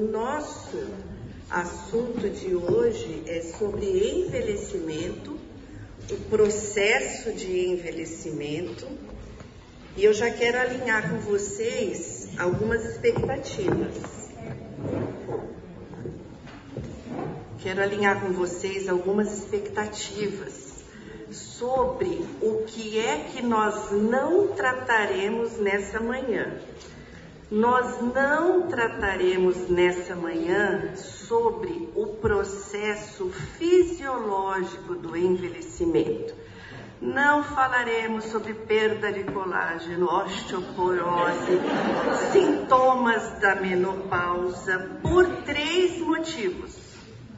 O 0.00 0.04
nosso 0.04 0.78
assunto 1.50 2.30
de 2.30 2.56
hoje 2.56 3.22
é 3.26 3.42
sobre 3.42 4.24
envelhecimento, 4.24 5.38
o 6.10 6.16
processo 6.30 7.30
de 7.34 7.66
envelhecimento, 7.66 8.88
e 9.98 10.02
eu 10.02 10.14
já 10.14 10.30
quero 10.30 10.58
alinhar 10.58 11.10
com 11.10 11.18
vocês 11.18 12.30
algumas 12.38 12.82
expectativas. 12.86 14.30
Quero 17.62 17.82
alinhar 17.82 18.22
com 18.22 18.32
vocês 18.32 18.88
algumas 18.88 19.36
expectativas 19.36 20.82
sobre 21.30 22.24
o 22.40 22.64
que 22.66 22.98
é 22.98 23.28
que 23.30 23.42
nós 23.42 23.92
não 23.92 24.48
trataremos 24.48 25.58
nessa 25.58 26.00
manhã. 26.00 26.58
Nós 27.50 28.00
não 28.14 28.68
trataremos 28.68 29.68
nessa 29.68 30.14
manhã 30.14 30.94
sobre 30.94 31.90
o 31.96 32.06
processo 32.06 33.28
fisiológico 33.58 34.94
do 34.94 35.16
envelhecimento. 35.16 36.32
Não 37.02 37.42
falaremos 37.42 38.26
sobre 38.26 38.54
perda 38.54 39.10
de 39.10 39.24
colágeno, 39.24 40.06
osteoporose, 40.06 41.60
sintomas 42.30 43.40
da 43.40 43.56
menopausa, 43.56 45.00
por 45.02 45.26
três 45.42 45.98
motivos. 45.98 46.78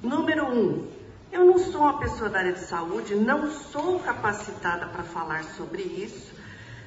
Número 0.03 0.45
um, 0.45 0.89
eu 1.33 1.47
não 1.47 1.57
sou 1.57 1.81
uma 1.81 1.99
pessoa 1.99 2.29
da 2.29 2.41
área 2.41 2.53
de 2.53 2.61
saúde, 2.61 3.15
não 3.15 3.51
sou 3.51 3.99
capacitada 4.01 4.89
para 4.89 5.05
falar 5.05 5.43
sobre 5.57 5.81
isso. 5.81 6.35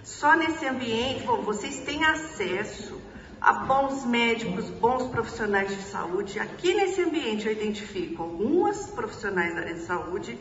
Só 0.03 0.35
nesse 0.35 0.67
ambiente, 0.67 1.23
bom, 1.23 1.41
vocês 1.41 1.79
têm 1.79 2.05
acesso 2.05 3.03
a 3.45 3.53
bons 3.53 4.03
médicos, 4.05 4.71
bons 4.71 5.07
profissionais 5.09 5.69
de 5.69 5.83
saúde. 5.83 6.39
Aqui 6.39 6.73
nesse 6.73 7.03
ambiente 7.03 7.45
eu 7.45 7.51
identifico 7.51 8.23
algumas 8.23 8.87
profissionais 8.87 9.53
da 9.53 9.61
área 9.61 9.75
de 9.75 9.81
saúde, 9.81 10.39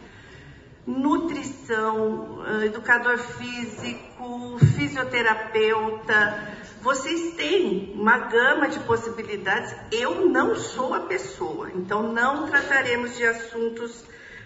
nutrição, 0.86 2.42
ah, 2.46 2.64
educador 2.64 3.18
físico, 3.18 4.58
fisioterapeuta. 4.74 6.48
Vocês 6.80 7.34
têm 7.34 7.92
uma 7.94 8.16
gama 8.16 8.68
de 8.68 8.80
possibilidades. 8.80 9.76
Eu 9.92 10.26
não 10.30 10.56
sou 10.56 10.94
a 10.94 11.00
pessoa, 11.00 11.70
então 11.74 12.10
não 12.10 12.46
trataremos 12.46 13.14
de 13.18 13.26
assuntos 13.26 14.02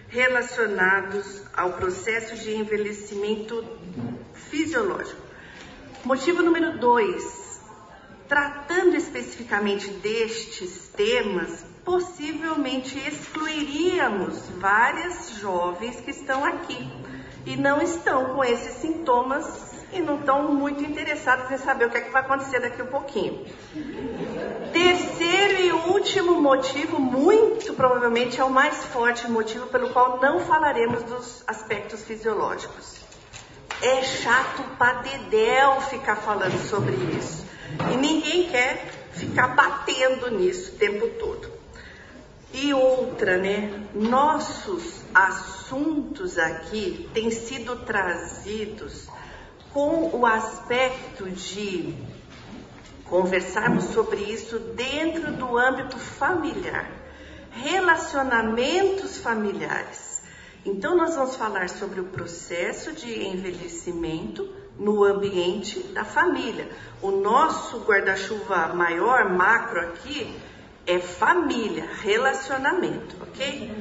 relacionados 0.09 1.43
ao 1.55 1.73
processo 1.73 2.35
de 2.35 2.55
envelhecimento 2.55 3.63
fisiológico. 4.33 5.21
Motivo 6.03 6.41
número 6.41 6.77
dois, 6.77 7.48
tratando 8.29 8.95
especificamente 8.95 9.89
destes 9.89 10.87
temas, 10.95 11.65
possivelmente 11.83 12.99
excluiríamos 12.99 14.47
várias 14.59 15.31
jovens 15.31 15.99
que 15.99 16.11
estão 16.11 16.45
aqui 16.45 16.87
e 17.43 17.57
não 17.57 17.81
estão 17.81 18.35
com 18.35 18.43
esses 18.43 18.75
sintomas 18.75 19.73
e 19.91 19.99
não 19.99 20.19
estão 20.19 20.53
muito 20.53 20.83
interessados 20.83 21.49
em 21.49 21.57
saber 21.57 21.85
o 21.85 21.89
que, 21.89 21.97
é 21.97 22.01
que 22.01 22.11
vai 22.11 22.21
acontecer 22.21 22.59
daqui 22.59 22.79
a 22.79 22.83
um 22.83 22.89
pouquinho. 22.89 23.43
Terceiro 24.71 25.61
e 25.63 25.71
último 25.71 26.39
motivo, 26.39 26.99
muito 26.99 27.73
provavelmente 27.73 28.39
é 28.39 28.43
o 28.43 28.51
mais 28.51 28.85
forte 28.85 29.27
motivo 29.27 29.65
pelo 29.67 29.89
qual 29.89 30.19
não 30.21 30.39
falaremos 30.41 31.01
dos 31.01 31.43
aspectos 31.47 32.03
fisiológicos. 32.03 32.99
É 33.81 34.03
chato 34.03 34.61
para 34.77 35.01
dedéu 35.01 35.81
ficar 35.81 36.17
falando 36.17 36.59
sobre 36.69 36.93
isso. 37.17 37.48
E 37.91 37.97
ninguém 37.97 38.49
quer 38.49 38.91
ficar 39.11 39.49
batendo 39.49 40.31
nisso 40.31 40.73
o 40.73 40.77
tempo 40.77 41.07
todo. 41.19 41.49
E 42.53 42.73
outra, 42.73 43.37
né? 43.37 43.87
Nossos 43.93 45.03
assuntos 45.13 46.37
aqui 46.37 47.09
têm 47.13 47.29
sido 47.29 47.75
trazidos 47.77 49.07
com 49.71 50.09
o 50.15 50.25
aspecto 50.25 51.29
de 51.29 51.95
conversarmos 53.05 53.85
sobre 53.85 54.21
isso 54.21 54.59
dentro 54.59 55.31
do 55.33 55.57
âmbito 55.57 55.97
familiar, 55.97 56.89
relacionamentos 57.51 59.17
familiares. 59.17 60.21
Então, 60.65 60.95
nós 60.95 61.15
vamos 61.15 61.35
falar 61.35 61.69
sobre 61.69 61.99
o 61.99 62.05
processo 62.05 62.91
de 62.93 63.27
envelhecimento 63.27 64.47
no 64.79 65.03
ambiente 65.03 65.79
da 65.89 66.05
família. 66.05 66.69
O 67.01 67.11
nosso 67.11 67.79
guarda-chuva 67.79 68.73
maior, 68.73 69.29
macro 69.29 69.81
aqui, 69.81 70.33
é 70.87 70.97
família, 70.99 71.87
relacionamento, 72.01 73.15
ok? 73.21 73.71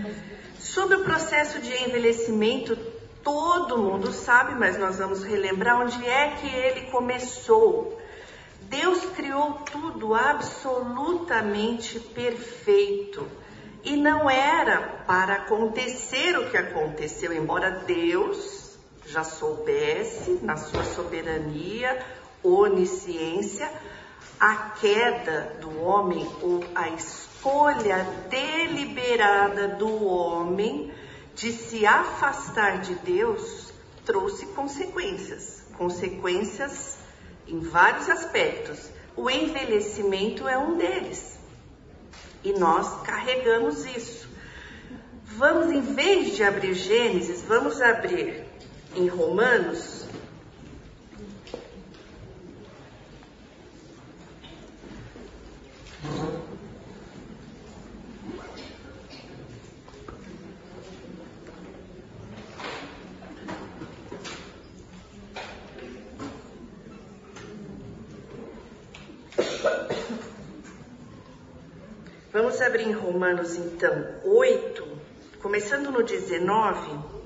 Sobre 0.58 0.97
o 0.97 1.04
processo 1.04 1.60
de 1.60 1.72
envelhecimento, 1.84 2.76
todo 3.22 3.78
mundo 3.78 4.12
sabe, 4.12 4.54
mas 4.54 4.76
nós 4.76 4.98
vamos 4.98 5.22
relembrar 5.22 5.81
onde 5.81 6.04
é 6.06 6.32
que 6.32 6.48
ele 6.48 6.91
começou. 6.91 7.98
Deus 8.62 9.04
criou 9.16 9.53
tudo 9.70 10.14
absolutamente 10.14 11.98
perfeito. 12.00 13.26
E 13.84 13.97
não 13.97 14.28
era 14.28 15.04
para 15.06 15.34
acontecer 15.34 16.37
o 16.37 16.50
que 16.50 16.56
aconteceu, 16.56 17.32
embora 17.32 17.70
Deus 17.87 18.57
já 19.10 19.24
soubesse, 19.24 20.38
na 20.42 20.56
sua 20.56 20.84
soberania, 20.84 21.98
onisciência, 22.42 23.70
a 24.38 24.54
queda 24.80 25.56
do 25.60 25.82
homem 25.82 26.28
ou 26.42 26.62
a 26.74 26.91
escolha 26.91 28.04
deliberada 28.28 29.69
do 29.69 30.04
homem 30.04 30.92
de 31.34 31.52
se 31.52 31.86
afastar 31.86 32.80
de 32.80 32.94
Deus 32.96 33.72
trouxe 34.04 34.46
consequências. 34.46 35.64
Consequências 35.76 36.98
em 37.46 37.60
vários 37.60 38.08
aspectos. 38.08 38.90
O 39.16 39.30
envelhecimento 39.30 40.46
é 40.46 40.58
um 40.58 40.76
deles. 40.76 41.38
E 42.44 42.52
nós 42.52 43.02
carregamos 43.02 43.84
isso. 43.84 44.28
Vamos, 45.25 45.72
em 45.72 45.80
vez 45.80 46.36
de 46.36 46.42
abrir 46.42 46.75
Gênesis, 46.75 47.42
vamos 47.42 47.80
abrir 47.80 48.47
em 48.98 49.06
Romanos, 49.06 50.06
Vamos 72.32 72.60
abrir 72.60 72.82
em 72.88 72.92
Romanos 72.92 73.56
então 73.56 74.06
8, 74.25 74.87
começando 75.41 75.91
no 75.91 76.03
19. 76.03 77.18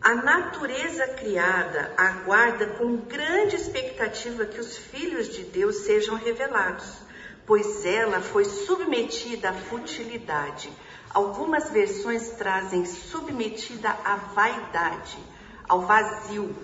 A 0.00 0.14
natureza 0.14 1.08
criada 1.08 1.92
aguarda 1.96 2.68
com 2.78 2.98
grande 2.98 3.56
expectativa 3.56 4.46
que 4.46 4.60
os 4.60 4.76
filhos 4.76 5.28
de 5.28 5.42
Deus 5.44 5.78
sejam 5.78 6.14
revelados, 6.14 7.02
pois 7.44 7.84
ela 7.84 8.20
foi 8.20 8.44
submetida 8.44 9.50
à 9.50 9.52
futilidade. 9.52 10.72
Algumas 11.10 11.70
versões 11.70 12.30
trazem 12.30 12.84
submetida 12.84 13.90
à 14.04 14.14
vaidade, 14.16 15.26
ao 15.68 15.82
vazio, 15.82 16.56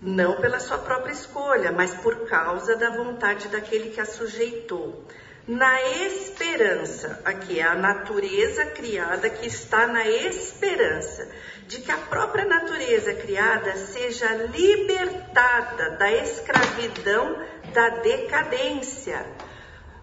não 0.00 0.38
pela 0.40 0.60
sua 0.60 0.78
própria 0.78 1.12
escolha, 1.12 1.72
mas 1.72 1.94
por 1.94 2.28
causa 2.28 2.76
da 2.76 2.90
vontade 2.90 3.48
daquele 3.48 3.88
que 3.88 4.00
a 4.00 4.04
sujeitou. 4.04 5.02
Na 5.46 5.82
esperança, 5.82 7.20
aqui 7.24 7.58
é 7.58 7.64
a 7.64 7.74
natureza 7.74 8.64
criada 8.66 9.28
que 9.28 9.48
está 9.48 9.88
na 9.88 10.06
esperança 10.06 11.28
de 11.66 11.80
que 11.80 11.90
a 11.90 11.96
própria 11.96 12.44
natureza 12.44 13.12
criada 13.14 13.76
seja 13.76 14.32
libertada 14.34 15.90
da 15.96 16.12
escravidão 16.12 17.44
da 17.74 17.88
decadência. 17.88 19.26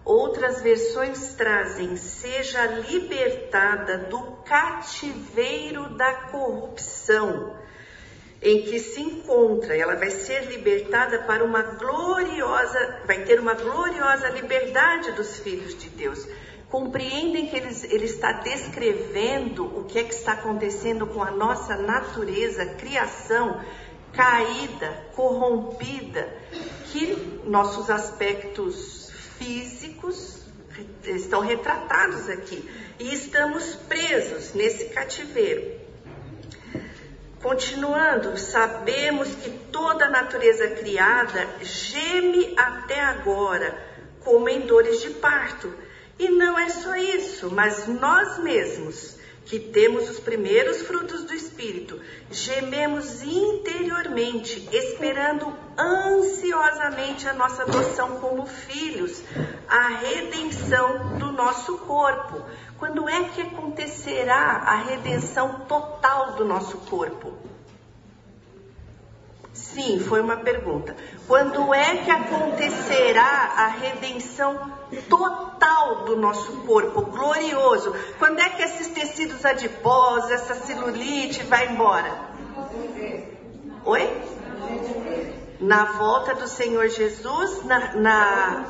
Outras 0.04 0.60
versões 0.60 1.32
trazem 1.32 1.96
seja 1.96 2.66
libertada 2.66 3.96
do 3.96 4.20
cativeiro 4.44 5.88
da 5.96 6.12
corrupção 6.30 7.56
em 8.42 8.62
que 8.62 8.78
se 8.78 9.00
encontra, 9.00 9.76
ela 9.76 9.96
vai 9.96 10.10
ser 10.10 10.46
libertada 10.46 11.20
para 11.20 11.44
uma 11.44 11.62
gloriosa, 11.62 13.02
vai 13.06 13.22
ter 13.24 13.38
uma 13.38 13.54
gloriosa 13.54 14.28
liberdade 14.30 15.12
dos 15.12 15.38
filhos 15.40 15.76
de 15.76 15.90
Deus 15.90 16.26
compreendem 16.70 17.48
que 17.48 17.56
ele, 17.56 17.68
ele 17.90 18.04
está 18.04 18.32
descrevendo 18.32 19.64
o 19.64 19.84
que 19.84 19.98
é 19.98 20.04
que 20.04 20.14
está 20.14 20.32
acontecendo 20.32 21.06
com 21.08 21.22
a 21.22 21.30
nossa 21.30 21.76
natureza, 21.76 22.64
criação 22.64 23.60
caída, 24.12 25.06
corrompida, 25.14 26.28
que 26.86 27.40
nossos 27.44 27.90
aspectos 27.90 29.10
físicos 29.38 30.44
estão 31.04 31.40
retratados 31.40 32.28
aqui. 32.28 32.68
E 32.98 33.14
estamos 33.14 33.74
presos 33.74 34.54
nesse 34.54 34.86
cativeiro. 34.86 35.79
Continuando, 37.42 38.36
sabemos 38.36 39.34
que 39.34 39.50
toda 39.72 40.04
a 40.04 40.10
natureza 40.10 40.68
criada 40.68 41.48
geme 41.62 42.54
até 42.54 43.00
agora, 43.00 43.82
como 44.22 44.46
em 44.46 44.60
dores 44.66 45.00
de 45.00 45.08
parto. 45.10 45.72
E 46.18 46.28
não 46.28 46.58
é 46.58 46.68
só 46.68 46.94
isso, 46.96 47.50
mas 47.50 47.86
nós 47.86 48.38
mesmos, 48.40 49.18
que 49.46 49.58
temos 49.58 50.10
os 50.10 50.20
primeiros 50.20 50.82
frutos 50.82 51.24
do 51.24 51.32
Espírito, 51.32 51.98
gememos 52.30 53.22
interiormente, 53.22 54.68
esperando 54.70 55.52
ansiosamente 55.78 57.26
a 57.26 57.32
nossa 57.32 57.62
adoção 57.62 58.18
como 58.20 58.44
filhos, 58.44 59.22
a 59.66 59.88
redenção 59.88 61.18
do 61.18 61.32
nosso 61.32 61.78
corpo. 61.78 62.44
Quando 62.80 63.06
é 63.10 63.24
que 63.24 63.42
acontecerá 63.42 64.62
a 64.64 64.76
redenção 64.76 65.60
total 65.68 66.32
do 66.32 66.46
nosso 66.46 66.78
corpo? 66.78 67.34
Sim, 69.52 70.00
foi 70.00 70.22
uma 70.22 70.38
pergunta. 70.38 70.96
Quando 71.28 71.74
é 71.74 71.98
que 71.98 72.10
acontecerá 72.10 73.52
a 73.54 73.66
redenção 73.66 74.72
total 75.10 76.06
do 76.06 76.16
nosso 76.16 76.52
corpo, 76.62 77.02
glorioso? 77.02 77.94
Quando 78.18 78.40
é 78.40 78.48
que 78.48 78.62
esses 78.62 78.88
tecidos 78.88 79.44
adiposos, 79.44 80.30
essa 80.30 80.54
celulite 80.54 81.42
vai 81.42 81.70
embora? 81.70 82.10
Oi? 83.84 84.22
Na 85.60 85.84
volta 85.84 86.34
do 86.34 86.48
Senhor 86.48 86.88
Jesus, 86.88 87.62
na, 87.66 87.94
na 87.94 88.64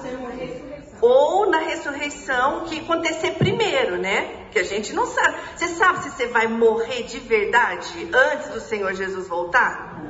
ou 1.01 1.51
na 1.51 1.59
ressurreição 1.59 2.65
que 2.65 2.81
acontecer 2.81 3.33
primeiro, 3.33 3.97
né? 3.97 4.47
Que 4.51 4.59
a 4.59 4.65
gente 4.65 4.93
não 4.93 5.07
sabe. 5.07 5.37
Você 5.57 5.69
sabe 5.69 6.03
se 6.03 6.11
você 6.11 6.27
vai 6.27 6.47
morrer 6.47 7.05
de 7.05 7.19
verdade 7.19 8.11
antes 8.13 8.49
do 8.51 8.61
Senhor 8.61 8.93
Jesus 8.95 9.29
voltar? 9.29 10.01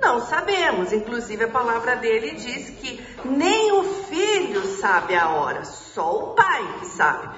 Não 0.00 0.20
sabemos. 0.20 0.92
Inclusive 0.92 1.44
a 1.44 1.48
palavra 1.48 1.96
dele 1.96 2.32
diz 2.32 2.70
que 2.70 3.04
nem 3.24 3.72
o 3.72 3.84
filho 4.04 4.62
sabe 4.76 5.14
a 5.14 5.30
hora, 5.30 5.64
só 5.64 6.16
o 6.16 6.34
pai 6.34 6.76
que 6.80 6.86
sabe. 6.86 7.28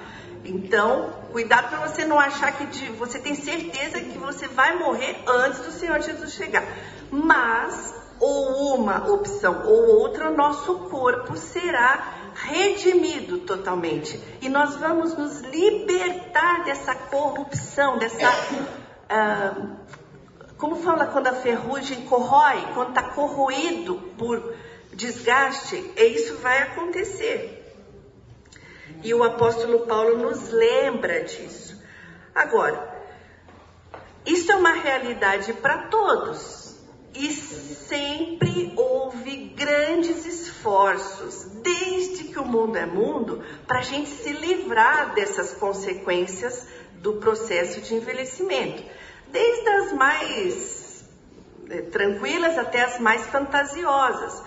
Então, 0.43 1.13
cuidado 1.31 1.69
para 1.69 1.87
você 1.87 2.05
não 2.05 2.19
achar 2.19 2.51
que 2.53 2.65
de, 2.67 2.91
você 2.91 3.19
tem 3.19 3.35
certeza 3.35 3.99
que 3.99 4.17
você 4.17 4.47
vai 4.47 4.77
morrer 4.77 5.17
antes 5.27 5.59
do 5.59 5.71
Senhor 5.71 5.99
Jesus 5.99 6.33
chegar. 6.33 6.63
Mas 7.11 7.93
ou 8.19 8.75
uma 8.75 9.09
opção 9.09 9.63
ou 9.65 9.99
outra, 9.99 10.29
o 10.29 10.35
nosso 10.35 10.75
corpo 10.89 11.35
será 11.35 12.26
redimido 12.45 13.39
totalmente. 13.39 14.21
E 14.41 14.49
nós 14.49 14.75
vamos 14.75 15.17
nos 15.17 15.41
libertar 15.41 16.63
dessa 16.63 16.93
corrupção, 16.95 17.97
dessa. 17.97 18.29
Uh, 19.09 19.77
como 20.57 20.77
fala 20.77 21.07
quando 21.07 21.27
a 21.27 21.33
ferrugem 21.33 22.05
corrói, 22.05 22.67
quando 22.73 22.89
está 22.89 23.03
corroído 23.03 23.95
por 24.17 24.55
desgaste, 24.93 25.91
é 25.95 26.05
isso 26.05 26.37
vai 26.37 26.63
acontecer. 26.63 27.53
E 29.03 29.13
o 29.13 29.23
apóstolo 29.23 29.85
Paulo 29.85 30.17
nos 30.17 30.49
lembra 30.49 31.23
disso. 31.23 31.79
Agora, 32.33 32.97
isso 34.25 34.51
é 34.51 34.55
uma 34.55 34.73
realidade 34.73 35.53
para 35.53 35.89
todos. 35.89 36.66
E 37.17 37.31
sempre 37.31 38.73
houve 38.75 39.53
grandes 39.55 40.25
esforços, 40.25 41.45
desde 41.63 42.25
que 42.25 42.39
o 42.39 42.45
mundo 42.45 42.77
é 42.77 42.85
mundo, 42.85 43.43
para 43.65 43.79
a 43.79 43.83
gente 43.83 44.09
se 44.09 44.31
livrar 44.31 45.13
dessas 45.13 45.53
consequências 45.53 46.67
do 47.01 47.13
processo 47.13 47.81
de 47.81 47.95
envelhecimento 47.95 48.83
desde 49.31 49.69
as 49.69 49.93
mais 49.93 51.05
eh, 51.69 51.81
tranquilas 51.81 52.57
até 52.57 52.83
as 52.83 52.99
mais 52.99 53.25
fantasiosas. 53.27 54.43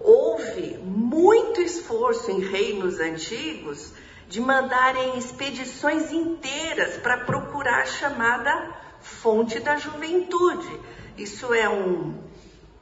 Houve 0.00 0.78
muito 0.78 1.60
esforço 1.60 2.30
em 2.30 2.40
reinos 2.40 2.98
antigos 2.98 3.92
de 4.28 4.40
mandarem 4.40 5.18
expedições 5.18 6.10
inteiras 6.10 6.96
para 6.96 7.18
procurar 7.18 7.82
a 7.82 7.86
chamada 7.86 8.74
fonte 9.00 9.60
da 9.60 9.76
juventude. 9.76 10.80
Isso 11.16 11.52
é 11.52 11.68
um, 11.68 12.14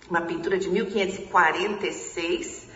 uma 0.08 0.20
pintura 0.20 0.56
de 0.56 0.70
1546 0.70 2.68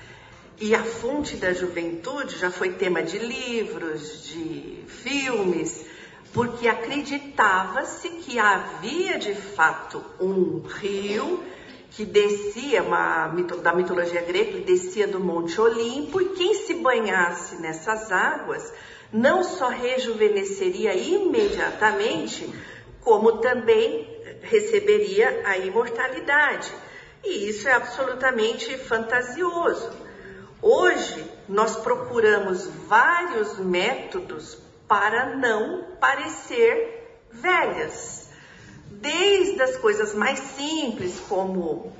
e 0.61 0.75
a 0.75 0.83
fonte 0.83 1.37
da 1.37 1.53
juventude 1.53 2.37
já 2.39 2.51
foi 2.51 2.73
tema 2.73 3.03
de 3.03 3.19
livros, 3.19 4.25
de 4.25 4.83
filmes, 4.89 5.87
porque 6.33 6.67
acreditava-se 6.67 8.09
que 8.09 8.39
havia 8.39 9.19
de 9.19 9.35
fato 9.35 10.05
um 10.21 10.61
rio 10.61 11.43
que 11.91 12.05
descia, 12.05 12.83
uma, 12.83 13.29
da 13.63 13.73
mitologia 13.73 14.23
grega, 14.23 14.51
ele 14.51 14.65
descia 14.65 15.07
do 15.07 15.21
Monte 15.21 15.61
Olimpo, 15.61 16.21
e 16.21 16.31
quem 16.31 16.55
se 16.55 16.75
banhasse 16.75 17.61
nessas 17.61 18.11
águas 18.11 18.73
não 19.13 19.45
só 19.45 19.69
rejuvenesceria 19.69 20.93
imediatamente, 20.95 22.53
como 23.01 23.39
também 23.39 24.14
receberia 24.45 25.43
a 25.45 25.59
imortalidade. 25.59 26.73
E 27.25 27.49
isso 27.49 27.69
é 27.69 27.73
absolutamente 27.73 28.77
fantasioso. 28.79 29.91
Hoje, 30.61 31.31
nós 31.49 31.77
procuramos 31.77 32.67
vários 32.87 33.59
métodos 33.59 34.59
para 34.87 35.37
não 35.37 35.97
parecer 36.01 37.19
velhas. 37.31 38.29
Desde 38.91 39.61
as 39.63 39.77
coisas 39.77 40.15
mais 40.15 40.39
simples, 40.39 41.21
como 41.29 41.93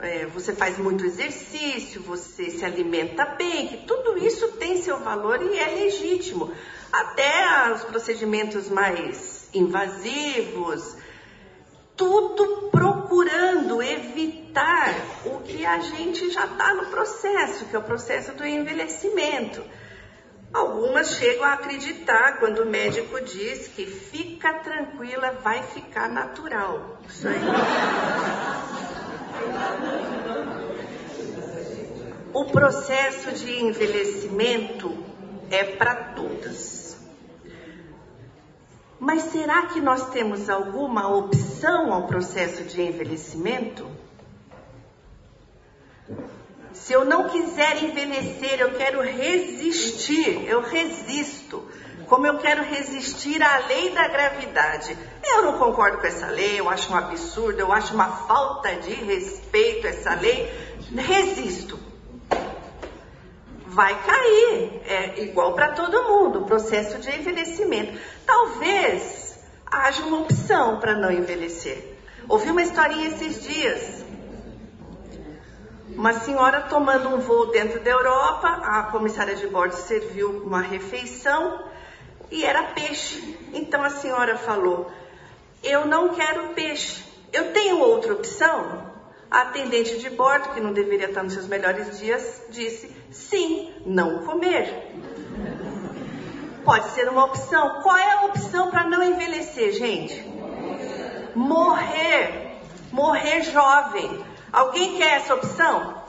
é, 0.00 0.26
você 0.26 0.52
faz 0.52 0.78
muito 0.78 1.04
exercício, 1.04 2.02
você 2.02 2.50
se 2.50 2.64
alimenta 2.64 3.24
bem, 3.24 3.68
que 3.68 3.86
tudo 3.86 4.18
isso 4.18 4.48
tem 4.52 4.82
seu 4.82 4.98
valor 4.98 5.40
e 5.42 5.58
é 5.58 5.68
legítimo. 5.68 6.52
Até 6.92 7.72
os 7.72 7.84
procedimentos 7.84 8.68
mais 8.68 9.48
invasivos, 9.54 10.96
tudo 11.96 12.70
procurando 12.70 13.82
evitar 13.82 14.94
o 15.26 15.40
que 15.40 15.64
a 15.64 15.78
gente 15.80 16.30
já 16.30 16.44
está 16.46 16.74
no 16.74 16.86
processo, 16.86 17.66
que 17.66 17.76
é 17.76 17.78
o 17.78 17.82
processo 17.82 18.32
do 18.32 18.46
envelhecimento. 18.46 19.62
Algumas 20.52 21.12
chegam 21.12 21.44
a 21.44 21.54
acreditar 21.54 22.38
quando 22.38 22.58
o 22.62 22.66
médico 22.66 23.20
diz 23.22 23.68
que 23.68 23.86
fica 23.86 24.52
tranquila, 24.54 25.32
vai 25.42 25.62
ficar 25.62 26.10
natural. 26.10 26.98
Isso 27.08 27.26
aí. 27.26 27.40
O 32.34 32.44
processo 32.46 33.32
de 33.32 33.62
envelhecimento 33.62 34.94
é 35.50 35.64
para 35.64 35.94
todas. 36.14 36.71
Mas 39.02 39.22
será 39.32 39.66
que 39.66 39.80
nós 39.80 40.10
temos 40.10 40.48
alguma 40.48 41.08
opção 41.08 41.92
ao 41.92 42.06
processo 42.06 42.62
de 42.62 42.80
envelhecimento? 42.80 43.84
Se 46.72 46.92
eu 46.92 47.04
não 47.04 47.28
quiser 47.28 47.82
envelhecer, 47.82 48.60
eu 48.60 48.76
quero 48.76 49.02
resistir, 49.02 50.48
eu 50.48 50.60
resisto. 50.60 51.68
Como 52.06 52.28
eu 52.28 52.38
quero 52.38 52.62
resistir 52.62 53.42
à 53.42 53.66
lei 53.66 53.90
da 53.90 54.06
gravidade. 54.06 54.96
Eu 55.24 55.42
não 55.42 55.58
concordo 55.58 55.98
com 55.98 56.06
essa 56.06 56.28
lei, 56.28 56.60
eu 56.60 56.70
acho 56.70 56.92
um 56.92 56.96
absurdo, 56.96 57.58
eu 57.58 57.72
acho 57.72 57.92
uma 57.94 58.06
falta 58.06 58.76
de 58.76 58.92
respeito 58.92 59.84
essa 59.84 60.14
lei. 60.14 60.48
Resisto. 60.94 61.76
Vai 63.72 64.02
cair, 64.02 64.82
é 64.86 65.22
igual 65.22 65.54
para 65.54 65.72
todo 65.72 66.04
mundo, 66.04 66.40
o 66.40 66.46
processo 66.46 66.98
de 66.98 67.10
envelhecimento. 67.10 67.98
Talvez 68.26 69.38
haja 69.66 70.02
uma 70.04 70.20
opção 70.20 70.78
para 70.78 70.94
não 70.94 71.10
envelhecer. 71.10 71.96
Ouvi 72.28 72.50
uma 72.50 72.62
historinha 72.62 73.08
esses 73.08 73.42
dias 73.42 74.02
uma 75.94 76.14
senhora 76.14 76.62
tomando 76.62 77.08
um 77.10 77.18
voo 77.18 77.46
dentro 77.50 77.80
da 77.80 77.90
Europa, 77.90 78.48
a 78.48 78.84
comissária 78.84 79.36
de 79.36 79.46
bordo 79.46 79.74
serviu 79.74 80.42
uma 80.42 80.60
refeição 80.60 81.64
e 82.30 82.44
era 82.44 82.62
peixe. 82.72 83.38
Então 83.52 83.84
a 83.84 83.90
senhora 83.90 84.36
falou: 84.36 84.90
Eu 85.62 85.86
não 85.86 86.08
quero 86.10 86.54
peixe. 86.54 87.04
Eu 87.32 87.52
tenho 87.52 87.78
outra 87.78 88.14
opção? 88.14 88.91
A 89.32 89.42
atendente 89.42 89.98
de 89.98 90.10
bordo, 90.10 90.50
que 90.50 90.60
não 90.60 90.72
deveria 90.72 91.06
estar 91.06 91.22
nos 91.22 91.32
seus 91.32 91.48
melhores 91.48 91.98
dias, 91.98 92.42
disse: 92.50 92.94
Sim, 93.10 93.72
não 93.86 94.24
comer. 94.26 94.92
Pode 96.64 96.90
ser 96.90 97.08
uma 97.08 97.24
opção. 97.24 97.80
Qual 97.82 97.96
é 97.96 98.12
a 98.12 98.26
opção 98.26 98.70
para 98.70 98.88
não 98.88 99.02
envelhecer, 99.02 99.72
gente? 99.72 100.22
Morrer. 101.34 102.60
Morrer 102.92 103.42
jovem. 103.42 104.24
Alguém 104.52 104.98
quer 104.98 105.16
essa 105.16 105.34
opção? 105.34 106.02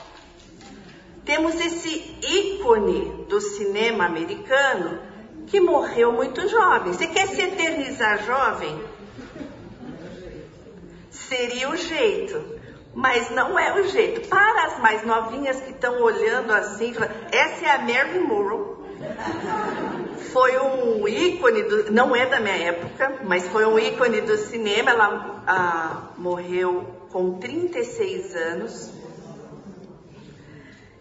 temos 1.25 1.55
esse 1.55 2.17
ícone 2.21 3.25
do 3.29 3.39
cinema 3.39 4.05
americano 4.05 4.99
que 5.47 5.59
morreu 5.59 6.11
muito 6.11 6.47
jovem. 6.47 6.93
Você 6.93 7.07
quer 7.07 7.27
se 7.27 7.41
eternizar 7.41 8.25
jovem? 8.25 8.83
Seria 11.09 11.69
o 11.69 11.77
jeito. 11.77 12.61
Mas 12.93 13.31
não 13.31 13.57
é 13.57 13.79
o 13.79 13.87
jeito. 13.87 14.27
Para 14.29 14.65
as 14.65 14.79
mais 14.79 15.03
novinhas 15.05 15.59
que 15.59 15.71
estão 15.71 16.01
olhando 16.01 16.51
assim, 16.51 16.93
essa 17.31 17.65
é 17.65 17.71
a 17.71 17.79
Marilyn 17.79 18.27
Monroe. 18.27 18.73
Foi 20.31 20.57
um 20.59 21.07
ícone 21.07 21.63
do, 21.63 21.91
não 21.91 22.15
é 22.15 22.25
da 22.25 22.39
minha 22.39 22.55
época, 22.55 23.19
mas 23.23 23.47
foi 23.47 23.65
um 23.65 23.77
ícone 23.77 24.21
do 24.21 24.37
cinema. 24.37 24.91
Ela 24.91 25.43
ah, 25.47 26.01
morreu 26.17 26.85
com 27.11 27.39
36 27.39 28.35
anos. 28.35 28.91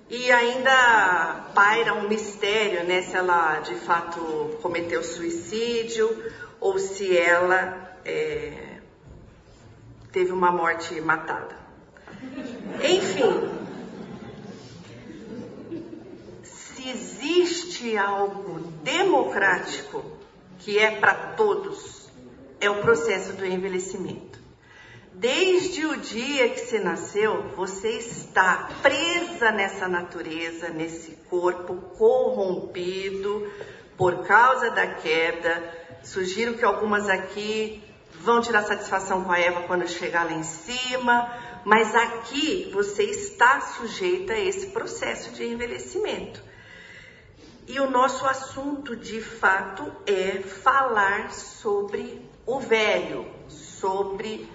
E 0.08 0.30
ainda 0.30 1.46
paira 1.54 1.94
um 1.94 2.06
mistério, 2.06 2.84
né, 2.84 3.00
se 3.00 3.16
ela 3.16 3.60
de 3.60 3.74
fato 3.76 4.58
cometeu 4.60 5.02
suicídio 5.02 6.30
ou 6.60 6.78
se 6.78 7.16
ela 7.16 7.96
é, 8.04 8.76
teve 10.12 10.30
uma 10.30 10.52
morte 10.52 11.00
matada. 11.00 11.61
Enfim, 12.82 13.50
se 16.42 16.88
existe 16.88 17.96
algo 17.96 18.60
democrático 18.82 20.04
que 20.58 20.78
é 20.78 20.92
para 20.92 21.14
todos, 21.36 22.10
é 22.60 22.70
o 22.70 22.80
processo 22.80 23.32
do 23.34 23.44
envelhecimento. 23.44 24.40
Desde 25.14 25.84
o 25.84 25.96
dia 25.98 26.48
que 26.48 26.60
você 26.60 26.78
nasceu, 26.78 27.42
você 27.54 27.90
está 27.90 28.70
presa 28.82 29.52
nessa 29.52 29.86
natureza, 29.86 30.68
nesse 30.70 31.12
corpo 31.28 31.74
corrompido 31.96 33.46
por 33.96 34.24
causa 34.26 34.70
da 34.70 34.86
queda. 34.86 35.62
Sugiro 36.02 36.54
que 36.54 36.64
algumas 36.64 37.08
aqui 37.08 37.82
vão 38.20 38.40
tirar 38.40 38.62
satisfação 38.62 39.22
com 39.22 39.32
a 39.32 39.38
Eva 39.38 39.62
quando 39.62 39.86
chegar 39.86 40.24
lá 40.24 40.32
em 40.32 40.42
cima, 40.42 41.32
mas 41.64 41.94
aqui 41.94 42.70
você 42.72 43.04
está 43.04 43.60
sujeita 43.60 44.32
a 44.32 44.40
esse 44.40 44.68
processo 44.68 45.30
de 45.32 45.44
envelhecimento. 45.44 46.42
E 47.66 47.78
o 47.78 47.88
nosso 47.88 48.26
assunto 48.26 48.96
de 48.96 49.20
fato 49.20 49.90
é 50.06 50.40
falar 50.40 51.30
sobre 51.30 52.28
o 52.44 52.58
velho, 52.58 53.26
sobre 53.48 54.50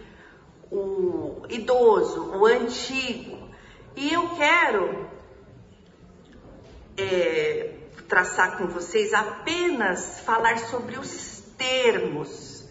o 0.69 1.43
idoso, 1.49 2.35
o 2.35 2.45
antigo. 2.45 3.49
E 3.95 4.13
eu 4.13 4.29
quero 4.35 5.09
é, 6.97 7.73
traçar 8.07 8.57
com 8.57 8.67
vocês 8.67 9.13
apenas 9.13 10.19
falar 10.19 10.59
sobre 10.59 10.99
os 10.99 11.43
termos, 11.57 12.65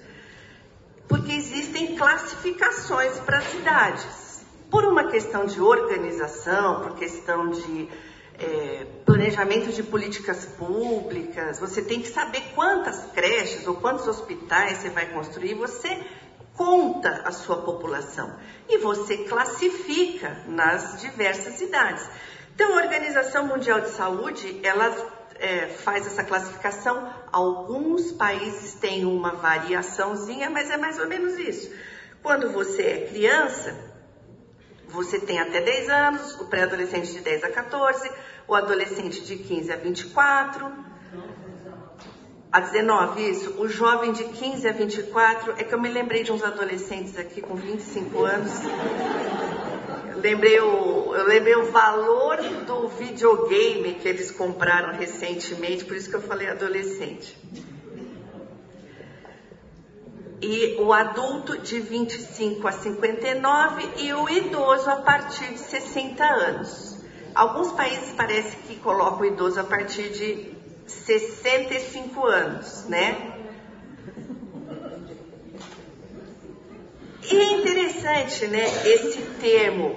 porque 1.09 1.33
existem 1.33 1.97
classificações 1.97 3.19
para 3.21 3.39
as 3.39 3.55
idades. 3.55 4.26
Por 4.71 4.85
uma 4.85 5.05
questão 5.05 5.47
de 5.47 5.61
organização, 5.61 6.81
por 6.81 6.97
questão 6.97 7.51
de 7.51 7.89
é, 8.39 8.87
planejamento 9.05 9.71
de 9.71 9.83
políticas 9.83 10.45
públicas, 10.45 11.59
você 11.59 11.81
tem 11.83 12.01
que 12.01 12.09
saber 12.09 12.43
quantas 12.55 13.07
creches 13.13 13.67
ou 13.67 13.77
quantos 13.77 14.07
hospitais 14.07 14.79
você 14.79 14.91
vai 14.91 15.07
construir, 15.07 15.55
você 15.55 16.05
conta 16.55 17.23
a 17.25 17.31
sua 17.31 17.63
população 17.63 18.35
e 18.69 18.79
você 18.79 19.19
classifica 19.19 20.43
nas 20.47 21.01
diversas 21.01 21.61
idades. 21.61 22.09
Então, 22.55 22.73
a 22.77 22.83
Organização 22.83 23.47
Mundial 23.47 23.81
de 23.83 23.91
Saúde, 23.91 24.61
ela 24.63 24.87
é, 25.35 25.67
faz 25.69 26.07
essa 26.07 26.25
classificação. 26.25 27.13
Alguns 27.31 28.13
países 28.13 28.75
têm 28.75 29.05
uma 29.05 29.33
variaçãozinha, 29.33 30.49
mas 30.51 30.71
é 30.71 30.77
mais 30.77 30.99
ou 30.99 31.07
menos 31.07 31.39
isso. 31.39 31.71
Quando 32.23 32.51
você 32.51 32.83
é 32.83 33.07
criança, 33.07 33.86
você 34.89 35.19
tem 35.19 35.39
até 35.39 35.61
10 35.61 35.89
anos, 35.89 36.41
o 36.41 36.47
pré-adolescente 36.47 37.13
de 37.13 37.21
10 37.21 37.45
a 37.45 37.51
14, 37.51 38.11
o 38.47 38.55
adolescente 38.55 39.25
de 39.25 39.37
15 39.37 39.73
a 39.73 39.77
24, 39.77 40.73
a 42.53 42.61
19, 42.61 43.31
isso. 43.31 43.61
O 43.61 43.69
jovem 43.69 44.13
de 44.13 44.25
15 44.25 44.69
a 44.69 44.73
24, 44.73 45.55
é 45.59 45.65
que 45.65 45.75
eu 45.75 45.81
me 45.81 45.89
lembrei 45.89 46.23
de 46.23 46.33
uns 46.33 46.43
adolescentes 46.43 47.19
aqui 47.19 47.41
com 47.41 47.55
25 47.55 48.25
anos. 48.25 48.53
Eu 50.11 50.21
lembrei 50.21 50.61
o, 50.61 51.15
eu 51.15 51.27
lembrei 51.27 51.57
o 51.57 51.71
valor 51.71 52.39
do 52.67 52.89
videogame 52.89 53.95
que 53.95 54.09
eles 54.09 54.31
compraram 54.31 54.99
recentemente, 54.99 55.85
por 55.85 55.97
isso 55.97 56.09
que 56.09 56.17
eu 56.17 56.23
falei 56.23 56.49
adolescente. 56.49 57.37
E 60.41 60.77
o 60.81 60.93
adulto 60.93 61.59
de 61.59 61.81
25 61.81 62.69
a 62.69 62.73
59 62.73 63.89
e 63.99 64.13
o 64.13 64.29
idoso 64.29 64.91
a 64.91 64.97
partir 64.97 65.53
de 65.53 65.59
60 65.59 66.25
anos. 66.25 66.99
Alguns 67.35 67.73
países 67.73 68.13
parece 68.13 68.57
que 68.59 68.77
colocam 68.77 69.21
o 69.21 69.25
idoso 69.25 69.61
a 69.61 69.65
partir 69.65 70.11
de 70.11 70.57
65 70.87 72.27
anos, 72.27 72.85
né? 72.85 73.37
E 77.31 77.37
é 77.37 77.53
interessante, 77.59 78.47
né, 78.47 78.65
esse 78.87 79.21
termo. 79.41 79.97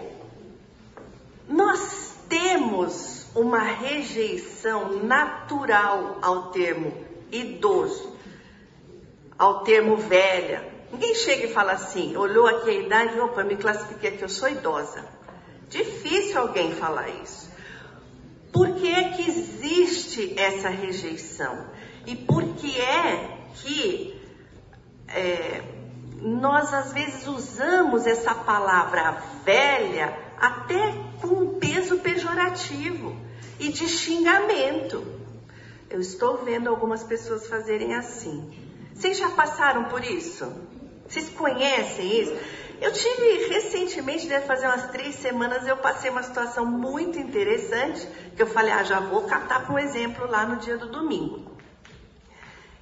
Nós 1.48 2.15
temos 2.27 3.27
uma 3.36 3.60
rejeição 3.60 5.03
natural 5.03 6.17
ao 6.22 6.50
termo 6.50 6.91
idoso, 7.31 8.17
ao 9.39 9.63
termo 9.63 9.96
velha. 9.96 10.67
Ninguém 10.91 11.15
chega 11.15 11.46
e 11.46 11.53
fala 11.53 11.72
assim, 11.72 12.17
olhou 12.17 12.46
aqui 12.46 12.69
a 12.72 12.74
idade, 12.74 13.19
opa, 13.22 13.43
me 13.43 13.55
classifiquei 13.55 14.12
que 14.12 14.24
eu 14.24 14.29
sou 14.29 14.50
idosa. 14.50 15.05
Difícil 15.69 16.38
alguém 16.38 16.74
falar 16.75 17.08
isso. 17.10 17.50
Por 18.51 18.75
que 18.75 18.91
é 18.91 19.10
que 19.12 19.29
existe 19.29 20.38
essa 20.38 20.67
rejeição? 20.67 21.67
E 22.05 22.15
por 22.15 22.43
que 22.55 22.81
é 22.81 23.38
que 23.55 24.19
é, 25.08 25.62
nós 26.22 26.74
às 26.74 26.91
vezes 26.91 27.27
usamos 27.27 28.05
essa 28.08 28.34
palavra 28.34 29.24
velha 29.46 30.17
até 30.38 30.91
com 31.22 31.27
um 31.27 31.60
peso 31.60 32.00
pejorativo 32.00 33.15
e 33.60 33.69
de 33.69 33.88
xingamento? 33.88 35.05
Eu 35.89 36.01
estou 36.01 36.38
vendo 36.38 36.67
algumas 36.67 37.03
pessoas 37.03 37.48
fazerem 37.48 37.93
assim. 37.93 38.69
Vocês 39.00 39.18
já 39.18 39.29
passaram 39.29 39.86
por 39.86 40.03
isso? 40.03 40.46
Vocês 41.08 41.29
conhecem 41.29 42.22
isso? 42.22 42.34
Eu 42.82 42.91
tive 42.91 43.48
recentemente, 43.48 44.27
deve 44.27 44.46
fazer 44.46 44.65
umas 44.65 44.91
três 44.91 45.15
semanas, 45.15 45.65
eu 45.65 45.77
passei 45.77 46.10
uma 46.12 46.22
situação 46.22 46.65
muito 46.65 47.18
interessante, 47.18 48.06
que 48.36 48.41
eu 48.41 48.48
falei, 48.48 48.74
ah, 48.74 48.84
já 48.84 49.00
vou 49.00 49.24
catar 49.24 49.65
para 49.65 49.74
um 49.74 49.79
exemplo 49.79 50.27
lá 50.29 50.46
no 50.46 50.58
dia 50.58 50.77
do 50.77 50.88
domingo. 50.88 51.50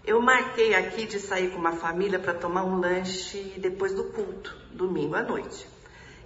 Eu 0.04 0.20
marquei 0.20 0.74
aqui 0.74 1.06
de 1.06 1.20
sair 1.20 1.52
com 1.52 1.60
uma 1.60 1.74
família 1.74 2.18
para 2.18 2.34
tomar 2.34 2.64
um 2.64 2.80
lanche 2.80 3.54
depois 3.60 3.94
do 3.94 4.06
culto, 4.06 4.58
domingo 4.72 5.14
à 5.14 5.22
noite. 5.22 5.68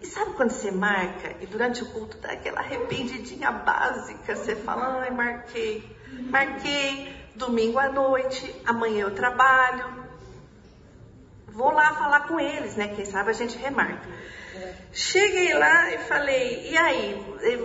E 0.02 0.06
sabe 0.08 0.36
quando 0.36 0.52
você 0.52 0.72
marca 0.72 1.36
e 1.42 1.46
durante 1.46 1.84
o 1.84 1.88
culto 1.88 2.18
dá 2.18 2.32
aquela 2.32 2.60
arrependidinha 2.60 3.52
básica, 3.52 4.38
você 4.38 4.56
fala, 4.56 5.02
ai, 5.02 5.12
marquei, 5.12 5.84
marquei, 6.30 7.21
domingo 7.36 7.80
à 7.80 7.90
noite, 7.90 8.56
amanhã 8.66 9.02
eu 9.02 9.16
trabalho, 9.16 10.02
Vou 11.54 11.72
lá 11.72 11.94
falar 11.94 12.22
com 12.22 12.40
eles, 12.40 12.76
né? 12.76 12.88
Quem 12.96 13.04
sabe 13.04 13.30
a 13.30 13.34
gente 13.34 13.58
remarca. 13.58 14.08
Cheguei 14.94 15.54
lá 15.54 15.94
e 15.94 15.98
falei, 16.00 16.70
e 16.70 16.78
aí, 16.78 17.26
eh, 17.42 17.58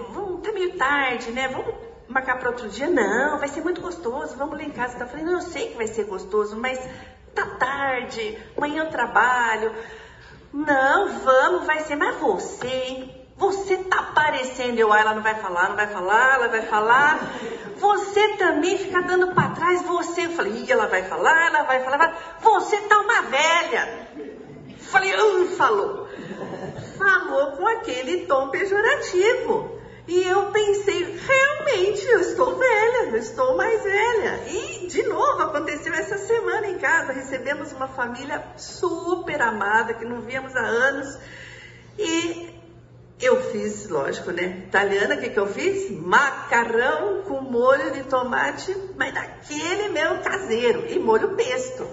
tá 0.42 0.52
meio 0.52 0.76
tarde, 0.76 1.30
né? 1.30 1.48
Vamos 1.48 1.74
marcar 2.08 2.38
para 2.38 2.50
outro 2.50 2.68
dia? 2.68 2.88
Não, 2.88 3.38
vai 3.38 3.48
ser 3.48 3.60
muito 3.62 3.80
gostoso, 3.80 4.36
vamos 4.36 4.58
lá 4.58 4.64
em 4.64 4.70
casa. 4.70 4.98
Eu 4.98 5.06
falei, 5.06 5.24
não, 5.24 5.34
eu 5.34 5.40
sei 5.40 5.70
que 5.70 5.76
vai 5.76 5.86
ser 5.86 6.04
gostoso, 6.04 6.56
mas 6.56 6.78
tá 7.34 7.46
tarde, 7.46 8.38
amanhã 8.56 8.84
eu 8.84 8.90
trabalho. 8.90 9.72
Não, 10.52 11.08
vamos, 11.20 11.66
vai 11.66 11.80
ser, 11.80 11.96
mas 11.96 12.16
você, 12.16 12.66
hein? 12.66 13.15
Você 13.36 13.76
tá 13.76 13.98
aparecendo, 13.98 14.78
eu, 14.78 14.90
ah, 14.92 14.98
ela 14.98 15.14
não 15.14 15.22
vai 15.22 15.34
falar, 15.34 15.68
não 15.68 15.76
vai 15.76 15.88
falar, 15.88 16.34
ela 16.34 16.48
vai 16.48 16.62
falar. 16.62 17.20
Você 17.76 18.28
também 18.36 18.78
fica 18.78 19.02
dando 19.02 19.34
para 19.34 19.50
trás, 19.50 19.82
você. 19.82 20.24
Eu 20.24 20.30
falei, 20.30 20.52
Ih, 20.62 20.72
ela 20.72 20.86
vai 20.86 21.02
falar, 21.02 21.48
ela 21.48 21.62
vai 21.64 21.84
falar. 21.84 22.38
Você 22.40 22.78
tá 22.82 22.98
uma 22.98 23.22
velha. 23.22 24.08
Falei, 24.78 25.14
hum, 25.14 25.48
falou. 25.56 26.08
Falou 26.96 27.52
com 27.52 27.66
aquele 27.66 28.26
tom 28.26 28.48
pejorativo. 28.48 29.76
E 30.08 30.22
eu 30.22 30.46
pensei, 30.52 31.18
realmente, 31.18 32.06
eu 32.06 32.20
estou 32.20 32.56
velha, 32.56 33.10
eu 33.10 33.16
estou 33.16 33.56
mais 33.56 33.82
velha. 33.82 34.44
E, 34.46 34.86
de 34.86 35.02
novo, 35.02 35.42
aconteceu 35.42 35.92
essa 35.92 36.16
semana 36.16 36.68
em 36.68 36.78
casa. 36.78 37.12
Recebemos 37.12 37.72
uma 37.72 37.88
família 37.88 38.42
super 38.56 39.42
amada, 39.42 39.92
que 39.92 40.06
não 40.06 40.22
víamos 40.22 40.56
há 40.56 40.60
anos. 40.60 41.18
E 41.98 42.55
Eu 43.20 43.40
fiz, 43.50 43.88
lógico, 43.88 44.30
né? 44.30 44.64
Italiana, 44.66 45.14
o 45.14 45.18
que, 45.18 45.30
que 45.30 45.38
eu 45.38 45.46
fiz? 45.46 45.90
Macarrão 45.90 47.22
com 47.22 47.40
molho 47.40 47.90
de 47.92 48.02
tomate, 48.04 48.76
mas 48.94 49.14
daquele 49.14 49.88
meu 49.88 50.20
caseiro, 50.20 50.84
e 50.88 50.98
molho 50.98 51.34
pesto. 51.34 51.86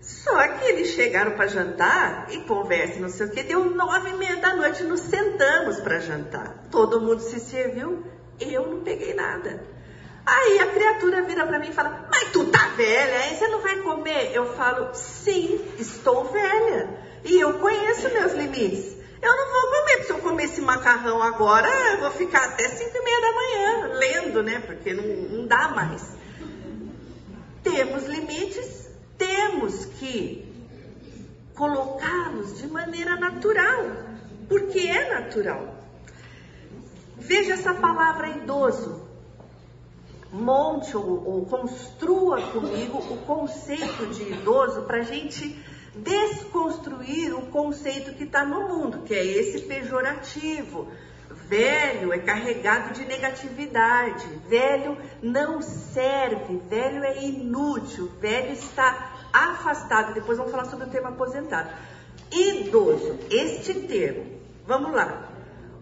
Só 0.00 0.46
que 0.48 0.64
eles 0.66 0.88
chegaram 0.88 1.32
para 1.32 1.48
jantar 1.48 2.26
e 2.30 2.38
conversa, 2.42 3.00
não 3.00 3.08
sei 3.08 3.26
o 3.26 3.30
que, 3.30 3.42
deu 3.42 3.64
nove 3.64 4.10
e 4.10 4.14
meia 4.14 4.36
da 4.36 4.54
noite, 4.54 4.84
nos 4.84 5.00
sentamos 5.00 5.80
para 5.80 5.98
jantar. 5.98 6.66
Todo 6.70 7.00
mundo 7.00 7.20
se 7.20 7.40
serviu, 7.40 8.04
eu 8.38 8.66
não 8.66 8.80
peguei 8.84 9.12
nada. 9.12 9.60
Aí 10.24 10.60
a 10.60 10.66
criatura 10.66 11.22
vira 11.22 11.46
para 11.46 11.58
mim 11.58 11.68
e 11.68 11.72
fala: 11.72 12.08
Mas 12.10 12.30
tu 12.32 12.46
tá 12.46 12.68
velha, 12.76 13.26
hein? 13.26 13.36
Você 13.36 13.48
não 13.48 13.60
vai 13.60 13.76
comer? 13.80 14.30
Eu 14.32 14.54
falo: 14.54 14.94
Sim, 14.94 15.60
estou 15.78 16.24
velha. 16.24 16.88
E 17.24 17.40
eu 17.40 17.54
conheço 17.54 18.08
meus 18.10 18.32
limites. 18.32 18.93
Eu 19.24 19.36
não 19.38 19.52
vou 19.52 19.70
comer, 19.70 19.96
porque 19.96 20.04
se 20.04 20.12
eu 20.12 20.18
comer 20.18 20.44
esse 20.44 20.60
macarrão 20.60 21.22
agora, 21.22 21.66
eu 21.92 22.00
vou 22.00 22.10
ficar 22.10 22.44
até 22.44 22.68
5 22.68 22.90
e 22.94 23.02
meia 23.02 23.20
da 23.22 23.32
manhã 23.32 23.98
lendo, 23.98 24.42
né? 24.42 24.62
Porque 24.66 24.92
não, 24.92 25.02
não 25.38 25.46
dá 25.46 25.68
mais. 25.68 26.06
Temos 27.62 28.04
limites, 28.04 28.90
temos 29.16 29.86
que 29.86 30.46
colocá-los 31.54 32.58
de 32.58 32.66
maneira 32.66 33.16
natural, 33.16 33.84
porque 34.46 34.80
é 34.80 35.14
natural. 35.14 35.74
Veja 37.16 37.54
essa 37.54 37.72
palavra 37.72 38.28
idoso. 38.28 39.08
Monte 40.30 40.94
ou, 40.94 41.26
ou 41.26 41.46
construa 41.46 42.42
comigo 42.48 42.98
o 42.98 43.16
conceito 43.24 44.06
de 44.08 44.32
idoso 44.34 44.82
para 44.82 44.98
a 44.98 45.02
gente 45.02 45.58
desconstruir 45.96 47.34
o 47.34 47.42
conceito 47.46 48.14
que 48.14 48.24
está 48.24 48.44
no 48.44 48.68
mundo, 48.68 49.02
que 49.02 49.14
é 49.14 49.24
esse 49.24 49.60
pejorativo. 49.62 50.88
Velho 51.48 52.12
é 52.12 52.18
carregado 52.18 52.94
de 52.94 53.04
negatividade, 53.04 54.26
velho 54.48 54.96
não 55.22 55.60
serve, 55.60 56.56
velho 56.68 57.04
é 57.04 57.22
inútil, 57.22 58.10
velho 58.20 58.52
está 58.52 59.12
afastado. 59.32 60.14
Depois 60.14 60.38
vamos 60.38 60.50
falar 60.50 60.64
sobre 60.64 60.86
o 60.86 60.90
termo 60.90 61.08
aposentado. 61.08 61.70
Idoso, 62.30 63.18
este 63.30 63.74
termo, 63.74 64.40
vamos 64.66 64.92
lá. 64.92 65.28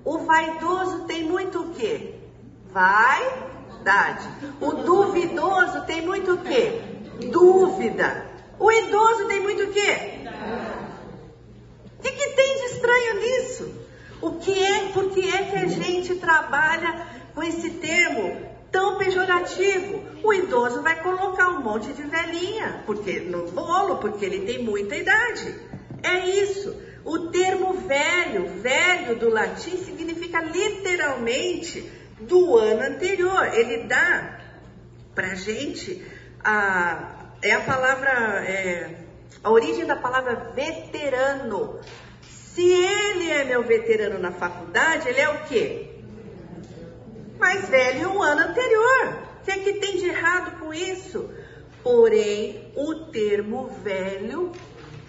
O 0.05 0.19
vaidoso 0.19 1.05
tem 1.05 1.25
muito 1.25 1.61
o 1.61 1.75
quê? 1.75 2.15
Vaidade. 2.73 4.29
O 4.61 4.73
duvidoso 4.73 5.87
tem 5.87 6.03
muito 6.05 6.35
o 6.35 6.39
quê? 6.39 6.81
Dúvida. 7.31 8.32
O 8.63 8.71
idoso 8.71 9.27
tem 9.27 9.41
muito 9.41 9.65
o 9.65 9.73
quê? 9.73 10.21
O 11.99 12.01
que, 12.01 12.13
que 12.13 12.29
tem 12.29 12.57
de 12.59 12.75
estranho 12.75 13.21
nisso? 13.21 13.75
O 14.21 14.31
que 14.39 14.65
é, 14.65 14.93
por 14.93 15.11
que 15.11 15.29
é 15.29 15.43
que 15.43 15.57
a 15.57 15.67
gente 15.67 16.15
trabalha 16.15 17.09
com 17.35 17.43
esse 17.43 17.71
termo 17.71 18.41
tão 18.71 18.99
pejorativo? 18.99 20.05
O 20.23 20.33
idoso 20.33 20.81
vai 20.81 21.03
colocar 21.03 21.49
um 21.49 21.61
monte 21.61 21.93
de 21.93 22.05
velhinha, 22.05 22.85
porque 22.87 23.19
no 23.19 23.51
bolo, 23.51 23.97
porque 23.97 24.25
ele 24.25 24.47
tem 24.47 24.63
muita 24.63 24.95
idade. 24.95 25.57
É 26.01 26.21
isso. 26.21 26.81
O 27.05 27.31
termo 27.31 27.73
velho, 27.73 28.47
velho 28.61 29.17
do 29.19 29.29
latim, 29.29 29.77
significa 29.77 30.41
literalmente 30.41 31.91
do 32.21 32.57
ano 32.57 32.95
anterior. 32.95 33.45
Ele 33.55 33.89
dá 33.89 34.39
pra 35.17 35.35
gente 35.35 36.01
a, 36.45 37.22
é 37.43 37.53
a 37.53 37.61
palavra, 37.61 38.11
é, 38.45 38.95
a 39.43 39.51
origem 39.51 39.85
da 39.85 39.97
palavra 39.97 40.53
veterano. 40.55 41.81
Se 42.23 42.63
ele 42.63 43.31
é 43.31 43.45
meu 43.45 43.65
veterano 43.65 44.19
na 44.19 44.31
faculdade, 44.31 45.09
ele 45.09 45.21
é 45.21 45.29
o 45.29 45.45
quê? 45.45 45.91
Mais 47.39 47.69
velho 47.69 48.11
um 48.11 48.23
ano 48.23 48.43
anterior. 48.43 49.19
O 49.41 49.45
que 49.45 49.51
é 49.51 49.59
que 49.59 49.73
tem 49.75 49.99
de 49.99 50.09
errado 50.09 50.61
com 50.61 50.73
isso? 50.73 51.29
Porém, 51.83 52.73
o 52.77 53.07
termo 53.07 53.69
velho 53.83 54.53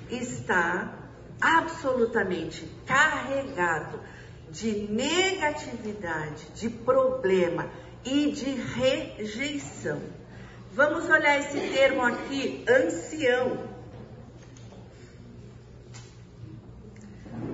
está 0.10 0.92
absolutamente 1.40 2.68
carregado 2.88 4.00
de 4.50 4.72
negatividade, 4.72 6.48
de 6.56 6.70
problema 6.70 7.70
e 8.04 8.32
de 8.32 8.52
rejeição. 8.52 10.02
Vamos 10.76 11.08
olhar 11.08 11.40
esse 11.40 11.60
termo 11.72 12.02
aqui, 12.02 12.66
ancião. 12.68 13.70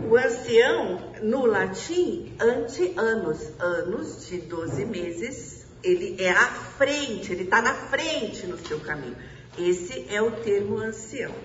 O 0.10 0.16
ancião, 0.16 1.12
no 1.22 1.46
latim, 1.46 2.34
ante 2.40 2.94
anos, 2.98 3.52
anos 3.60 4.26
de 4.26 4.38
12 4.38 4.86
meses, 4.86 5.68
ele 5.84 6.16
é 6.24 6.32
à 6.32 6.48
frente, 6.48 7.34
ele 7.34 7.44
está 7.44 7.62
na 7.62 7.74
frente 7.74 8.48
no 8.48 8.58
seu 8.58 8.80
caminho. 8.80 9.18
Esse 9.58 10.06
é 10.10 10.22
o 10.22 10.32
termo 10.32 10.78
ancião. 10.78 11.36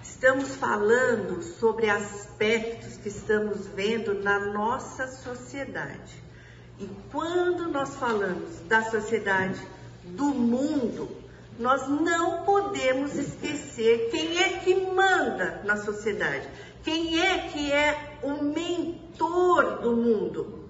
Estamos 0.00 0.54
falando 0.54 1.42
sobre 1.42 1.90
aspectos 1.90 2.96
que 2.98 3.08
estamos 3.08 3.66
vendo 3.66 4.14
na 4.22 4.38
nossa 4.38 5.08
sociedade. 5.08 6.22
E 6.78 6.88
quando 7.10 7.68
nós 7.68 7.96
falamos 7.96 8.60
da 8.68 8.82
sociedade, 8.82 9.60
do 10.14 10.26
mundo, 10.26 11.08
nós 11.58 11.88
não 11.88 12.44
podemos 12.44 13.14
esquecer 13.14 14.10
quem 14.10 14.38
é 14.42 14.60
que 14.60 14.74
manda 14.74 15.62
na 15.64 15.76
sociedade, 15.76 16.48
quem 16.84 17.20
é 17.20 17.48
que 17.48 17.72
é 17.72 18.18
o 18.22 18.44
mentor 18.44 19.80
do 19.80 19.96
mundo. 19.96 20.64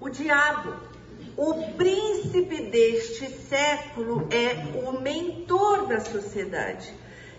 O 0.00 0.08
diabo. 0.08 0.94
O 1.36 1.72
príncipe 1.72 2.70
deste 2.70 3.28
século 3.28 4.28
é 4.30 4.78
o 4.86 5.00
mentor 5.00 5.88
da 5.88 5.98
sociedade. 5.98 6.94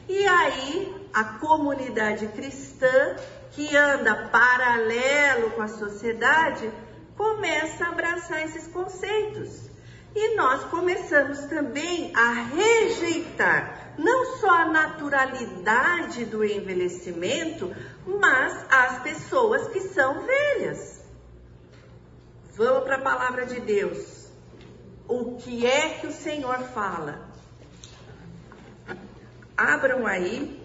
E 0.10 0.28
aí, 0.28 1.08
a 1.14 1.24
comunidade 1.24 2.28
cristã, 2.28 3.16
que 3.52 3.74
anda 3.76 4.28
paralelo 4.28 5.52
com 5.52 5.62
a 5.62 5.70
sociedade, 5.70 6.70
começa 7.16 7.86
a 7.86 7.90
abraçar 7.90 8.44
esses 8.44 8.68
conceitos. 8.68 9.65
E 10.16 10.36
nós 10.36 10.64
começamos 10.66 11.40
também 11.46 12.14
a 12.16 12.32
rejeitar 12.32 13.94
não 13.98 14.38
só 14.38 14.50
a 14.50 14.70
naturalidade 14.70 16.26
do 16.26 16.44
envelhecimento, 16.44 17.76
mas 18.06 18.66
as 18.72 19.04
pessoas 19.04 19.68
que 19.68 19.82
são 19.82 20.26
velhas. 20.26 21.04
Vamos 22.56 22.86
para 22.86 22.96
a 22.96 23.02
palavra 23.02 23.46
de 23.46 23.60
Deus. 23.60 24.30
O 25.08 25.36
que 25.36 25.66
é 25.66 26.00
que 26.00 26.08
o 26.08 26.14
Senhor 26.14 26.60
fala? 26.74 27.30
Abram 29.58 30.08
aí 30.08 30.65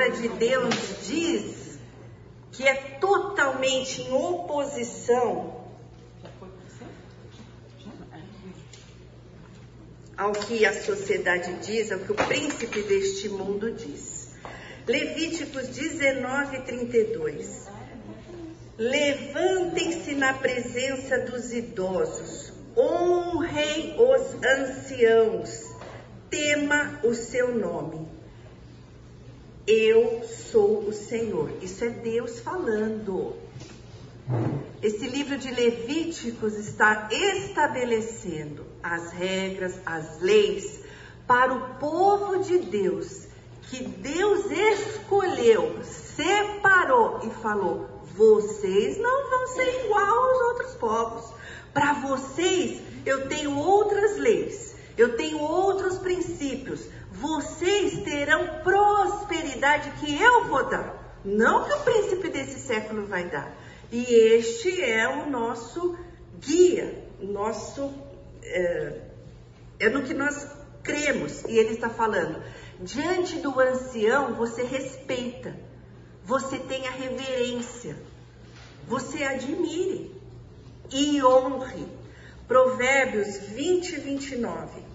palavra 0.00 0.10
de 0.10 0.28
Deus 0.28 0.74
diz 1.06 1.78
que 2.52 2.66
é 2.66 2.74
totalmente 2.98 4.02
em 4.02 4.12
oposição 4.12 5.60
ao 10.16 10.32
que 10.32 10.64
a 10.64 10.82
sociedade 10.82 11.52
diz, 11.66 11.92
ao 11.92 11.98
que 11.98 12.12
o 12.12 12.14
príncipe 12.14 12.82
deste 12.82 13.28
mundo 13.28 13.72
diz. 13.72 14.30
Levíticos 14.86 15.68
19, 15.68 16.60
32. 16.62 17.68
Levantem-se 18.78 20.14
na 20.14 20.32
presença 20.34 21.18
dos 21.18 21.52
idosos, 21.52 22.52
honrem 22.76 23.96
os 23.98 24.42
anciãos, 24.42 25.74
tema 26.30 27.00
o 27.04 27.14
seu 27.14 27.54
nome. 27.54 27.99
Eu 29.72 30.24
sou 30.24 30.80
o 30.80 30.92
Senhor. 30.92 31.48
Isso 31.62 31.84
é 31.84 31.90
Deus 31.90 32.40
falando. 32.40 33.36
Esse 34.82 35.06
livro 35.06 35.38
de 35.38 35.48
Levíticos 35.48 36.56
está 36.56 37.08
estabelecendo 37.12 38.66
as 38.82 39.12
regras, 39.12 39.78
as 39.86 40.20
leis 40.20 40.80
para 41.24 41.54
o 41.54 41.74
povo 41.76 42.42
de 42.42 42.58
Deus, 42.58 43.28
que 43.62 43.84
Deus 43.84 44.50
escolheu, 44.50 45.78
separou 45.84 47.20
e 47.22 47.30
falou: 47.40 47.86
vocês 48.16 48.98
não 48.98 49.30
vão 49.30 49.46
ser 49.54 49.84
igual 49.84 50.18
aos 50.18 50.40
outros 50.48 50.74
povos. 50.74 51.32
Para 51.72 51.92
vocês, 51.92 52.82
eu 53.06 53.28
tenho 53.28 53.56
outras 53.56 54.18
leis, 54.18 54.74
eu 54.98 55.16
tenho 55.16 55.38
outros 55.38 55.96
princípios. 55.98 56.80
Vocês 57.20 58.02
terão 58.02 58.62
prosperidade 58.62 59.90
que 60.00 60.20
eu 60.20 60.46
vou 60.46 60.70
dar, 60.70 61.20
não 61.22 61.64
que 61.64 61.74
o 61.74 61.80
príncipe 61.80 62.30
desse 62.30 62.58
século 62.60 63.04
vai 63.04 63.28
dar. 63.28 63.54
E 63.92 64.02
este 64.38 64.80
é 64.80 65.06
o 65.06 65.28
nosso 65.28 65.98
guia, 66.40 67.04
nosso 67.20 67.92
é, 68.42 69.00
é 69.80 69.88
no 69.90 70.02
que 70.02 70.14
nós 70.14 70.48
cremos. 70.82 71.44
E 71.44 71.58
ele 71.58 71.74
está 71.74 71.90
falando: 71.90 72.42
diante 72.80 73.36
do 73.36 73.60
ancião 73.60 74.34
você 74.34 74.62
respeita, 74.62 75.54
você 76.24 76.58
tenha 76.58 76.90
reverência, 76.90 77.96
você 78.88 79.24
admire 79.24 80.18
e 80.90 81.22
honre. 81.22 81.86
Provérbios 82.48 83.36
20, 83.48 84.00
29. 84.00 84.89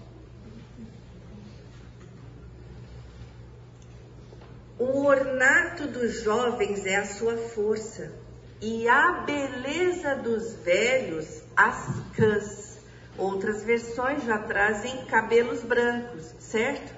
O 4.78 5.06
ornato 5.06 5.86
dos 5.86 6.22
jovens 6.22 6.84
é 6.84 6.96
a 6.96 7.06
sua 7.06 7.34
força, 7.38 8.12
e 8.60 8.86
a 8.86 9.24
beleza 9.24 10.16
dos 10.16 10.52
velhos 10.56 11.42
as 11.56 11.86
cãs. 12.14 12.78
Outras 13.16 13.62
versões 13.62 14.24
já 14.24 14.38
trazem 14.40 15.06
cabelos 15.06 15.62
brancos, 15.62 16.34
certo? 16.38 16.94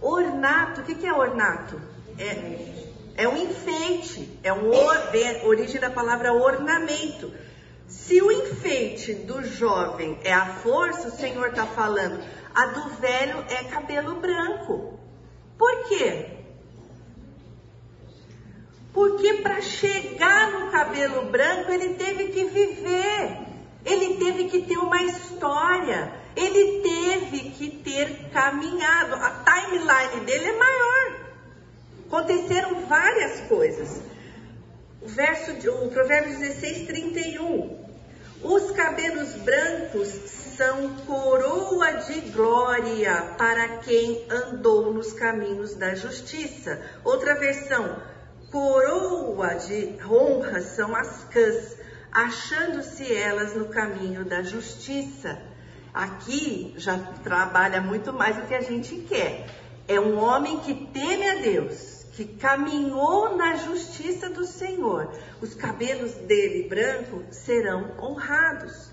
Ornato, 0.00 0.82
o 0.82 0.84
que 0.84 1.04
é 1.04 1.12
ornato? 1.12 1.80
É, 2.16 3.24
é 3.24 3.28
um 3.28 3.36
enfeite, 3.36 4.38
é 4.44 4.52
um 4.52 4.70
a 4.70 5.46
origem 5.46 5.80
da 5.80 5.90
palavra 5.90 6.32
ornamento. 6.32 7.32
Se 7.88 8.22
o 8.22 8.30
enfeite 8.30 9.14
do 9.14 9.42
jovem 9.42 10.20
é 10.22 10.32
a 10.32 10.46
força, 10.46 11.08
o 11.08 11.18
Senhor 11.18 11.48
está 11.48 11.66
falando, 11.66 12.22
a 12.54 12.66
do 12.66 12.90
velho 12.90 13.44
é 13.48 13.64
cabelo 13.64 14.20
branco. 14.20 15.00
Por 15.58 15.88
quê? 15.88 16.39
Porque 19.20 19.42
para 19.42 19.60
chegar 19.60 20.50
no 20.50 20.70
cabelo 20.70 21.26
branco 21.26 21.70
ele 21.70 21.92
teve 21.92 22.28
que 22.28 22.44
viver, 22.44 23.36
ele 23.84 24.16
teve 24.16 24.44
que 24.44 24.62
ter 24.62 24.78
uma 24.78 25.02
história, 25.02 26.10
ele 26.34 26.80
teve 26.80 27.50
que 27.50 27.68
ter 27.68 28.30
caminhado. 28.32 29.16
A 29.16 29.44
timeline 29.44 30.24
dele 30.24 30.46
é 30.46 30.56
maior. 30.56 31.20
Aconteceram 32.06 32.86
várias 32.86 33.40
coisas. 33.40 34.00
O 35.02 35.06
verso, 35.08 35.52
o 35.68 35.90
provérbio 35.90 36.38
16, 36.38 36.86
31. 36.86 37.78
Os 38.42 38.70
cabelos 38.70 39.34
brancos 39.34 40.08
são 40.56 40.96
coroa 41.06 41.92
de 41.92 42.20
glória 42.30 43.34
para 43.36 43.68
quem 43.80 44.24
andou 44.30 44.94
nos 44.94 45.12
caminhos 45.12 45.74
da 45.74 45.94
justiça. 45.94 46.80
Outra 47.04 47.34
versão, 47.34 47.98
coroa 48.50 49.54
de 49.54 49.96
honra 50.04 50.60
são 50.60 50.94
as 50.94 51.24
cãs, 51.24 51.76
achando-se 52.10 53.14
elas 53.14 53.54
no 53.54 53.66
caminho 53.66 54.24
da 54.24 54.42
justiça. 54.42 55.40
Aqui 55.94 56.74
já 56.76 56.98
trabalha 57.22 57.80
muito 57.80 58.12
mais 58.12 58.36
do 58.36 58.46
que 58.46 58.54
a 58.54 58.60
gente 58.60 58.96
quer. 59.08 59.46
É 59.88 59.98
um 59.98 60.18
homem 60.18 60.58
que 60.60 60.74
teme 60.74 61.28
a 61.28 61.34
Deus, 61.36 62.06
que 62.12 62.24
caminhou 62.24 63.36
na 63.36 63.56
justiça 63.56 64.28
do 64.28 64.44
Senhor. 64.44 65.12
Os 65.40 65.54
cabelos 65.54 66.12
dele 66.14 66.68
branco 66.68 67.24
serão 67.30 67.94
honrados. 67.98 68.90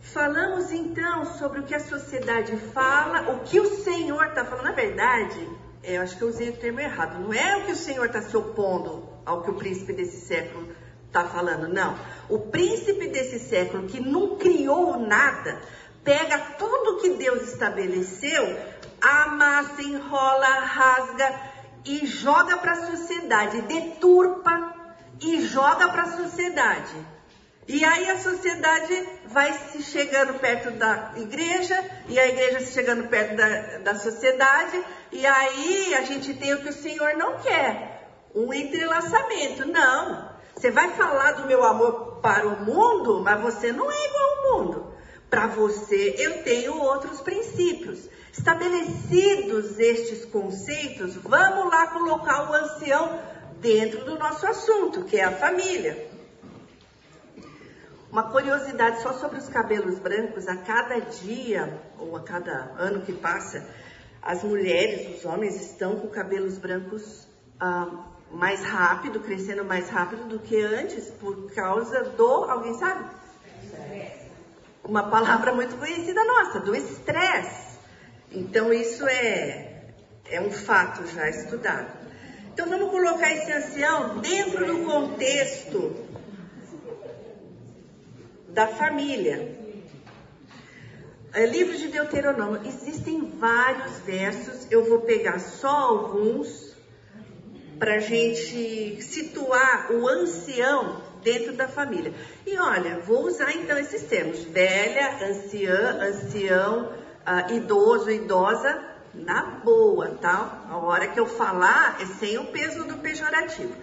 Falamos 0.00 0.70
então 0.70 1.26
sobre 1.36 1.60
o 1.60 1.62
que 1.64 1.74
a 1.74 1.80
sociedade 1.80 2.56
fala, 2.72 3.32
o 3.32 3.40
que 3.40 3.60
o 3.60 3.82
Senhor 3.82 4.24
está 4.24 4.44
falando. 4.44 4.66
Na 4.66 4.72
verdade, 4.72 5.48
eu 5.86 6.02
acho 6.02 6.16
que 6.16 6.22
eu 6.22 6.28
usei 6.28 6.50
o 6.50 6.56
termo 6.56 6.80
errado. 6.80 7.18
Não 7.20 7.32
é 7.32 7.56
o 7.56 7.64
que 7.64 7.72
o 7.72 7.76
Senhor 7.76 8.06
está 8.06 8.20
se 8.20 8.36
opondo 8.36 9.08
ao 9.24 9.42
que 9.42 9.50
o 9.50 9.54
príncipe 9.54 9.92
desse 9.92 10.20
século 10.26 10.68
está 11.06 11.24
falando, 11.24 11.68
não. 11.68 11.96
O 12.28 12.38
príncipe 12.50 13.08
desse 13.08 13.38
século 13.38 13.86
que 13.86 14.00
não 14.00 14.36
criou 14.36 14.98
nada, 14.98 15.60
pega 16.02 16.38
tudo 16.58 16.98
que 17.00 17.10
Deus 17.10 17.42
estabeleceu, 17.52 18.44
amassa, 19.00 19.80
enrola, 19.82 20.46
rasga 20.46 21.40
e 21.84 22.04
joga 22.04 22.56
para 22.56 22.72
a 22.72 22.86
sociedade, 22.86 23.62
deturpa 23.62 24.74
e 25.20 25.40
joga 25.40 25.88
para 25.88 26.02
a 26.02 26.16
sociedade. 26.16 27.15
E 27.68 27.84
aí 27.84 28.08
a 28.08 28.18
sociedade 28.20 29.08
vai 29.26 29.52
se 29.70 29.82
chegando 29.82 30.38
perto 30.38 30.70
da 30.72 31.14
igreja, 31.16 31.76
e 32.08 32.18
a 32.18 32.28
igreja 32.28 32.60
se 32.60 32.72
chegando 32.72 33.08
perto 33.08 33.34
da, 33.34 33.78
da 33.78 33.94
sociedade, 33.96 34.80
e 35.10 35.26
aí 35.26 35.94
a 35.94 36.02
gente 36.02 36.32
tem 36.34 36.54
o 36.54 36.62
que 36.62 36.68
o 36.68 36.72
Senhor 36.72 37.14
não 37.16 37.38
quer: 37.38 38.08
um 38.34 38.52
entrelaçamento. 38.52 39.66
Não. 39.66 40.36
Você 40.54 40.70
vai 40.70 40.90
falar 40.90 41.32
do 41.32 41.46
meu 41.46 41.64
amor 41.64 42.20
para 42.22 42.46
o 42.46 42.64
mundo, 42.64 43.20
mas 43.20 43.40
você 43.42 43.72
não 43.72 43.90
é 43.90 44.06
igual 44.06 44.24
ao 44.24 44.58
mundo. 44.58 44.94
Para 45.28 45.48
você, 45.48 46.14
eu 46.18 46.44
tenho 46.44 46.78
outros 46.78 47.20
princípios. 47.20 48.08
Estabelecidos 48.32 49.78
estes 49.78 50.24
conceitos, 50.26 51.16
vamos 51.16 51.70
lá 51.70 51.88
colocar 51.88 52.50
o 52.50 52.54
ancião 52.54 53.20
dentro 53.60 54.04
do 54.04 54.18
nosso 54.18 54.46
assunto, 54.46 55.04
que 55.04 55.16
é 55.16 55.24
a 55.24 55.32
família. 55.32 56.15
Uma 58.16 58.30
curiosidade 58.30 59.02
só 59.02 59.12
sobre 59.12 59.36
os 59.36 59.46
cabelos 59.46 59.98
brancos, 59.98 60.48
a 60.48 60.56
cada 60.56 60.98
dia 61.00 61.82
ou 61.98 62.16
a 62.16 62.22
cada 62.22 62.72
ano 62.78 63.02
que 63.02 63.12
passa, 63.12 63.62
as 64.22 64.42
mulheres, 64.42 65.18
os 65.18 65.26
homens 65.26 65.60
estão 65.60 65.96
com 65.96 66.08
cabelos 66.08 66.56
brancos 66.56 67.28
ah, 67.60 68.06
mais 68.30 68.64
rápido, 68.64 69.20
crescendo 69.20 69.66
mais 69.66 69.90
rápido 69.90 70.30
do 70.30 70.38
que 70.38 70.58
antes, 70.58 71.10
por 71.20 71.52
causa 71.52 72.04
do, 72.04 72.44
alguém 72.44 72.72
sabe? 72.78 73.04
Uma 74.82 75.10
palavra 75.10 75.52
muito 75.52 75.76
conhecida 75.76 76.24
nossa, 76.24 76.60
do 76.60 76.74
estresse. 76.74 77.78
Então 78.32 78.72
isso 78.72 79.06
é, 79.06 79.90
é 80.30 80.40
um 80.40 80.50
fato 80.50 81.06
já 81.08 81.28
estudado. 81.28 81.92
Então 82.54 82.66
vamos 82.66 82.90
colocar 82.90 83.30
esse 83.30 83.52
ancião 83.52 84.20
dentro 84.20 84.64
do 84.64 84.86
contexto 84.86 86.05
da 88.56 88.66
família. 88.68 89.54
É, 91.30 91.44
livro 91.44 91.76
de 91.76 91.88
Deuteronômio, 91.88 92.62
existem 92.64 93.36
vários 93.38 93.98
versos, 93.98 94.66
eu 94.70 94.82
vou 94.82 95.00
pegar 95.00 95.38
só 95.38 95.68
alguns 95.68 96.74
para 97.78 97.98
gente 97.98 99.02
situar 99.02 99.92
o 99.92 100.08
ancião 100.08 101.02
dentro 101.22 101.52
da 101.52 101.68
família. 101.68 102.14
E 102.46 102.56
olha, 102.56 102.98
vou 103.00 103.26
usar 103.26 103.52
então 103.52 103.78
esses 103.78 104.04
termos: 104.04 104.42
velha, 104.44 105.18
anciã, 105.28 105.98
ancião, 106.00 106.94
uh, 107.26 107.52
idoso, 107.52 108.10
idosa, 108.10 108.82
na 109.12 109.42
boa, 109.62 110.16
tá? 110.22 110.64
A 110.66 110.78
hora 110.78 111.08
que 111.08 111.20
eu 111.20 111.26
falar 111.26 112.00
é 112.00 112.06
sem 112.06 112.38
o 112.38 112.46
peso 112.46 112.84
do 112.84 112.96
pejorativo. 112.96 113.74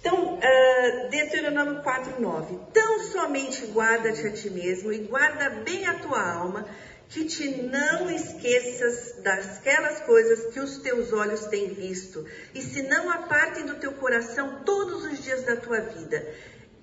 Então, 0.00 0.34
uh, 0.34 1.10
Deuteronômio 1.10 1.82
4,9: 1.82 2.72
Tão 2.72 3.00
somente 3.00 3.66
guarda-te 3.66 4.26
a 4.26 4.32
ti 4.32 4.50
mesmo 4.50 4.92
e 4.92 4.98
guarda 4.98 5.50
bem 5.50 5.86
a 5.86 5.94
tua 5.94 6.20
alma, 6.20 6.66
que 7.08 7.24
te 7.24 7.62
não 7.62 8.10
esqueças 8.10 9.16
dasquelas 9.22 10.00
coisas 10.00 10.52
que 10.52 10.60
os 10.60 10.78
teus 10.78 11.12
olhos 11.12 11.46
têm 11.46 11.68
visto, 11.68 12.24
e 12.54 12.62
se 12.62 12.82
não 12.82 13.10
apartem 13.10 13.64
do 13.64 13.76
teu 13.76 13.92
coração 13.94 14.62
todos 14.64 15.04
os 15.04 15.22
dias 15.22 15.42
da 15.44 15.56
tua 15.56 15.80
vida, 15.80 16.28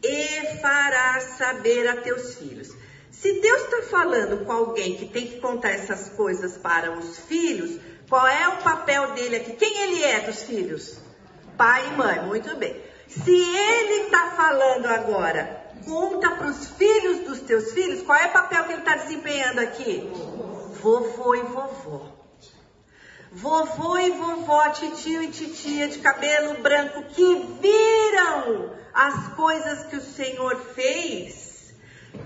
e 0.03 0.59
farás 0.61 1.23
saber 1.37 1.87
a 1.87 2.01
teus 2.01 2.35
filhos. 2.35 2.75
Se 3.11 3.39
Deus 3.39 3.63
está 3.63 3.81
falando 3.83 4.45
com 4.45 4.51
alguém 4.51 4.97
que 4.97 5.05
tem 5.07 5.25
que 5.25 5.39
contar 5.39 5.71
essas 5.71 6.09
coisas 6.09 6.57
para 6.57 6.91
os 6.91 7.17
filhos, 7.19 7.79
qual 8.09 8.27
é 8.27 8.47
o 8.49 8.57
papel 8.57 9.13
dele 9.13 9.37
aqui? 9.37 9.53
Quem 9.53 9.83
ele 9.83 10.03
é 10.03 10.19
dos 10.19 10.43
filhos? 10.43 10.99
Pai 11.57 11.87
e 11.87 11.91
mãe, 11.93 12.21
muito 12.21 12.55
bem. 12.57 12.84
Se 13.07 13.31
ele 13.31 14.03
está 14.03 14.31
falando 14.31 14.87
agora, 14.87 15.65
conta 15.85 16.31
para 16.31 16.47
os 16.47 16.67
filhos 16.71 17.19
dos 17.19 17.39
teus 17.41 17.71
filhos, 17.71 18.01
qual 18.01 18.17
é 18.17 18.27
o 18.27 18.33
papel 18.33 18.63
que 18.63 18.71
ele 18.71 18.79
está 18.79 18.95
desempenhando 18.95 19.59
aqui? 19.59 20.09
Vovô 20.81 21.35
e 21.35 21.41
vovó. 21.41 22.15
Vovô 23.31 23.97
e 23.97 24.11
vovó, 24.11 24.69
titio 24.69 25.21
e 25.21 25.27
titia 25.27 25.87
de 25.87 25.99
cabelo 25.99 26.61
branco 26.61 27.03
que 27.03 27.35
viram 27.61 28.71
as 28.93 29.27
coisas 29.35 29.85
que 29.87 29.97
o 29.97 30.01
Senhor 30.01 30.55
fez, 30.73 31.73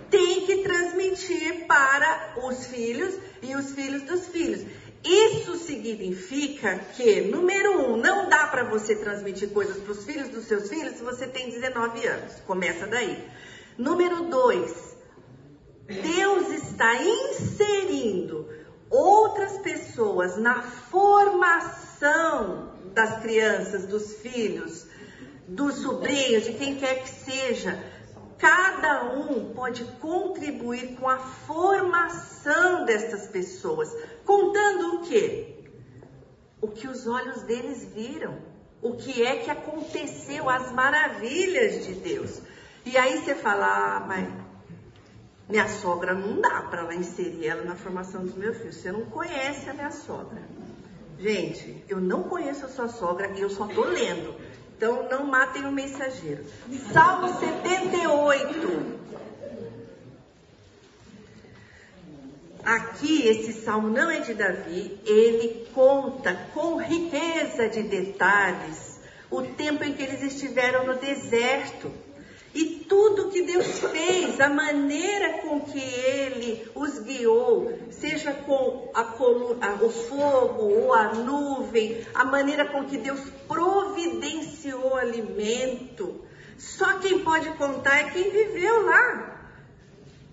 tem 0.10 0.46
que 0.46 0.58
transmitir 0.58 1.66
para 1.66 2.36
os 2.44 2.68
filhos 2.68 3.16
e 3.42 3.56
os 3.56 3.72
filhos 3.72 4.04
dos 4.04 4.28
filhos. 4.28 4.62
Isso 5.04 5.56
significa 5.56 6.80
que, 6.96 7.22
número 7.22 7.80
um, 7.80 7.98
não 7.98 8.28
dá 8.30 8.48
para 8.48 8.66
você 8.66 8.96
transmitir 8.96 9.50
coisas 9.50 9.78
para 9.78 9.92
os 9.92 10.04
filhos 10.04 10.30
dos 10.30 10.46
seus 10.46 10.68
filhos 10.70 10.96
se 10.96 11.04
você 11.04 11.26
tem 11.28 11.50
19 11.50 12.06
anos. 12.06 12.42
Começa 12.46 12.86
daí. 12.86 13.18
Número 13.78 14.26
dois, 14.26 14.98
Deus 15.88 16.52
está 16.52 17.02
inserindo 17.02 18.50
outras 18.90 19.58
pessoas 19.60 20.38
na 20.38 20.62
formação 20.62 21.50
das 22.94 23.22
crianças, 23.22 23.86
dos 23.86 24.16
filhos, 24.16 24.86
dos 25.48 25.76
sobrinhos, 25.76 26.44
de 26.44 26.54
quem 26.54 26.76
quer 26.76 27.04
que 27.04 27.10
seja. 27.10 27.82
Cada 28.40 29.04
um 29.04 29.54
pode 29.54 29.84
contribuir 30.00 30.96
com 30.96 31.10
a 31.10 31.20
formação 31.20 32.86
destas 32.86 33.28
pessoas, 33.28 33.94
contando 34.26 34.96
o 34.96 35.02
quê? 35.04 35.66
O 36.62 36.70
que 36.70 36.88
os 36.88 37.06
olhos 37.06 37.44
deles 37.44 37.84
viram, 37.94 38.38
o 38.82 38.94
que 38.94 39.22
é 39.24 39.38
que 39.38 39.52
aconteceu, 39.52 40.50
as 40.50 40.72
maravilhas 40.72 41.86
de 41.86 41.94
Deus. 41.96 42.42
E 42.86 42.98
aí 42.98 43.18
você 43.18 43.36
fala, 43.36 43.98
ah, 43.98 44.00
mas 44.08 44.30
minha 45.50 45.68
sogra 45.68 46.14
não 46.14 46.40
dá 46.40 46.62
para 46.62 46.82
ela 46.82 46.96
inserir 46.96 47.48
ela 47.48 47.64
na 47.64 47.76
formação 47.76 48.24
dos 48.24 48.36
meus 48.36 48.58
filhos. 48.58 48.76
Você 48.76 48.92
não 48.92 49.06
conhece 49.06 49.70
a 49.70 49.74
minha 49.74 49.92
sogra. 49.92 50.42
Gente, 51.20 51.84
eu 51.90 52.00
não 52.00 52.24
conheço 52.24 52.66
a 52.66 52.70
sua 52.70 52.88
sogra 52.88 53.32
e 53.36 53.42
eu 53.42 53.50
só 53.50 53.68
tô 53.68 53.84
lendo. 53.84 54.34
Então 54.80 55.10
não 55.10 55.26
matem 55.26 55.66
o 55.66 55.72
mensageiro. 55.74 56.46
Salmo 56.94 57.38
78. 57.38 58.98
Aqui, 62.64 63.28
esse 63.28 63.52
salmo 63.62 63.90
não 63.90 64.10
é 64.10 64.22
de 64.22 64.34
Davi, 64.34 64.98
ele 65.06 65.68
conta 65.74 66.34
com 66.54 66.78
riqueza 66.78 67.68
de 67.68 67.84
detalhes 67.84 69.02
o 69.30 69.42
tempo 69.42 69.84
em 69.84 69.92
que 69.92 70.02
eles 70.02 70.24
estiveram 70.24 70.86
no 70.86 70.96
deserto 70.96 71.92
e 72.54 72.86
tudo 72.88 73.30
que 73.30 73.44
Deus 73.44 73.80
fez, 73.80 74.40
a 74.40 74.50
maneira 74.50 75.40
com 75.40 75.62
que 75.62 75.80
Ele 75.80 76.68
os 76.74 77.00
guiou, 77.00 77.72
seja 77.92 78.34
com 78.34 78.90
a 78.94 79.04
coluna, 79.04 79.76
o 79.82 79.90
fogo 79.90 80.64
ou 80.64 80.94
a 80.94 81.14
nuvem, 81.14 82.06
a 82.14 82.26
maneira 82.26 82.66
com 82.66 82.86
que 82.86 82.98
Deus 82.98 83.20
providenciou 83.48 84.96
alimento. 84.96 86.26
Só 86.58 86.98
quem 87.00 87.20
pode 87.20 87.50
contar 87.52 88.00
é 88.00 88.10
quem 88.10 88.30
viveu 88.30 88.86
lá. 88.86 89.38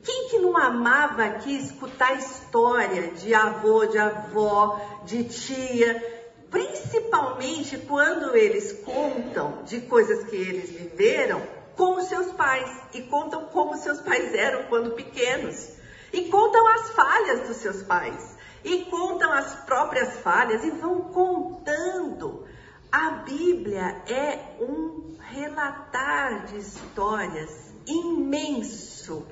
Quem 0.02 0.28
que 0.28 0.38
não 0.38 0.56
amava 0.56 1.24
aqui 1.24 1.56
escutar 1.56 2.16
história 2.16 3.08
de 3.08 3.34
avô, 3.34 3.86
de 3.86 3.98
avó, 3.98 4.80
de 5.04 5.24
tia, 5.24 6.16
principalmente 6.50 7.76
quando 7.78 8.36
eles 8.36 8.72
contam 8.84 9.64
de 9.64 9.80
coisas 9.82 10.24
que 10.30 10.36
eles 10.36 10.70
viveram, 10.70 11.42
com 11.76 11.98
os 11.98 12.08
seus 12.08 12.32
pais 12.32 12.70
e 12.94 13.02
contam 13.02 13.46
como 13.46 13.76
seus 13.76 14.00
pais 14.00 14.34
eram 14.34 14.64
quando 14.64 14.92
pequenos 14.92 15.72
e 16.12 16.24
contam 16.30 16.66
as 16.66 16.90
falhas 16.90 17.48
dos 17.48 17.58
seus 17.58 17.82
pais 17.82 18.36
e 18.64 18.86
contam 18.86 19.30
as 19.32 19.54
próprias 19.64 20.18
falhas 20.18 20.64
e 20.64 20.70
vão 20.70 21.02
contando. 21.02 22.46
A 22.90 23.10
Bíblia 23.10 24.02
é 24.08 24.56
um 24.60 25.16
relatar 25.20 26.46
de 26.46 26.56
histórias 26.56 27.72
imenso. 27.86 29.26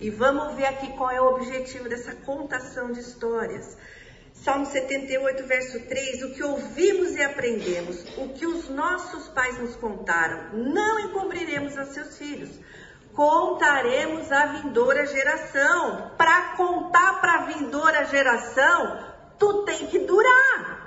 E 0.00 0.10
vamos 0.10 0.54
ver 0.54 0.66
aqui 0.66 0.92
qual 0.96 1.10
é 1.10 1.20
o 1.20 1.34
objetivo 1.34 1.88
dessa 1.88 2.14
contação 2.14 2.92
de 2.92 3.00
histórias. 3.00 3.76
Salmo 4.44 4.66
78, 4.66 5.44
verso 5.46 5.80
3: 5.80 6.22
O 6.22 6.34
que 6.34 6.42
ouvimos 6.42 7.14
e 7.14 7.22
aprendemos, 7.22 8.04
o 8.16 8.28
que 8.30 8.46
os 8.46 8.68
nossos 8.68 9.28
pais 9.28 9.58
nos 9.58 9.76
contaram, 9.76 10.54
não 10.54 11.00
encobriremos 11.00 11.76
a 11.76 11.84
seus 11.86 12.16
filhos. 12.16 12.50
Contaremos 13.12 14.30
à 14.30 14.46
vindoura 14.46 15.04
geração. 15.06 16.12
Para 16.16 16.56
contar 16.56 17.20
para 17.20 17.32
a 17.34 17.44
vindoura 17.46 18.04
geração, 18.04 19.04
tu 19.38 19.64
tem 19.64 19.88
que 19.88 19.98
durar. 20.00 20.78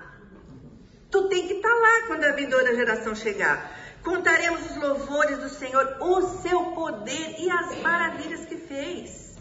Tu 1.09 1.27
tem 1.27 1.45
que 1.45 1.55
estar 1.55 1.67
tá 1.67 1.75
lá 1.75 2.07
quando 2.07 2.23
a 2.23 2.31
vindoura 2.31 2.73
geração 2.73 3.13
chegar. 3.13 3.77
Contaremos 4.01 4.71
os 4.71 4.77
louvores 4.77 5.37
do 5.39 5.49
Senhor, 5.49 5.97
o 5.99 6.21
seu 6.41 6.71
poder 6.71 7.35
e 7.37 7.51
as 7.51 7.77
maravilhas 7.81 8.45
que 8.45 8.55
fez. 8.55 9.35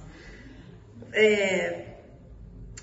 É, 1.12 1.89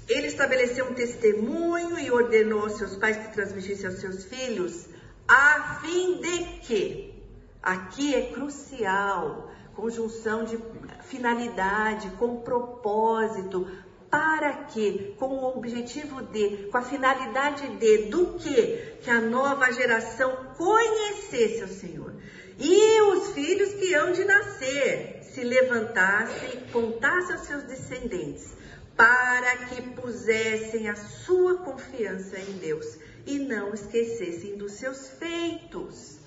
ele 0.07 0.27
estabeleceu 0.27 0.85
um 0.85 0.93
testemunho 0.93 1.99
e 1.99 2.09
ordenou 2.09 2.61
aos 2.61 2.77
seus 2.77 2.95
pais 2.95 3.17
que 3.17 3.33
transmitissem 3.33 3.87
aos 3.87 3.99
seus 3.99 4.23
filhos, 4.25 4.87
a 5.27 5.79
fim 5.81 6.21
de 6.21 6.43
que, 6.61 7.13
aqui 7.61 8.15
é 8.15 8.31
crucial, 8.31 9.51
conjunção 9.75 10.45
de 10.45 10.57
finalidade, 11.03 12.09
com 12.11 12.37
propósito, 12.37 13.67
para 14.09 14.53
que, 14.65 15.13
com 15.19 15.27
o 15.27 15.57
objetivo 15.57 16.21
de, 16.21 16.69
com 16.71 16.77
a 16.77 16.81
finalidade 16.81 17.67
de, 17.75 18.09
do 18.09 18.35
que? 18.35 18.97
Que 19.01 19.09
a 19.09 19.19
nova 19.19 19.69
geração 19.71 20.53
conhecesse 20.57 21.63
o 21.63 21.67
Senhor. 21.67 22.13
E 22.57 23.01
os 23.01 23.33
filhos 23.33 23.73
que 23.73 23.93
hão 23.93 24.13
de 24.13 24.23
nascer 24.23 25.19
se 25.23 25.43
levantassem 25.43 26.61
contassem 26.71 27.35
aos 27.35 27.45
seus 27.45 27.63
descendentes 27.63 28.56
para 28.97 29.57
que 29.57 29.79
pusessem 29.93 30.89
a 30.89 30.95
sua 30.95 31.59
confiança 31.59 32.39
em 32.39 32.53
Deus 32.53 32.97
e 33.27 33.37
não 33.37 33.71
esquecessem 33.71 34.57
dos 34.57 34.73
seus 34.73 35.07
feitos. 35.09 36.17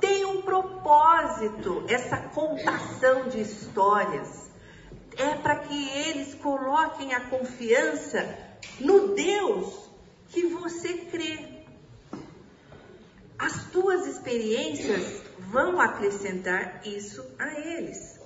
Tem 0.00 0.24
um 0.24 0.40
propósito 0.42 1.84
essa 1.88 2.16
contação 2.16 3.28
de 3.28 3.40
histórias. 3.40 4.50
É 5.16 5.34
para 5.34 5.56
que 5.56 5.88
eles 5.90 6.34
coloquem 6.34 7.12
a 7.12 7.28
confiança 7.28 8.38
no 8.78 9.14
Deus 9.14 9.90
que 10.28 10.46
você 10.46 10.94
crê. 11.10 11.64
As 13.36 13.64
tuas 13.72 14.06
experiências 14.06 15.22
vão 15.38 15.80
acrescentar 15.80 16.86
isso 16.86 17.26
a 17.38 17.58
eles. 17.58 18.21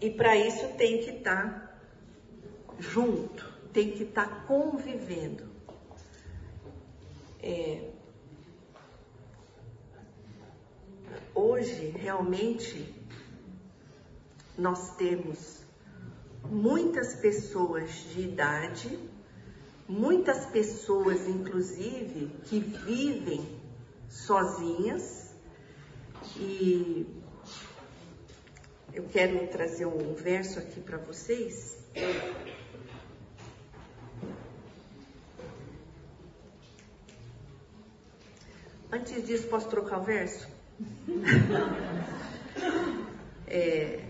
E 0.00 0.10
para 0.10 0.36
isso 0.36 0.68
tem 0.76 1.02
que 1.02 1.10
estar 1.10 1.44
tá 1.44 1.78
junto, 2.78 3.44
tem 3.72 3.90
que 3.90 4.04
estar 4.04 4.28
tá 4.28 4.44
convivendo. 4.46 5.48
É, 7.42 7.90
hoje, 11.34 11.88
realmente, 11.88 12.94
nós 14.56 14.96
temos 14.96 15.62
muitas 16.44 17.14
pessoas 17.16 17.90
de 18.12 18.22
idade, 18.22 18.98
muitas 19.88 20.46
pessoas, 20.46 21.26
inclusive, 21.28 22.30
que 22.44 22.60
vivem 22.60 23.58
sozinhas 24.08 25.34
e 26.36 27.17
eu 28.98 29.04
quero 29.12 29.46
trazer 29.46 29.86
um 29.86 30.12
verso 30.12 30.58
aqui 30.58 30.80
para 30.80 30.98
vocês. 30.98 31.78
Antes 38.90 39.24
disso, 39.24 39.46
posso 39.46 39.68
trocar 39.68 40.00
o 40.00 40.02
verso? 40.02 40.48
é, 43.46 44.04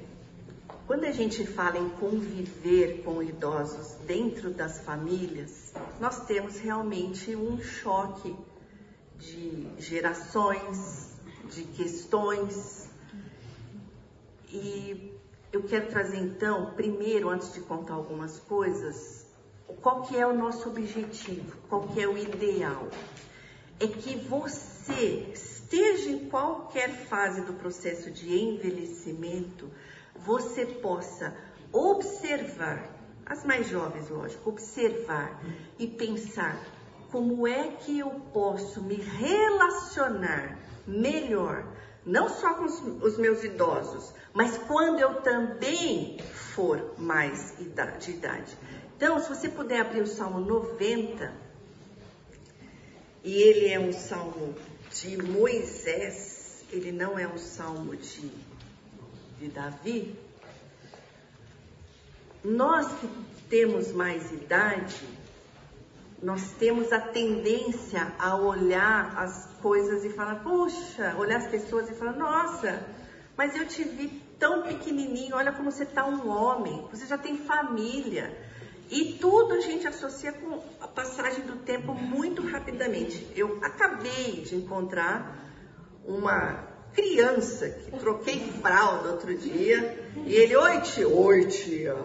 quando 0.86 1.04
a 1.04 1.12
gente 1.12 1.46
fala 1.46 1.76
em 1.76 1.90
conviver 1.90 3.02
com 3.04 3.22
idosos 3.22 3.92
dentro 4.06 4.48
das 4.48 4.80
famílias, 4.80 5.70
nós 6.00 6.24
temos 6.24 6.60
realmente 6.60 7.36
um 7.36 7.60
choque 7.60 8.34
de 9.18 9.68
gerações, 9.78 11.12
de 11.52 11.64
questões, 11.64 12.87
e 14.50 15.14
eu 15.52 15.62
quero 15.62 15.88
trazer 15.88 16.18
então, 16.18 16.72
primeiro, 16.74 17.28
antes 17.28 17.52
de 17.52 17.60
contar 17.60 17.94
algumas 17.94 18.38
coisas, 18.40 19.26
qual 19.80 20.02
que 20.02 20.16
é 20.16 20.26
o 20.26 20.36
nosso 20.36 20.68
objetivo, 20.68 21.56
qual 21.68 21.82
que 21.88 22.00
é 22.00 22.08
o 22.08 22.16
ideal. 22.16 22.88
É 23.80 23.86
que 23.86 24.16
você 24.16 25.30
esteja 25.32 26.10
em 26.10 26.28
qualquer 26.28 26.90
fase 26.90 27.42
do 27.42 27.52
processo 27.52 28.10
de 28.10 28.36
envelhecimento, 28.36 29.70
você 30.16 30.66
possa 30.66 31.36
observar, 31.72 32.96
as 33.24 33.44
mais 33.44 33.68
jovens, 33.68 34.08
lógico, 34.08 34.50
observar 34.50 35.40
e 35.78 35.86
pensar 35.86 36.58
como 37.10 37.46
é 37.46 37.68
que 37.68 37.98
eu 37.98 38.10
posso 38.32 38.82
me 38.82 38.96
relacionar 38.96 40.58
melhor 40.86 41.64
não 42.08 42.28
só 42.30 42.54
com 42.54 42.64
os, 42.64 42.80
os 43.02 43.18
meus 43.18 43.44
idosos, 43.44 44.14
mas 44.32 44.56
quando 44.66 44.98
eu 44.98 45.20
também 45.20 46.18
for 46.54 46.94
mais 46.96 47.54
de 47.58 48.10
idade. 48.12 48.56
Então, 48.96 49.20
se 49.20 49.28
você 49.28 49.48
puder 49.48 49.82
abrir 49.82 50.00
o 50.00 50.06
Salmo 50.06 50.40
90, 50.40 51.32
e 53.22 53.42
ele 53.42 53.68
é 53.68 53.78
um 53.78 53.92
salmo 53.92 54.54
de 54.94 55.22
Moisés, 55.22 56.64
ele 56.72 56.90
não 56.90 57.18
é 57.18 57.28
um 57.28 57.36
salmo 57.36 57.94
de, 57.94 58.30
de 59.38 59.48
Davi. 59.48 60.18
Nós 62.42 62.86
que 63.00 63.08
temos 63.50 63.92
mais 63.92 64.32
idade, 64.32 65.06
nós 66.22 66.52
temos 66.58 66.92
a 66.92 67.00
tendência 67.00 68.12
a 68.18 68.36
olhar 68.36 69.14
as 69.16 69.46
coisas 69.62 70.04
e 70.04 70.10
falar, 70.10 70.36
puxa, 70.36 71.14
olhar 71.16 71.38
as 71.38 71.46
pessoas 71.46 71.88
e 71.88 71.94
falar, 71.94 72.12
nossa, 72.12 72.84
mas 73.36 73.54
eu 73.54 73.66
te 73.66 73.84
vi 73.84 74.08
tão 74.38 74.62
pequenininho, 74.62 75.36
olha 75.36 75.52
como 75.52 75.70
você 75.70 75.84
está 75.84 76.04
um 76.04 76.28
homem, 76.28 76.86
você 76.90 77.06
já 77.06 77.16
tem 77.16 77.36
família. 77.38 78.36
E 78.90 79.18
tudo 79.20 79.54
a 79.54 79.60
gente 79.60 79.86
associa 79.86 80.32
com 80.32 80.60
a 80.80 80.88
passagem 80.88 81.44
do 81.44 81.56
tempo 81.56 81.92
muito 81.94 82.42
rapidamente. 82.46 83.30
Eu 83.36 83.58
acabei 83.62 84.42
de 84.42 84.56
encontrar 84.56 85.36
uma 86.04 86.64
criança 86.94 87.68
que 87.68 87.90
troquei 87.98 88.50
fralda 88.60 89.10
outro 89.12 89.36
dia 89.36 90.10
e 90.24 90.34
ele, 90.34 90.56
oi 90.56 90.80
tia, 90.80 91.06
oi 91.06 91.46
tia, 91.46 91.96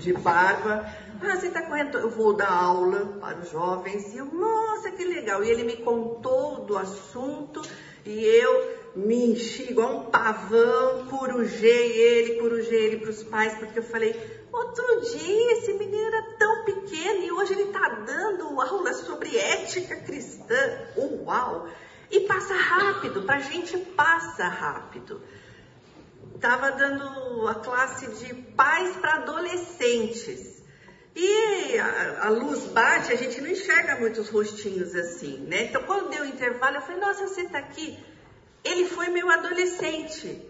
de 0.00 0.12
barba. 0.14 0.86
Ah, 1.24 1.36
você 1.36 1.46
está 1.46 1.62
correndo? 1.62 1.98
Eu 1.98 2.08
vou 2.08 2.32
dar 2.32 2.50
aula 2.50 3.06
para 3.20 3.38
os 3.38 3.50
jovens. 3.50 4.12
E 4.12 4.18
eu, 4.18 4.26
nossa, 4.26 4.90
que 4.90 5.04
legal. 5.04 5.42
E 5.44 5.50
ele 5.50 5.64
me 5.64 5.76
contou 5.76 6.60
do 6.60 6.76
assunto 6.76 7.62
e 8.04 8.24
eu 8.24 8.92
me 8.94 9.32
enchi 9.32 9.70
igual 9.70 9.90
um 9.90 10.10
pavão, 10.10 11.06
corujei 11.08 11.92
ele, 11.92 12.38
corujei 12.38 12.84
ele 12.84 12.96
para 12.98 13.10
os 13.10 13.22
pais, 13.22 13.54
porque 13.54 13.78
eu 13.78 13.82
falei, 13.82 14.14
outro 14.52 15.00
dia 15.00 15.52
esse 15.52 15.72
menino 15.72 16.04
era 16.08 16.22
tão 16.36 16.64
pequeno 16.64 17.22
e 17.22 17.32
hoje 17.32 17.54
ele 17.54 17.62
está 17.62 17.88
dando 17.88 18.60
aula 18.60 18.92
sobre 18.92 19.36
ética 19.36 19.96
cristã. 19.96 20.78
Uau! 20.96 21.68
E 22.10 22.20
passa 22.20 22.54
rápido, 22.54 23.22
para 23.22 23.36
a 23.36 23.40
gente 23.40 23.78
passa 23.78 24.46
rápido 24.46 25.22
estava 26.42 26.72
dando 26.72 27.46
a 27.46 27.54
classe 27.54 28.10
de 28.16 28.34
pais 28.34 28.96
para 28.96 29.14
adolescentes. 29.14 30.61
E 31.14 31.78
a, 31.78 32.26
a, 32.26 32.28
luz 32.30 32.66
bate, 32.68 33.12
a 33.12 33.16
gente 33.16 33.40
não 33.40 33.50
enxerga 33.50 33.96
muitos 33.96 34.28
rostinhos 34.30 34.94
assim, 34.94 35.38
né? 35.40 35.64
Então, 35.64 35.82
quando 35.82 36.08
deu 36.08 36.22
o 36.22 36.26
intervalo, 36.26 36.76
eu 36.76 36.80
falei: 36.82 37.00
Nossa, 37.00 37.26
você 37.26 37.42
está 37.42 37.58
aqui? 37.58 37.98
Ele 38.64 38.86
foi 38.86 39.08
meu 39.08 39.28
adolescente 39.28 40.48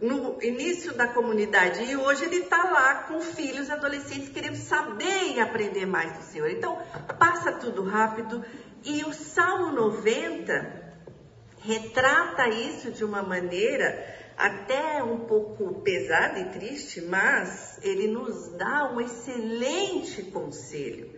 no 0.00 0.42
início 0.42 0.94
da 0.94 1.06
comunidade 1.06 1.84
e 1.84 1.96
hoje 1.96 2.24
ele 2.24 2.36
está 2.36 2.64
lá 2.64 2.94
com 3.04 3.20
filhos 3.20 3.70
adolescentes 3.70 4.30
querendo 4.30 4.56
saber 4.56 5.34
e 5.34 5.40
aprender 5.40 5.86
mais 5.86 6.12
do 6.12 6.22
Senhor. 6.24 6.50
Então, 6.50 6.80
passa 7.18 7.52
tudo 7.52 7.84
rápido 7.84 8.44
e 8.84 9.04
o 9.04 9.12
Salmo 9.12 9.70
90 9.72 10.82
retrata 11.60 12.48
isso 12.48 12.90
de 12.90 13.04
uma 13.04 13.22
maneira 13.22 14.21
até 14.36 15.02
um 15.02 15.20
pouco 15.20 15.80
pesado 15.82 16.38
e 16.38 16.44
triste, 16.46 17.00
mas 17.00 17.78
ele 17.82 18.08
nos 18.08 18.48
dá 18.56 18.92
um 18.92 19.00
excelente 19.00 20.22
conselho. 20.24 21.10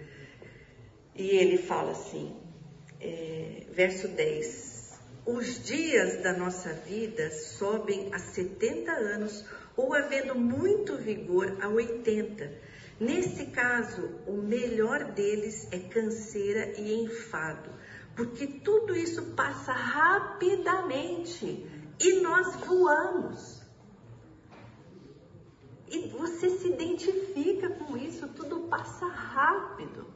E 1.15 1.31
ele 1.31 1.59
fala 1.59 1.93
assim, 1.93 2.37
é, 3.01 3.67
verso 3.71 4.09
10: 4.09 5.01
Os 5.27 5.63
dias 5.65 6.23
da 6.23 6.33
nossa 6.33 6.73
vida 6.73 7.31
sobem 7.31 8.09
a 8.13 8.19
70 8.19 8.91
anos, 8.91 9.45
ou 9.77 9.95
havendo 9.95 10.35
muito 10.35 10.97
vigor, 10.97 11.57
a 11.61 11.69
80. 11.69 12.75
Nesse 12.99 13.47
caso, 13.47 14.21
o 14.27 14.35
melhor 14.35 15.13
deles 15.13 15.69
é 15.73 15.79
canseira 15.79 16.73
e 16.79 16.95
enfado, 16.95 17.71
porque 18.15 18.47
tudo 18.47 18.97
isso 18.97 19.35
passa 19.35 19.73
rapidamente 19.73 21.67
e 22.01 22.21
nós 22.21 22.55
voamos. 22.57 23.63
E 25.89 26.09
você 26.09 26.51
se 26.51 26.69
identifica 26.69 27.71
com 27.71 27.97
isso, 27.97 28.27
tudo 28.29 28.69
passa 28.69 29.07
rápido. 29.07 30.07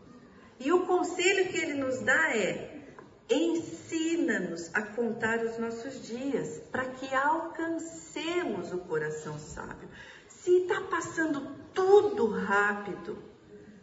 E 0.58 0.72
o 0.72 0.86
conselho 0.86 1.48
que 1.50 1.58
ele 1.58 1.74
nos 1.74 2.00
dá 2.00 2.36
é: 2.36 2.82
ensina-nos 3.30 4.74
a 4.74 4.82
contar 4.82 5.38
os 5.38 5.58
nossos 5.58 6.06
dias, 6.06 6.60
para 6.72 6.84
que 6.86 7.14
alcancemos 7.14 8.72
o 8.72 8.78
coração 8.78 9.38
sábio. 9.38 9.88
Se 10.26 10.62
está 10.62 10.80
passando 10.82 11.56
tudo 11.72 12.26
rápido, 12.28 13.18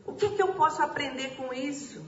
o 0.05 0.13
que, 0.13 0.29
que 0.31 0.41
eu 0.41 0.53
posso 0.53 0.81
aprender 0.81 1.35
com 1.37 1.53
isso? 1.53 2.05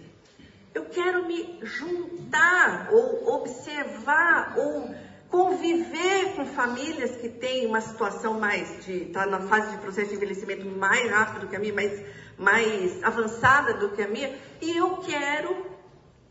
Eu 0.74 0.86
quero 0.86 1.26
me 1.26 1.60
juntar, 1.64 2.90
ou 2.92 3.36
observar, 3.36 4.58
ou 4.58 4.94
conviver 5.30 6.36
com 6.36 6.46
famílias 6.46 7.18
que 7.18 7.30
têm 7.30 7.66
uma 7.66 7.82
situação 7.82 8.40
mais 8.40 8.86
de 8.86 9.06
tá 9.06 9.26
na 9.26 9.42
fase 9.42 9.72
de 9.72 9.78
processo 9.78 10.10
de 10.10 10.16
envelhecimento 10.16 10.66
mais 10.66 11.10
rápido 11.10 11.48
que 11.48 11.56
a 11.56 11.60
minha, 11.60 11.74
mais 11.74 12.02
mais 12.38 13.04
avançada 13.04 13.74
do 13.74 13.90
que 13.90 14.02
a 14.02 14.08
minha, 14.08 14.34
e 14.62 14.78
eu 14.78 14.98
quero 14.98 15.66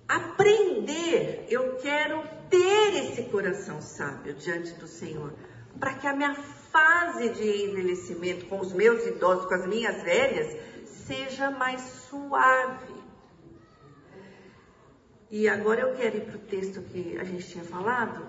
aprender, 0.09 1.47
eu 1.51 1.77
quero 1.77 2.23
ter 2.49 2.95
esse 2.95 3.25
coração 3.25 3.83
sábio 3.83 4.35
diante 4.35 4.73
do 4.75 4.87
Senhor, 4.87 5.35
para 5.81 5.95
que 5.95 6.07
a 6.07 6.15
minha 6.15 6.35
fase 6.35 7.31
de 7.31 7.65
envelhecimento 7.65 8.47
com 8.47 8.61
os 8.61 8.73
meus 8.73 9.05
idosos, 9.05 9.47
com 9.47 9.55
as 9.55 9.67
minhas 9.67 10.01
velhas, 10.03 10.57
seja 10.87 11.51
mais 11.51 11.81
suave. 11.81 12.95
E 15.29 15.49
agora 15.49 15.81
eu 15.81 15.97
quero 15.97 16.19
ir 16.19 16.25
para 16.25 16.37
o 16.37 16.41
texto 16.41 16.83
que 16.83 17.19
a 17.19 17.25
gente 17.25 17.49
tinha 17.49 17.65
falado, 17.65 18.25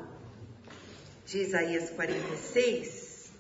de 1.28 1.40
Isaías 1.40 1.90
46, 1.90 3.34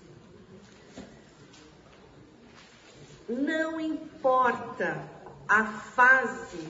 não 3.29 3.79
importa 3.79 5.09
a 5.47 5.63
fase 5.63 6.67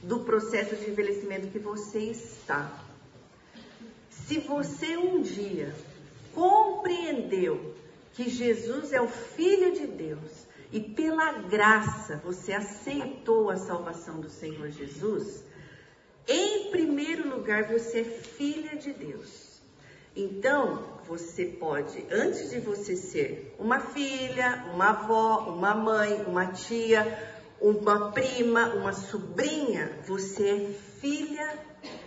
do 0.00 0.20
processo 0.20 0.76
de 0.76 0.88
envelhecimento 0.88 1.48
que 1.48 1.58
você 1.58 1.98
está. 1.98 2.84
Se 4.08 4.38
você 4.38 4.96
um 4.96 5.20
dia 5.22 5.74
compreendeu 6.32 7.74
que 8.14 8.30
Jesus 8.30 8.92
é 8.92 9.00
o 9.00 9.08
Filho 9.08 9.72
de 9.72 9.88
Deus 9.88 10.46
e 10.70 10.80
pela 10.80 11.32
graça 11.32 12.16
você 12.24 12.52
aceitou 12.52 13.50
a 13.50 13.56
salvação 13.56 14.20
do 14.20 14.30
Senhor 14.30 14.70
Jesus, 14.70 15.42
em 16.28 16.70
primeiro 16.70 17.28
lugar 17.28 17.64
você 17.64 18.02
é 18.02 18.04
filha 18.04 18.76
de 18.76 18.92
Deus. 18.92 19.45
Então, 20.16 20.82
você 21.06 21.44
pode, 21.44 22.06
antes 22.10 22.48
de 22.48 22.58
você 22.58 22.96
ser 22.96 23.54
uma 23.58 23.78
filha, 23.78 24.64
uma 24.72 24.88
avó, 24.88 25.40
uma 25.54 25.74
mãe, 25.74 26.24
uma 26.26 26.46
tia, 26.52 27.04
uma 27.60 28.12
prima, 28.12 28.74
uma 28.74 28.94
sobrinha, 28.94 30.00
você 30.06 30.48
é 30.48 30.72
filha 31.00 31.58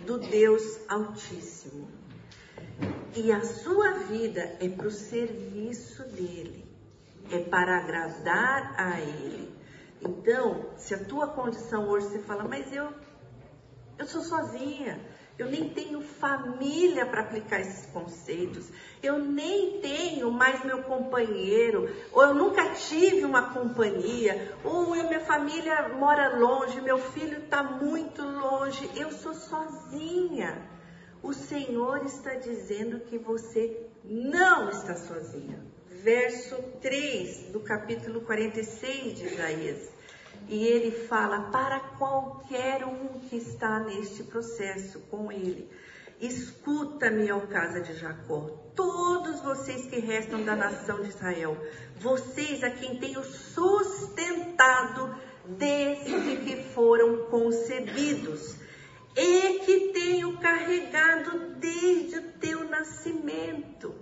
do 0.04 0.18
Deus 0.18 0.80
Altíssimo. 0.88 1.88
E 3.14 3.30
a 3.30 3.44
sua 3.44 3.92
vida 3.92 4.56
é 4.58 4.68
para 4.68 4.88
o 4.88 4.90
serviço 4.90 6.02
dele, 6.08 6.64
é 7.30 7.38
para 7.38 7.78
agradar 7.78 8.74
a 8.76 9.00
ele. 9.00 9.54
Então, 10.02 10.70
se 10.76 10.94
a 10.94 11.04
tua 11.04 11.28
condição 11.28 11.88
hoje 11.88 12.08
você 12.08 12.18
fala, 12.18 12.42
mas 12.42 12.72
eu, 12.72 12.92
eu 13.98 14.06
sou 14.06 14.22
sozinha, 14.22 15.00
eu 15.40 15.48
nem 15.48 15.70
tenho 15.70 16.00
família 16.02 17.06
para 17.06 17.22
aplicar 17.22 17.60
esses 17.60 17.86
conceitos, 17.86 18.68
eu 19.02 19.18
nem 19.18 19.80
tenho 19.80 20.30
mais 20.30 20.62
meu 20.64 20.82
companheiro, 20.82 21.88
ou 22.12 22.22
eu 22.22 22.34
nunca 22.34 22.74
tive 22.74 23.24
uma 23.24 23.54
companhia, 23.54 24.54
ou 24.62 24.94
eu, 24.94 25.08
minha 25.08 25.20
família 25.20 25.88
mora 25.88 26.36
longe, 26.36 26.80
meu 26.80 26.98
filho 26.98 27.38
está 27.38 27.62
muito 27.62 28.22
longe, 28.22 28.90
eu 28.94 29.10
sou 29.12 29.32
sozinha. 29.32 30.68
O 31.22 31.32
Senhor 31.32 32.04
está 32.04 32.34
dizendo 32.34 33.00
que 33.00 33.18
você 33.18 33.86
não 34.04 34.70
está 34.70 34.96
sozinha. 34.96 35.64
Verso 36.02 36.56
3 36.80 37.52
do 37.52 37.60
capítulo 37.60 38.22
46 38.22 39.14
de 39.14 39.26
Isaías. 39.26 39.99
E 40.48 40.66
ele 40.66 40.90
fala 41.06 41.50
para 41.50 41.80
qualquer 41.80 42.84
um 42.84 43.20
que 43.28 43.36
está 43.36 43.80
neste 43.80 44.24
processo 44.24 45.00
com 45.10 45.30
ele. 45.30 45.70
Escuta-me, 46.20 47.32
ó 47.32 47.40
casa 47.40 47.80
de 47.80 47.94
Jacó, 47.94 48.50
todos 48.74 49.40
vocês 49.40 49.86
que 49.86 50.00
restam 50.00 50.44
da 50.44 50.54
nação 50.54 51.00
de 51.00 51.08
Israel, 51.08 51.56
vocês 51.98 52.62
a 52.62 52.70
quem 52.70 52.98
tenho 52.98 53.24
sustentado 53.24 55.16
desde 55.46 56.36
que 56.36 56.62
foram 56.74 57.26
concebidos. 57.30 58.58
e 59.16 59.58
que 59.60 59.88
tenho 59.92 60.38
carregado 60.38 61.56
desde 61.56 62.18
o 62.18 62.32
teu 62.38 62.64
nascimento. 62.68 63.92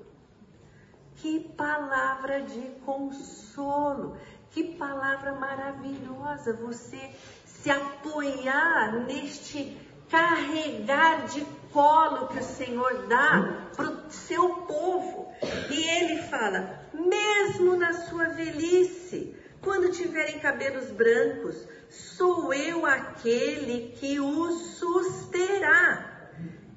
Que 1.17 1.41
palavra 1.41 2.43
de 2.43 2.61
consolo, 2.85 4.17
que 4.51 4.77
palavra 4.77 5.33
maravilhosa 5.35 6.53
você 6.55 7.11
se 7.45 7.71
apoiar 7.71 9.05
neste 9.07 9.77
carregar 10.09 11.27
de 11.27 11.45
colo 11.73 12.29
que 12.29 12.39
o 12.39 12.43
Senhor 12.43 13.07
dá 13.07 13.71
para 13.77 13.91
o 13.91 14.11
seu 14.11 14.49
povo. 14.67 15.33
E 15.71 15.83
ele 15.83 16.23
fala: 16.23 16.81
mesmo 16.93 17.77
na 17.77 17.93
sua 17.93 18.29
velhice, 18.31 19.35
quando 19.61 19.93
tiverem 19.93 20.39
cabelos 20.39 20.91
brancos, 20.91 21.67
sou 21.91 22.53
eu 22.55 22.87
aquele 22.87 23.93
que 23.99 24.19
os 24.21 24.79
susterá. 24.79 26.31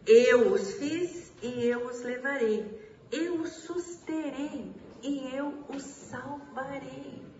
Eu 0.05 0.51
os 0.51 0.74
fiz 0.74 1.32
e 1.41 1.65
eu 1.65 1.86
os 1.86 2.01
levarei. 2.01 2.82
Eu 3.11 3.41
os 3.41 3.49
susterei 3.49 4.74
e 5.03 5.36
eu 5.36 5.53
os 5.69 5.84
salvarei. 5.84 7.30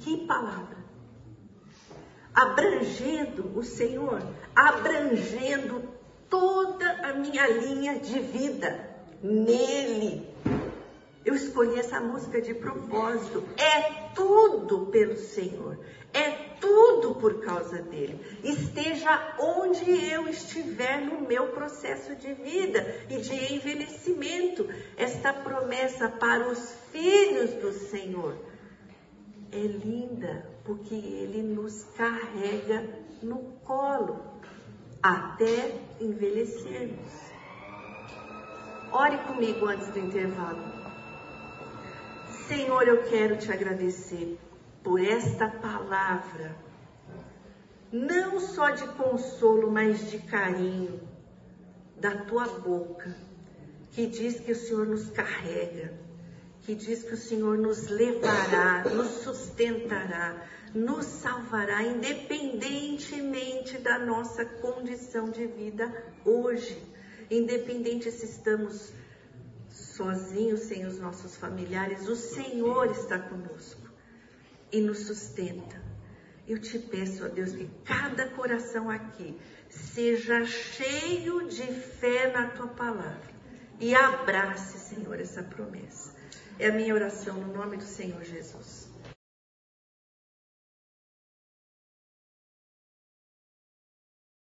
Que 0.00 0.26
palavra! 0.26 0.78
Abrangendo 2.34 3.50
o 3.56 3.64
Senhor, 3.64 4.22
abrangendo 4.54 5.82
toda 6.28 6.90
a 7.08 7.14
minha 7.14 7.46
linha 7.48 7.98
de 7.98 8.20
vida 8.20 8.88
nele. 9.22 10.28
Eu 11.24 11.34
escolhi 11.34 11.78
essa 11.78 12.00
música 12.00 12.40
de 12.40 12.54
propósito. 12.54 13.42
É 13.56 14.12
tudo 14.14 14.86
pelo 14.86 15.16
Senhor. 15.16 15.78
É 16.12 16.30
tudo 16.60 17.16
por 17.16 17.40
causa 17.40 17.82
dele. 17.82 18.18
Esteja 18.42 19.36
onde 19.38 19.90
eu 20.10 20.28
estiver 20.28 21.02
no 21.02 21.20
meu 21.22 21.48
processo 21.48 22.14
de 22.14 22.32
vida 22.32 22.80
e 23.10 23.18
de 23.18 23.54
envelhecimento. 23.54 24.68
Esta 24.96 25.32
promessa 25.32 26.08
para 26.08 26.48
os 26.48 26.72
filhos 26.92 27.50
do 27.54 27.72
Senhor 27.72 28.47
é 29.52 29.60
linda, 29.60 30.46
porque 30.64 30.94
ele 30.94 31.42
nos 31.42 31.84
carrega 31.96 32.88
no 33.22 33.38
colo 33.64 34.20
até 35.02 35.80
envelhecermos. 36.00 37.28
Ore 38.92 39.18
comigo 39.18 39.66
antes 39.66 39.88
do 39.88 39.98
intervalo. 39.98 40.62
Senhor, 42.46 42.88
eu 42.88 43.04
quero 43.04 43.36
te 43.36 43.52
agradecer 43.52 44.38
por 44.82 45.00
esta 45.00 45.48
palavra, 45.48 46.56
não 47.92 48.40
só 48.40 48.70
de 48.70 48.86
consolo, 48.88 49.70
mas 49.70 50.10
de 50.10 50.18
carinho 50.18 51.00
da 52.00 52.24
tua 52.24 52.46
boca, 52.46 53.14
que 53.92 54.06
diz 54.06 54.40
que 54.40 54.52
o 54.52 54.56
Senhor 54.56 54.86
nos 54.86 55.10
carrega, 55.10 55.92
que 56.68 56.74
diz 56.74 57.02
que 57.02 57.14
o 57.14 57.16
Senhor 57.16 57.56
nos 57.56 57.88
levará, 57.88 58.84
nos 58.90 59.22
sustentará, 59.22 60.46
nos 60.74 61.06
salvará, 61.06 61.82
independentemente 61.82 63.78
da 63.78 63.98
nossa 63.98 64.44
condição 64.44 65.30
de 65.30 65.46
vida 65.46 65.90
hoje, 66.26 66.76
independente 67.30 68.10
se 68.10 68.26
estamos 68.26 68.92
sozinhos, 69.70 70.60
sem 70.60 70.84
os 70.84 70.98
nossos 70.98 71.36
familiares, 71.36 72.06
o 72.06 72.14
Senhor 72.14 72.90
está 72.90 73.18
conosco 73.18 73.88
e 74.70 74.82
nos 74.82 75.06
sustenta. 75.06 75.82
Eu 76.46 76.60
te 76.60 76.78
peço, 76.78 77.24
ó 77.24 77.28
Deus, 77.28 77.52
que 77.52 77.66
cada 77.82 78.28
coração 78.28 78.90
aqui 78.90 79.40
seja 79.70 80.44
cheio 80.44 81.48
de 81.48 81.64
fé 81.64 82.30
na 82.30 82.50
tua 82.50 82.68
palavra 82.68 83.38
e 83.80 83.94
abrace, 83.94 84.78
Senhor, 84.78 85.18
essa 85.18 85.42
promessa. 85.42 86.17
É 86.58 86.68
a 86.68 86.72
minha 86.72 86.94
oração 86.94 87.34
no 87.34 87.52
nome 87.52 87.76
do 87.76 87.84
Senhor 87.84 88.22
Jesus. 88.24 88.88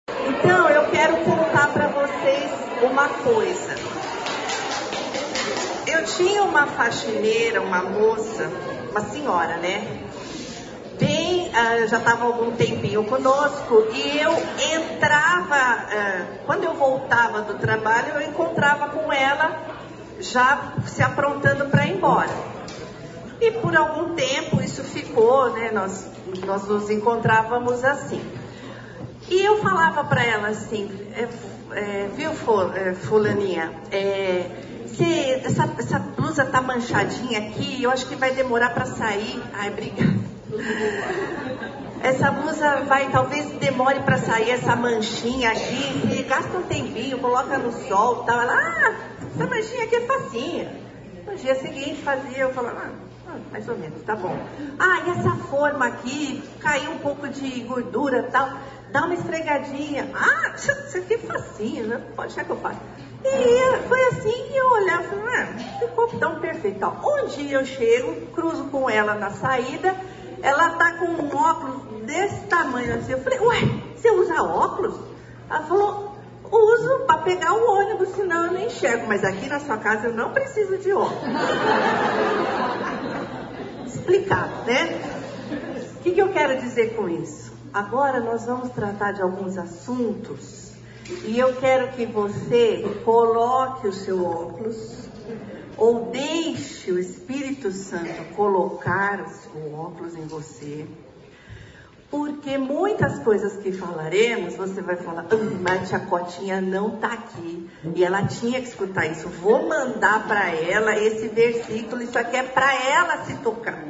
Então, 0.07 0.69
eu 0.69 0.89
quero 0.91 1.17
contar 1.23 1.73
para 1.73 1.87
vocês 1.87 2.51
uma 2.83 3.09
coisa 3.23 3.99
eu 5.99 6.05
tinha 6.05 6.43
uma 6.43 6.67
faxineira, 6.67 7.61
uma 7.61 7.81
moça, 7.81 8.49
uma 8.91 9.01
senhora, 9.01 9.57
né? 9.57 10.07
Bem, 10.99 11.49
uh, 11.49 11.87
já 11.87 11.97
estava 11.97 12.25
algum 12.25 12.51
tempinho 12.51 13.03
conosco 13.05 13.87
e 13.93 14.19
eu 14.19 14.31
entrava, 14.75 15.55
uh, 15.55 16.45
quando 16.45 16.65
eu 16.65 16.73
voltava 16.73 17.41
do 17.41 17.55
trabalho, 17.55 18.13
eu 18.15 18.21
encontrava 18.21 18.89
com 18.89 19.11
ela 19.11 19.78
já 20.19 20.73
se 20.85 21.01
aprontando 21.01 21.65
para 21.65 21.85
ir 21.85 21.97
embora. 21.97 22.29
E 23.41 23.51
por 23.51 23.75
algum 23.75 24.15
tempo 24.15 24.61
isso 24.61 24.83
ficou, 24.83 25.51
né? 25.53 25.71
Nós, 25.71 26.05
nós 26.45 26.67
nos 26.67 26.89
encontrávamos 26.89 27.83
assim. 27.83 28.21
E 29.29 29.41
eu 29.41 29.61
falava 29.61 30.03
para 30.03 30.23
ela 30.23 30.49
assim, 30.49 30.89
é, 31.13 31.27
é, 31.71 32.09
viu, 32.15 32.31
é, 32.75 32.93
fulaninha, 32.95 33.71
é, 33.91 34.45
você, 34.85 35.41
essa, 35.45 35.69
essa 35.77 35.99
blusa 35.99 36.45
tá 36.45 36.61
manchadinha 36.61 37.39
aqui, 37.39 37.83
eu 37.83 37.91
acho 37.91 38.05
que 38.07 38.15
vai 38.15 38.31
demorar 38.31 38.73
para 38.73 38.85
sair. 38.85 39.41
Ai, 39.53 39.69
obrigada. 39.69 40.19
Essa 42.01 42.31
blusa 42.31 42.81
vai, 42.87 43.09
talvez 43.09 43.45
demore 43.59 43.99
para 44.01 44.17
sair 44.17 44.51
essa 44.51 44.75
manchinha 44.75 45.51
aqui. 45.51 46.23
Gasta 46.27 46.57
um 46.57 46.63
tempinho, 46.63 47.19
coloca 47.19 47.57
no 47.57 47.71
sol, 47.87 48.23
tal. 48.23 48.41
Ela, 48.41 48.53
ah, 48.53 48.93
essa 49.39 49.47
manchinha 49.47 49.85
aqui 49.85 49.95
é 49.95 50.01
facinha. 50.01 50.71
No 51.25 51.35
dia 51.35 51.55
seguinte 51.55 52.01
fazia, 52.01 52.39
eu 52.39 52.53
falava, 52.53 52.91
ah, 53.27 53.37
mais 53.51 53.69
ou 53.69 53.77
menos, 53.77 54.03
tá 54.03 54.13
bom. 54.13 54.37
Ah, 54.77 54.99
e 55.05 55.11
essa 55.11 55.31
forma 55.49 55.87
aqui, 55.87 56.43
caiu 56.59 56.91
um 56.91 56.97
pouco 56.97 57.25
de 57.29 57.61
gordura 57.61 58.23
tal. 58.23 58.49
Dá 58.91 59.05
uma 59.05 59.13
esfregadinha. 59.13 60.09
Ah, 60.13 60.53
isso 60.57 60.97
aqui 60.97 61.13
é 61.13 61.17
facinho, 61.19 61.87
né? 61.87 62.03
Pode 62.17 62.29
deixar 62.29 62.43
que 62.43 62.51
eu 62.51 62.57
faço. 62.57 62.79
E 63.23 63.87
foi 63.87 64.07
assim, 64.07 64.55
eu 64.55 64.71
olhava 64.71 65.03
e 65.03 65.07
falei, 65.07 65.35
ah, 65.35 65.79
ficou 65.79 66.07
tão 66.19 66.39
perfeito. 66.39 66.85
Um 66.85 67.27
dia 67.27 67.59
eu 67.59 67.65
chego, 67.65 68.27
cruzo 68.33 68.65
com 68.65 68.89
ela 68.89 69.13
na 69.13 69.29
saída, 69.31 69.95
ela 70.41 70.71
tá 70.71 70.93
com 70.93 71.05
um 71.05 71.33
óculos 71.33 72.03
desse 72.05 72.41
tamanho 72.47 72.95
assim. 72.95 73.13
Eu 73.13 73.21
falei, 73.21 73.39
ué, 73.39 73.61
você 73.95 74.09
usa 74.11 74.43
óculos? 74.43 74.99
Ela 75.49 75.63
falou, 75.63 76.18
uso 76.51 77.05
para 77.05 77.19
pegar 77.19 77.53
o 77.53 77.71
ônibus, 77.71 78.09
senão 78.09 78.45
eu 78.45 78.53
não 78.53 78.61
enxergo. 78.61 79.07
Mas 79.07 79.23
aqui 79.23 79.47
na 79.47 79.59
sua 79.59 79.77
casa 79.77 80.07
eu 80.07 80.13
não 80.13 80.31
preciso 80.31 80.77
de 80.77 80.91
óculos. 80.91 81.23
Explicado, 83.85 84.65
né? 84.65 85.01
O 85.95 86.01
que, 86.01 86.11
que 86.11 86.21
eu 86.21 86.31
quero 86.31 86.59
dizer 86.59 86.95
com 86.95 87.09
isso? 87.09 87.51
Agora 87.73 88.19
nós 88.19 88.45
vamos 88.45 88.69
tratar 88.71 89.11
de 89.11 89.21
alguns 89.21 89.57
assuntos 89.57 90.71
e 91.25 91.37
eu 91.37 91.55
quero 91.55 91.89
que 91.89 92.05
você 92.05 93.01
coloque 93.03 93.87
o 93.87 93.93
seu 93.93 94.25
óculos 94.25 95.07
ou 95.77 96.09
deixe 96.11 96.91
o 96.91 96.99
Espírito 96.99 97.71
Santo 97.71 98.33
colocar 98.35 99.25
o 99.55 99.75
óculos 99.75 100.15
em 100.15 100.25
você. 100.25 100.87
Porque 102.09 102.57
muitas 102.57 103.19
coisas 103.19 103.57
que 103.57 103.71
falaremos, 103.71 104.55
você 104.55 104.81
vai 104.81 104.95
falar, 104.95 105.27
ah, 105.29 105.35
mas 105.61 105.93
a 105.93 105.99
Cotinha 105.99 106.59
não 106.59 106.95
está 106.95 107.13
aqui. 107.13 107.69
E 107.95 108.03
ela 108.03 108.25
tinha 108.25 108.59
que 108.59 108.67
escutar 108.67 109.05
isso. 109.05 109.29
Vou 109.29 109.67
mandar 109.67 110.27
para 110.27 110.49
ela 110.49 110.97
esse 110.97 111.27
versículo, 111.27 112.01
isso 112.01 112.17
aqui 112.17 112.35
é 112.35 112.43
para 112.43 112.73
ela 112.83 113.25
se 113.25 113.35
tocar. 113.37 113.83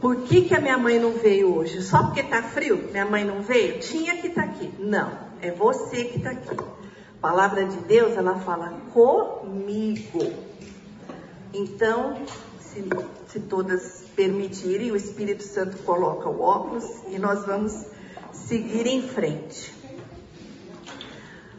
Por 0.00 0.22
que, 0.22 0.42
que 0.42 0.54
a 0.54 0.60
minha 0.60 0.78
mãe 0.78 0.98
não 0.98 1.12
veio 1.12 1.56
hoje? 1.56 1.82
Só 1.82 2.04
porque 2.04 2.20
está 2.20 2.42
frio? 2.42 2.88
Minha 2.92 3.06
mãe 3.06 3.24
não 3.24 3.40
veio? 3.40 3.80
Tinha 3.80 4.16
que 4.18 4.28
estar 4.28 4.42
tá 4.42 4.48
aqui. 4.48 4.70
Não. 4.78 5.28
É 5.40 5.50
você 5.50 6.04
que 6.04 6.18
está 6.18 6.30
aqui. 6.30 6.54
A 6.54 7.20
palavra 7.20 7.64
de 7.64 7.78
Deus, 7.78 8.16
ela 8.16 8.38
fala 8.40 8.80
comigo. 8.92 10.32
Então, 11.52 12.16
se, 12.60 12.84
se 13.28 13.40
todas 13.40 13.97
permitirem, 14.18 14.90
o 14.90 14.96
Espírito 14.96 15.44
Santo 15.44 15.78
coloca 15.84 16.28
o 16.28 16.40
óculos 16.40 16.84
e 17.08 17.20
nós 17.20 17.46
vamos 17.46 17.86
seguir 18.32 18.84
em 18.84 19.08
frente. 19.08 19.72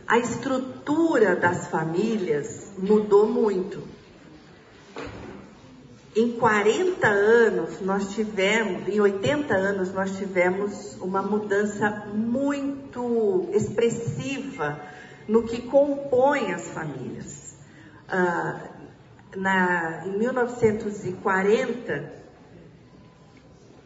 A 0.06 0.20
estrutura 0.20 1.38
das 1.38 1.68
famílias 1.68 2.74
mudou 2.78 3.30
muito. 3.30 3.82
Em 6.14 6.34
40 6.34 7.08
anos 7.08 7.80
nós 7.80 8.14
tivemos, 8.14 8.90
em 8.90 9.00
80 9.00 9.56
anos 9.56 9.94
nós 9.94 10.18
tivemos 10.18 10.98
uma 11.00 11.22
mudança 11.22 12.08
muito 12.14 13.48
expressiva 13.54 14.82
no 15.30 15.44
que 15.44 15.62
compõe 15.62 16.52
as 16.52 16.68
famílias. 16.72 17.56
Ah, 18.10 18.60
na, 19.38 20.08
em 20.08 20.18
1940, 20.18 22.19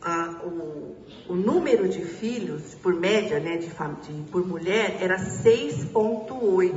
ah, 0.05 0.41
o, 0.43 0.95
o 1.29 1.35
número 1.35 1.87
de 1.87 2.03
filhos, 2.03 2.75
por 2.75 2.93
média, 2.93 3.39
né, 3.39 3.57
de, 3.57 3.67
de 3.67 4.31
por 4.31 4.45
mulher, 4.45 4.97
era 4.99 5.17
6,8. 5.17 6.73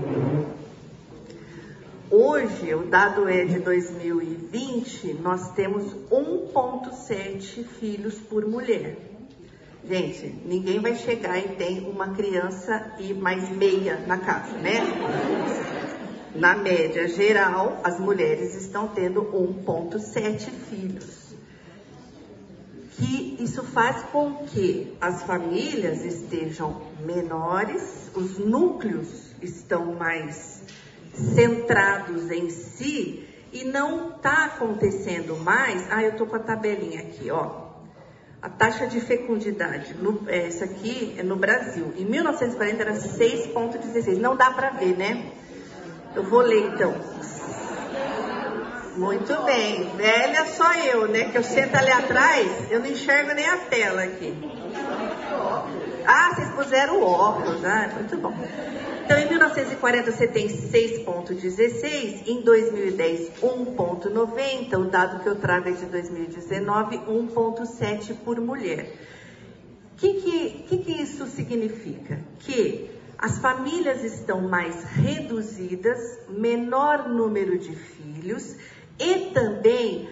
Hoje, 2.09 2.73
o 2.73 2.85
dado 2.85 3.29
é 3.29 3.45
de 3.45 3.59
2020, 3.59 5.15
nós 5.15 5.51
temos 5.55 5.93
1,7 6.09 7.65
filhos 7.65 8.15
por 8.15 8.47
mulher. 8.47 8.97
Gente, 9.85 10.33
ninguém 10.45 10.79
vai 10.79 10.95
chegar 10.95 11.37
e 11.39 11.57
tem 11.57 11.81
uma 11.81 12.15
criança 12.15 12.95
e 13.01 13.13
mais 13.13 13.49
meia 13.51 13.99
na 14.07 14.19
casa, 14.19 14.57
né? 14.59 14.75
Na 16.35 16.57
média 16.57 17.09
geral, 17.09 17.81
as 17.83 17.99
mulheres 17.99 18.55
estão 18.55 18.89
tendo 18.89 19.23
1,7 19.23 20.51
filhos 20.69 21.26
que 22.97 23.37
isso 23.41 23.63
faz 23.63 24.03
com 24.05 24.47
que 24.47 24.97
as 25.01 25.23
famílias 25.23 26.05
estejam 26.05 26.81
menores, 27.05 28.11
os 28.15 28.39
núcleos 28.39 29.35
estão 29.43 29.95
mais 29.95 30.63
centrados 31.35 32.31
em 32.31 32.49
si 32.51 33.29
e 33.53 33.65
não 33.65 34.17
está 34.17 34.47
acontecendo 34.47 35.37
mais. 35.37 35.87
Ah, 35.91 36.03
eu 36.03 36.13
estou 36.13 36.27
com 36.27 36.37
a 36.37 36.41
tabelinha 36.41 37.01
aqui, 37.01 37.31
ó. 37.31 37.67
A 38.41 38.49
taxa 38.49 38.87
de 38.87 39.01
fecundidade, 39.01 39.95
no, 39.95 40.23
é, 40.29 40.47
essa 40.47 40.65
aqui 40.65 41.15
é 41.19 41.23
no 41.23 41.37
Brasil. 41.37 41.93
Em 41.97 42.05
1940 42.05 42.83
era 42.83 42.95
6,16. 42.95 44.19
Não 44.19 44.37
dá 44.37 44.51
para 44.51 44.71
ver, 44.71 44.97
né? 44.97 45.33
Eu 46.15 46.23
vou 46.23 46.41
ler 46.41 46.73
então. 46.73 46.95
Muito 48.97 49.43
bem. 49.43 49.91
Velha 49.97 50.47
só 50.47 50.73
eu, 50.75 51.07
né? 51.07 51.31
Que 51.31 51.37
eu 51.37 51.43
sento 51.43 51.77
ali 51.77 51.91
atrás, 51.91 52.71
eu 52.71 52.81
não 52.81 52.87
enxergo 52.87 53.35
nem 53.35 53.47
a 53.47 53.59
tela 53.59 54.03
aqui. 54.03 54.35
Ah, 56.07 56.35
vocês 56.35 56.49
puseram 56.51 57.03
óculos, 57.03 57.65
ah, 57.65 57.91
muito 57.95 58.17
bom. 58.17 58.33
Então, 59.05 59.19
em 59.19 59.29
1940 59.29 60.11
você 60.11 60.27
tem 60.27 60.49
6,16, 60.49 62.27
em 62.27 62.41
2010 62.43 63.33
1,90, 63.41 64.79
o 64.79 64.85
dado 64.87 65.23
que 65.23 65.29
eu 65.29 65.37
trago 65.37 65.69
é 65.69 65.73
de 65.73 65.85
2019, 65.87 66.99
1,7 66.99 68.15
por 68.25 68.41
mulher. 68.41 68.93
O 69.93 69.97
que, 69.97 70.15
que, 70.15 70.51
que, 70.69 70.79
que 70.79 71.03
isso 71.03 71.27
significa? 71.27 72.21
Que 72.41 72.91
as 73.19 73.39
famílias 73.39 74.03
estão 74.03 74.43
mais 74.43 74.83
reduzidas, 74.85 76.19
menor 76.29 77.09
número 77.09 77.59
de 77.59 77.75
filhos 77.75 78.57
e 78.99 79.31
também 79.33 80.09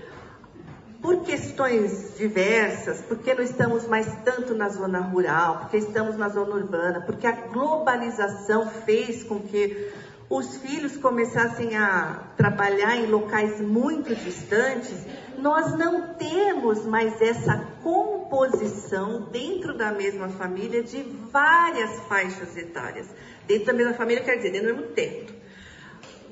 por 1.00 1.22
questões 1.22 2.16
diversas, 2.16 3.02
porque 3.02 3.34
não 3.34 3.42
estamos 3.42 3.86
mais 3.86 4.06
tanto 4.24 4.54
na 4.54 4.70
zona 4.70 5.00
rural, 5.00 5.58
porque 5.58 5.76
estamos 5.76 6.16
na 6.16 6.30
zona 6.30 6.54
urbana, 6.54 7.02
porque 7.02 7.26
a 7.26 7.32
globalização 7.32 8.66
fez 8.86 9.22
com 9.22 9.40
que 9.40 9.92
os 10.30 10.56
filhos 10.56 10.96
começassem 10.96 11.76
a 11.76 12.22
trabalhar 12.36 12.96
em 12.96 13.06
locais 13.06 13.60
muito 13.60 14.14
distantes, 14.14 15.06
nós 15.36 15.76
não 15.76 16.14
temos 16.14 16.86
mais 16.86 17.20
essa 17.20 17.58
composição 17.82 19.28
dentro 19.30 19.76
da 19.76 19.92
mesma 19.92 20.28
família 20.30 20.82
de 20.82 21.02
várias 21.30 22.00
faixas 22.08 22.56
etárias. 22.56 23.06
Dentro 23.46 23.66
da 23.66 23.72
mesma 23.74 23.92
família 23.92 24.24
quer 24.24 24.36
dizer, 24.36 24.52
dentro 24.52 24.68
do 24.68 24.76
mesmo 24.76 24.92
teto. 24.94 25.43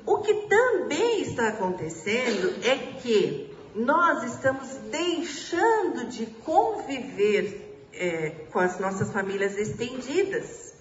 O 0.04 0.18
que 0.18 0.34
também 0.48 1.22
está 1.22 1.48
acontecendo 1.48 2.54
é 2.64 2.76
que 3.00 3.56
nós 3.74 4.24
estamos 4.24 4.68
deixando 4.90 6.06
de 6.06 6.26
conviver 6.26 7.88
é, 7.92 8.30
com 8.52 8.58
as 8.58 8.78
nossas 8.80 9.12
famílias 9.12 9.56
estendidas, 9.56 10.74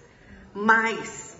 mas 0.53 1.38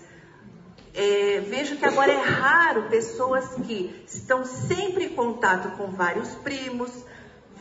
é, 0.94 1.40
vejo 1.40 1.76
que 1.76 1.84
agora 1.84 2.12
é 2.12 2.20
raro 2.20 2.88
pessoas 2.88 3.54
que 3.66 4.04
estão 4.06 4.44
sempre 4.44 5.06
em 5.06 5.14
contato 5.14 5.76
com 5.76 5.90
vários 5.90 6.28
primos, 6.36 6.90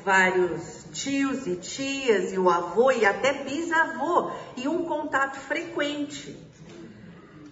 vários 0.04 0.86
tios 0.94 1.48
e 1.48 1.56
tias, 1.56 2.34
e 2.34 2.38
o 2.38 2.50
avô 2.50 2.92
e 2.92 3.06
até 3.06 3.44
bisavô, 3.44 4.32
e 4.58 4.68
um 4.68 4.84
contato 4.86 5.40
frequente. 5.40 6.51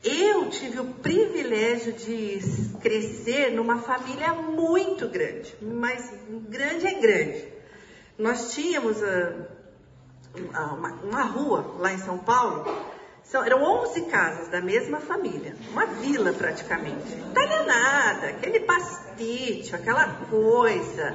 Eu 0.03 0.49
tive 0.49 0.79
o 0.79 0.85
privilégio 0.85 1.91
de 1.91 2.39
crescer 2.81 3.51
numa 3.51 3.79
família 3.79 4.33
muito 4.33 5.09
grande, 5.09 5.53
mas 5.61 6.09
grande 6.47 6.87
é 6.87 6.93
grande. 6.99 7.47
Nós 8.17 8.53
tínhamos 8.53 8.97
uh, 9.01 9.45
uma, 10.77 10.93
uma, 11.03 11.21
rua 11.23 11.75
lá 11.79 11.91
em 11.91 11.97
São 11.97 12.17
Paulo, 12.17 12.65
são, 13.23 13.43
eram 13.43 13.61
11 13.61 14.01
casas 14.05 14.47
da 14.47 14.61
mesma 14.61 15.01
família, 15.01 15.55
uma 15.71 15.85
vila 15.85 16.31
praticamente. 16.31 17.13
Italianada, 17.31 18.27
aquele 18.29 18.61
pastite, 18.61 19.75
aquela 19.75 20.07
coisa 20.29 21.13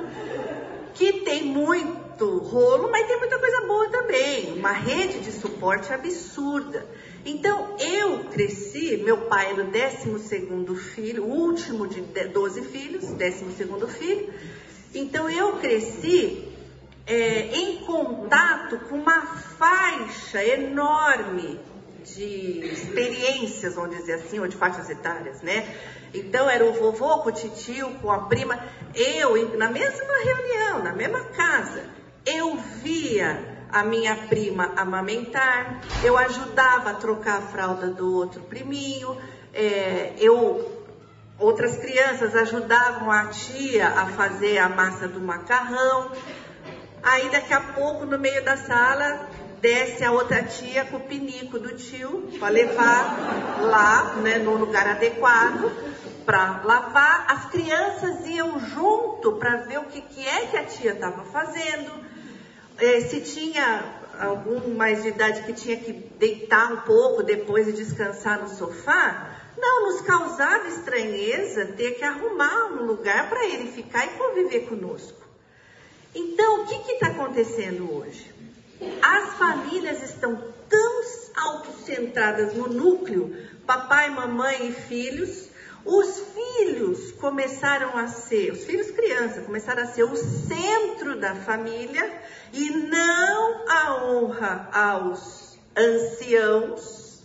que 0.94 1.24
tem 1.24 1.44
muito 1.44 2.38
rolo, 2.38 2.90
mas 2.90 3.06
tem 3.06 3.18
muita 3.18 3.38
coisa 3.38 3.66
boa 3.66 3.88
também. 3.88 4.52
Uma 4.52 4.72
rede 4.72 5.20
de 5.20 5.32
suporte 5.32 5.92
absurda. 5.92 6.86
Então, 7.26 7.76
eu 7.78 8.24
cresci, 8.30 8.96
meu 8.98 9.22
pai 9.22 9.50
era 9.50 9.62
o 9.62 9.66
12 9.66 10.76
filho, 10.76 11.24
o 11.24 11.28
último 11.28 11.86
de 11.88 12.00
12 12.00 12.62
filhos, 12.62 13.04
12 13.08 13.44
filho. 13.98 14.32
Então, 14.94 15.28
eu 15.28 15.54
cresci 15.54 16.48
é, 17.06 17.56
em 17.56 17.78
contato 17.78 18.78
com 18.88 18.96
uma 18.96 19.26
faixa 19.26 20.44
enorme 20.44 21.58
de 22.04 22.60
experiências, 22.72 23.74
vamos 23.74 23.96
dizer 23.96 24.14
assim, 24.14 24.38
ou 24.38 24.46
de 24.46 24.56
faixas 24.56 24.88
etárias, 24.90 25.40
né? 25.42 25.66
Então, 26.14 26.48
era 26.48 26.64
o 26.64 26.72
vovô 26.72 27.18
com 27.18 27.28
o 27.28 27.32
tio, 27.32 27.90
com 28.00 28.10
a 28.10 28.20
prima. 28.20 28.58
Eu, 28.94 29.56
na 29.58 29.68
mesma 29.68 30.14
reunião, 30.24 30.82
na 30.82 30.92
mesma 30.92 31.24
casa, 31.36 31.82
eu 32.24 32.56
via 32.56 33.54
a 33.74 33.82
minha 33.82 34.14
prima 34.14 34.72
amamentar, 34.76 35.80
eu 36.04 36.16
ajudava 36.16 36.90
a 36.90 36.94
trocar 36.94 37.38
a 37.38 37.42
fralda 37.42 37.88
do 37.88 38.14
outro 38.14 38.40
priminho, 38.42 39.20
é, 39.52 40.12
eu 40.16 40.70
outras 41.36 41.76
crianças 41.78 42.36
ajudavam 42.36 43.10
a 43.10 43.26
tia 43.26 43.88
a 43.88 44.06
fazer 44.06 44.58
a 44.58 44.68
massa 44.68 45.08
do 45.08 45.20
macarrão. 45.20 46.12
Aí 47.02 47.28
daqui 47.30 47.52
a 47.52 47.60
pouco 47.60 48.06
no 48.06 48.16
meio 48.16 48.44
da 48.44 48.56
sala 48.56 49.28
desce 49.60 50.04
a 50.04 50.12
outra 50.12 50.44
tia 50.44 50.84
com 50.84 50.98
o 50.98 51.00
pinico 51.00 51.58
do 51.58 51.74
tio 51.74 52.28
para 52.38 52.50
levar 52.50 53.58
lá, 53.60 54.14
né, 54.22 54.38
no 54.38 54.54
lugar 54.56 54.86
adequado 54.86 55.72
para 56.24 56.62
lavar. 56.64 57.26
As 57.28 57.46
crianças 57.50 58.26
iam 58.26 58.58
junto 58.58 59.32
para 59.32 59.58
ver 59.58 59.78
o 59.78 59.84
que, 59.84 60.00
que 60.00 60.26
é 60.26 60.46
que 60.46 60.56
a 60.56 60.64
tia 60.64 60.92
estava 60.92 61.24
fazendo 61.24 62.04
é, 62.78 63.00
se 63.02 63.20
tinha 63.20 64.02
algum 64.18 64.74
mais 64.74 65.02
de 65.02 65.08
idade 65.08 65.42
que 65.42 65.52
tinha 65.52 65.76
que 65.76 65.92
deitar 65.92 66.72
um 66.72 66.80
pouco 66.80 67.22
depois 67.22 67.68
e 67.68 67.72
descansar 67.72 68.40
no 68.42 68.48
sofá, 68.48 69.30
não 69.56 69.86
nos 69.86 70.00
causava 70.02 70.68
estranheza 70.68 71.66
ter 71.66 71.92
que 71.92 72.04
arrumar 72.04 72.72
um 72.72 72.84
lugar 72.84 73.28
para 73.28 73.44
ele 73.46 73.70
ficar 73.70 74.06
e 74.06 74.10
conviver 74.10 74.68
conosco. 74.68 75.22
Então, 76.14 76.62
o 76.62 76.66
que 76.66 76.92
está 76.92 77.08
acontecendo 77.08 77.92
hoje? 77.92 78.32
As 79.02 79.34
famílias 79.34 80.02
estão 80.02 80.52
tão 80.68 80.94
autocentradas 81.36 82.54
no 82.54 82.68
núcleo, 82.68 83.36
papai, 83.66 84.10
mamãe 84.10 84.68
e 84.68 84.72
filhos, 84.72 85.48
os 85.84 86.20
filhos 86.34 87.12
começaram 87.12 87.96
a 87.96 88.08
ser, 88.08 88.52
os 88.52 88.64
filhos 88.64 88.90
crianças 88.90 89.44
começaram 89.44 89.82
a 89.82 89.86
ser 89.86 90.04
o 90.04 90.16
centro 90.16 91.18
da 91.20 91.34
família 91.34 92.22
e 92.52 92.70
não 92.70 93.68
a 93.68 94.04
honra 94.04 94.68
aos 94.72 95.58
anciãos. 95.76 97.22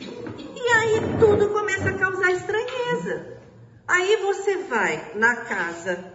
E 0.00 0.72
aí 0.72 1.00
tudo 1.18 1.50
começa 1.50 1.90
a 1.90 1.98
causar 1.98 2.30
estranheza. 2.32 3.38
Aí 3.86 4.16
você 4.18 4.56
vai 4.58 5.12
na 5.16 5.36
casa 5.36 6.14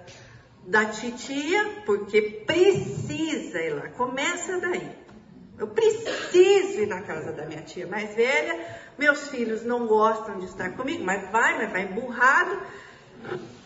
da 0.66 0.86
titia, 0.86 1.84
porque 1.86 2.44
precisa 2.48 3.62
ir 3.62 3.76
lá. 3.76 3.90
Começa 3.90 4.60
daí. 4.60 5.06
Eu 5.58 5.68
preciso 5.68 6.82
ir 6.82 6.88
na 6.88 7.02
casa 7.02 7.32
da 7.32 7.46
minha 7.46 7.62
tia 7.62 7.88
mais 7.88 8.14
velha. 8.16 8.66
Meus 8.98 9.28
filhos 9.28 9.64
não 9.64 9.88
gostam 9.88 10.40
de 10.40 10.46
estar 10.46 10.72
comigo, 10.72 11.04
mas 11.04 11.30
vai, 11.30 11.58
mas 11.58 11.72
vai 11.72 11.84
emburrado. 11.84 12.58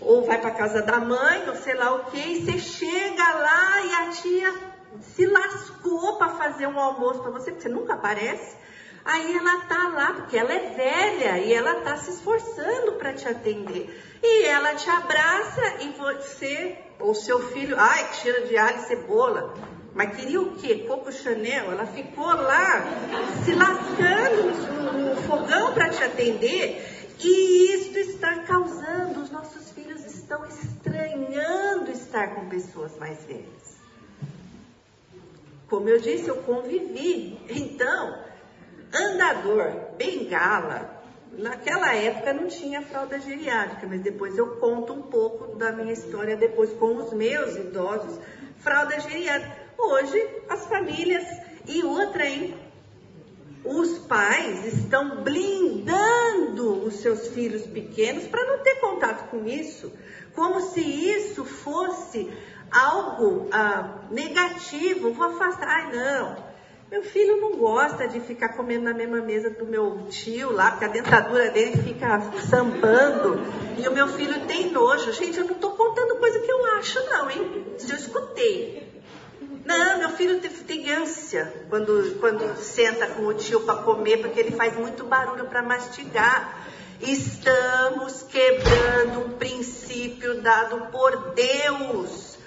Ou 0.01 0.25
vai 0.25 0.39
para 0.39 0.51
casa 0.51 0.81
da 0.81 0.99
mãe, 0.99 1.47
ou 1.49 1.55
sei 1.55 1.75
lá 1.75 1.93
o 1.93 2.05
que. 2.05 2.17
E 2.17 2.45
você 2.45 2.57
chega 2.57 3.33
lá 3.33 3.81
e 3.81 3.93
a 3.93 4.09
tia 4.09 4.53
se 5.01 5.25
lascou 5.25 6.17
para 6.17 6.29
fazer 6.29 6.67
um 6.67 6.79
almoço 6.79 7.21
para 7.21 7.31
você, 7.31 7.51
porque 7.51 7.63
você 7.63 7.69
nunca 7.69 7.93
aparece. 7.93 8.57
Aí 9.05 9.35
ela 9.35 9.61
tá 9.61 9.87
lá, 9.89 10.13
porque 10.13 10.37
ela 10.37 10.53
é 10.53 10.69
velha 10.69 11.39
e 11.39 11.53
ela 11.53 11.81
tá 11.81 11.97
se 11.97 12.11
esforçando 12.11 12.93
para 12.93 13.13
te 13.13 13.27
atender. 13.27 14.08
E 14.21 14.45
ela 14.45 14.75
te 14.75 14.89
abraça 14.89 15.81
e 15.81 15.89
você, 15.97 16.77
ou 16.99 17.15
seu 17.15 17.39
filho, 17.51 17.75
ai, 17.79 18.09
que 18.09 18.17
cheiro 18.17 18.47
de 18.47 18.57
alho 18.57 18.77
e 18.77 18.81
cebola 18.81 19.53
Mas 19.93 20.15
queria 20.15 20.41
o 20.41 20.55
quê? 20.55 20.85
Coco 20.87 21.11
Chanel. 21.11 21.71
Ela 21.71 21.85
ficou 21.85 22.27
lá 22.27 22.83
se 23.45 23.53
lascando 23.53 24.43
no, 24.97 25.21
fogão 25.23 25.73
para 25.73 25.89
te 25.89 26.03
atender. 26.03 27.15
E 27.21 27.73
isso 27.73 27.97
está 27.97 28.43
causando, 28.43 29.21
os 29.21 29.29
nossos 29.29 29.71
filhos 29.71 30.05
estão 30.05 30.45
estranhando 30.45 31.91
estar 31.91 32.35
com 32.35 32.47
pessoas 32.47 32.97
mais 32.97 33.23
velhas. 33.25 33.77
Como 35.69 35.87
eu 35.87 35.99
disse, 35.99 36.27
eu 36.27 36.37
convivi. 36.43 37.39
Então, 37.49 38.23
andador, 38.93 39.71
bengala, 39.97 40.98
Naquela 41.37 41.95
época 41.95 42.33
não 42.33 42.47
tinha 42.47 42.81
fralda 42.81 43.19
geriátrica, 43.19 43.87
mas 43.87 44.01
depois 44.01 44.37
eu 44.37 44.57
conto 44.57 44.93
um 44.93 45.03
pouco 45.03 45.55
da 45.55 45.71
minha 45.71 45.93
história 45.93 46.35
depois 46.35 46.71
com 46.73 46.95
os 46.97 47.13
meus 47.13 47.55
idosos, 47.55 48.19
fralda 48.57 48.99
geriátrica. 48.99 49.55
Hoje 49.77 50.17
as 50.49 50.65
famílias 50.65 51.25
e 51.67 51.83
outra, 51.83 52.25
hein? 52.25 52.55
Os 53.63 53.99
pais 53.99 54.65
estão 54.65 55.23
blindando 55.23 56.85
os 56.85 56.95
seus 56.95 57.27
filhos 57.27 57.65
pequenos 57.67 58.27
para 58.27 58.45
não 58.45 58.63
ter 58.63 58.75
contato 58.75 59.29
com 59.29 59.45
isso, 59.45 59.91
como 60.33 60.59
se 60.61 60.81
isso 60.81 61.45
fosse 61.45 62.31
algo 62.71 63.47
ah, 63.51 64.05
negativo, 64.09 65.13
vou 65.13 65.27
afastar. 65.27 65.67
Ai, 65.67 65.95
não, 65.95 66.48
meu 66.91 67.03
filho 67.03 67.39
não 67.39 67.55
gosta 67.55 68.07
de 68.07 68.19
ficar 68.19 68.49
comendo 68.49 68.85
na 68.85 68.93
mesma 68.93 69.21
mesa 69.21 69.51
do 69.51 69.65
meu 69.65 70.07
tio 70.09 70.51
lá, 70.51 70.71
porque 70.71 70.85
a 70.85 70.87
dentadura 70.87 71.51
dele 71.51 71.77
fica 71.83 72.19
sambando. 72.49 73.39
E 73.77 73.87
o 73.87 73.93
meu 73.93 74.07
filho 74.07 74.47
tem 74.47 74.71
nojo. 74.71 75.13
Gente, 75.13 75.37
eu 75.37 75.45
não 75.45 75.53
estou 75.53 75.71
contando 75.73 76.17
coisa 76.17 76.39
que 76.39 76.51
eu 76.51 76.65
acho, 76.77 76.99
não, 77.05 77.29
hein? 77.29 77.65
Eu 77.87 77.95
escutei. 77.95 78.89
Não, 79.63 79.99
meu 79.99 80.09
filho 80.09 80.39
tem 80.65 80.91
ânsia 80.91 81.53
quando, 81.69 82.19
quando 82.19 82.57
senta 82.57 83.05
com 83.05 83.23
o 83.27 83.33
tio 83.35 83.61
para 83.61 83.83
comer, 83.83 84.17
porque 84.17 84.39
ele 84.39 84.51
faz 84.51 84.75
muito 84.75 85.03
barulho 85.03 85.45
para 85.45 85.61
mastigar. 85.61 86.65
Estamos 86.99 88.23
quebrando 88.23 89.27
um 89.27 89.37
princípio 89.37 90.41
dado 90.41 90.87
por 90.91 91.33
Deus 91.35 92.38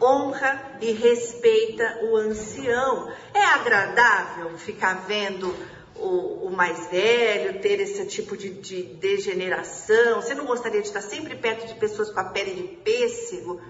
honra 0.00 0.78
e 0.80 0.92
respeita 0.92 2.00
o 2.04 2.16
ancião. 2.16 3.12
É 3.34 3.44
agradável 3.44 4.56
ficar 4.58 5.06
vendo 5.06 5.54
o, 5.96 6.46
o 6.46 6.50
mais 6.50 6.86
velho 6.88 7.60
ter 7.60 7.80
esse 7.80 8.06
tipo 8.06 8.36
de, 8.36 8.50
de, 8.50 8.82
degeneração? 8.82 10.22
Você 10.22 10.34
não 10.34 10.46
gostaria 10.46 10.80
de 10.80 10.86
estar 10.86 11.00
sempre 11.00 11.36
perto 11.36 11.66
de 11.66 11.74
pessoas 11.74 12.10
com 12.10 12.20
a 12.20 12.24
pele 12.24 12.54
de 12.54 12.62
pêssego? 12.78 13.60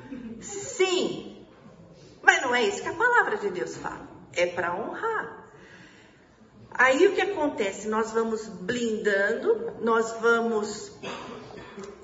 Sim, 0.41 1.47
mas 2.23 2.43
não 2.43 2.55
é 2.55 2.63
isso 2.65 2.83
que 2.83 2.89
a 2.89 2.95
palavra 2.95 3.37
de 3.39 3.51
Deus 3.51 3.77
fala. 3.77 4.07
É 4.35 4.47
para 4.47 4.75
honrar. 4.75 5.39
Aí 6.71 7.09
o 7.09 7.15
que 7.15 7.21
acontece? 7.21 7.89
Nós 7.89 8.13
vamos 8.13 8.47
blindando, 8.47 9.73
nós 9.81 10.13
vamos 10.21 10.93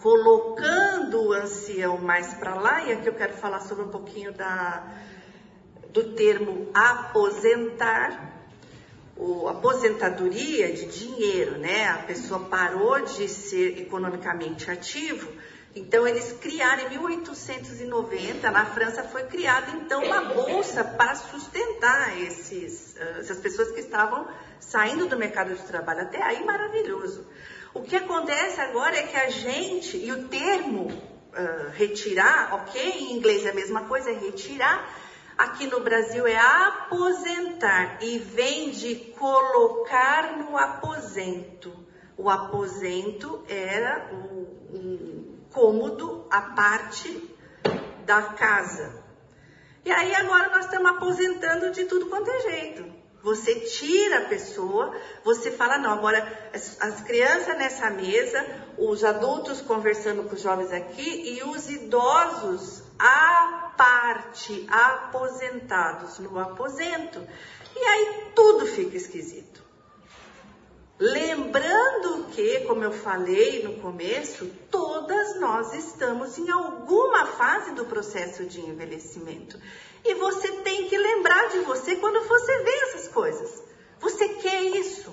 colocando 0.04 1.28
o 1.28 1.32
ancião 1.32 1.96
mais 1.96 2.34
para 2.34 2.54
lá, 2.54 2.84
e 2.84 2.92
aqui 2.92 3.08
eu 3.08 3.14
quero 3.14 3.32
falar 3.32 3.60
sobre 3.60 3.84
um 3.84 3.88
pouquinho 3.88 4.34
da, 4.34 4.86
do 5.88 6.12
termo 6.12 6.68
aposentar, 6.74 8.34
o 9.16 9.48
aposentadoria 9.48 10.70
de 10.74 10.84
dinheiro, 10.84 11.56
né? 11.56 11.88
A 11.88 12.02
pessoa 12.02 12.38
parou 12.50 13.00
de 13.00 13.26
ser 13.26 13.80
economicamente 13.80 14.70
ativo, 14.70 15.32
então 15.74 16.06
eles 16.06 16.32
criaram 16.32 16.82
em 16.82 16.90
1890, 16.90 18.50
na 18.50 18.66
França 18.66 19.04
foi 19.04 19.22
criada 19.24 19.70
então 19.70 20.04
uma 20.04 20.20
bolsa 20.34 20.84
para 20.84 21.14
sustentar 21.14 22.20
esses, 22.20 22.94
ah, 22.98 23.20
essas 23.20 23.38
pessoas 23.38 23.72
que 23.72 23.80
estavam 23.80 24.28
saindo 24.60 25.06
do 25.06 25.16
mercado 25.16 25.54
de 25.54 25.62
trabalho. 25.62 26.02
Até 26.02 26.22
aí 26.22 26.44
maravilhoso. 26.44 27.26
O 27.74 27.82
que 27.82 27.96
acontece 27.96 28.60
agora 28.60 28.96
é 28.96 29.02
que 29.02 29.16
a 29.16 29.28
gente, 29.28 29.96
e 29.96 30.12
o 30.12 30.28
termo 30.28 30.86
uh, 30.92 31.70
retirar, 31.72 32.54
ok? 32.54 32.80
Em 32.80 33.16
inglês 33.16 33.44
é 33.44 33.50
a 33.50 33.54
mesma 33.54 33.82
coisa, 33.82 34.10
é 34.10 34.14
retirar. 34.14 34.88
Aqui 35.36 35.66
no 35.66 35.80
Brasil 35.80 36.24
é 36.24 36.36
aposentar 36.36 37.98
e 38.00 38.18
vem 38.18 38.70
de 38.70 38.94
colocar 39.18 40.36
no 40.38 40.56
aposento. 40.56 41.74
O 42.16 42.30
aposento 42.30 43.44
era 43.48 44.08
um, 44.12 45.36
cômodo, 45.50 46.26
a 46.30 46.42
parte 46.42 47.28
da 48.04 48.22
casa. 48.22 49.02
E 49.84 49.90
aí 49.90 50.14
agora 50.14 50.48
nós 50.50 50.66
estamos 50.66 50.90
aposentando 50.92 51.72
de 51.72 51.86
tudo 51.86 52.06
quanto 52.06 52.30
é 52.30 52.40
jeito. 52.40 52.93
Você 53.24 53.54
tira 53.60 54.18
a 54.18 54.24
pessoa, 54.26 54.94
você 55.24 55.50
fala, 55.50 55.78
não, 55.78 55.90
agora 55.90 56.50
as, 56.52 56.76
as, 56.78 57.00
crianças 57.00 57.56
nessa 57.56 57.88
mesa, 57.88 58.44
os 58.76 59.02
adultos 59.02 59.62
conversando 59.62 60.24
com 60.24 60.34
os 60.34 60.42
jovens 60.42 60.70
aqui 60.70 61.34
e 61.34 61.42
os 61.42 61.70
idosos 61.70 62.82
à 62.98 63.72
parte, 63.78 64.66
aposentados 64.70 66.18
no 66.18 66.38
aposento. 66.38 67.26
E 67.74 67.78
aí 67.78 68.30
tudo 68.34 68.66
fica 68.66 68.94
esquisito. 68.94 69.43
Lembrando 70.98 72.26
que, 72.30 72.60
como 72.60 72.84
eu 72.84 72.92
falei 72.92 73.64
no 73.64 73.80
começo, 73.80 74.46
todas 74.70 75.40
nós 75.40 75.74
estamos 75.74 76.38
em 76.38 76.48
alguma 76.50 77.26
fase 77.26 77.72
do 77.72 77.84
processo 77.84 78.44
de 78.44 78.60
envelhecimento. 78.60 79.58
E 80.04 80.14
você 80.14 80.52
tem 80.62 80.88
que 80.88 80.96
lembrar 80.96 81.48
de 81.48 81.60
você 81.60 81.96
quando 81.96 82.26
você 82.28 82.62
vê 82.62 82.70
essas 82.82 83.08
coisas. 83.08 83.62
Você 83.98 84.28
quer 84.34 84.62
isso? 84.62 85.12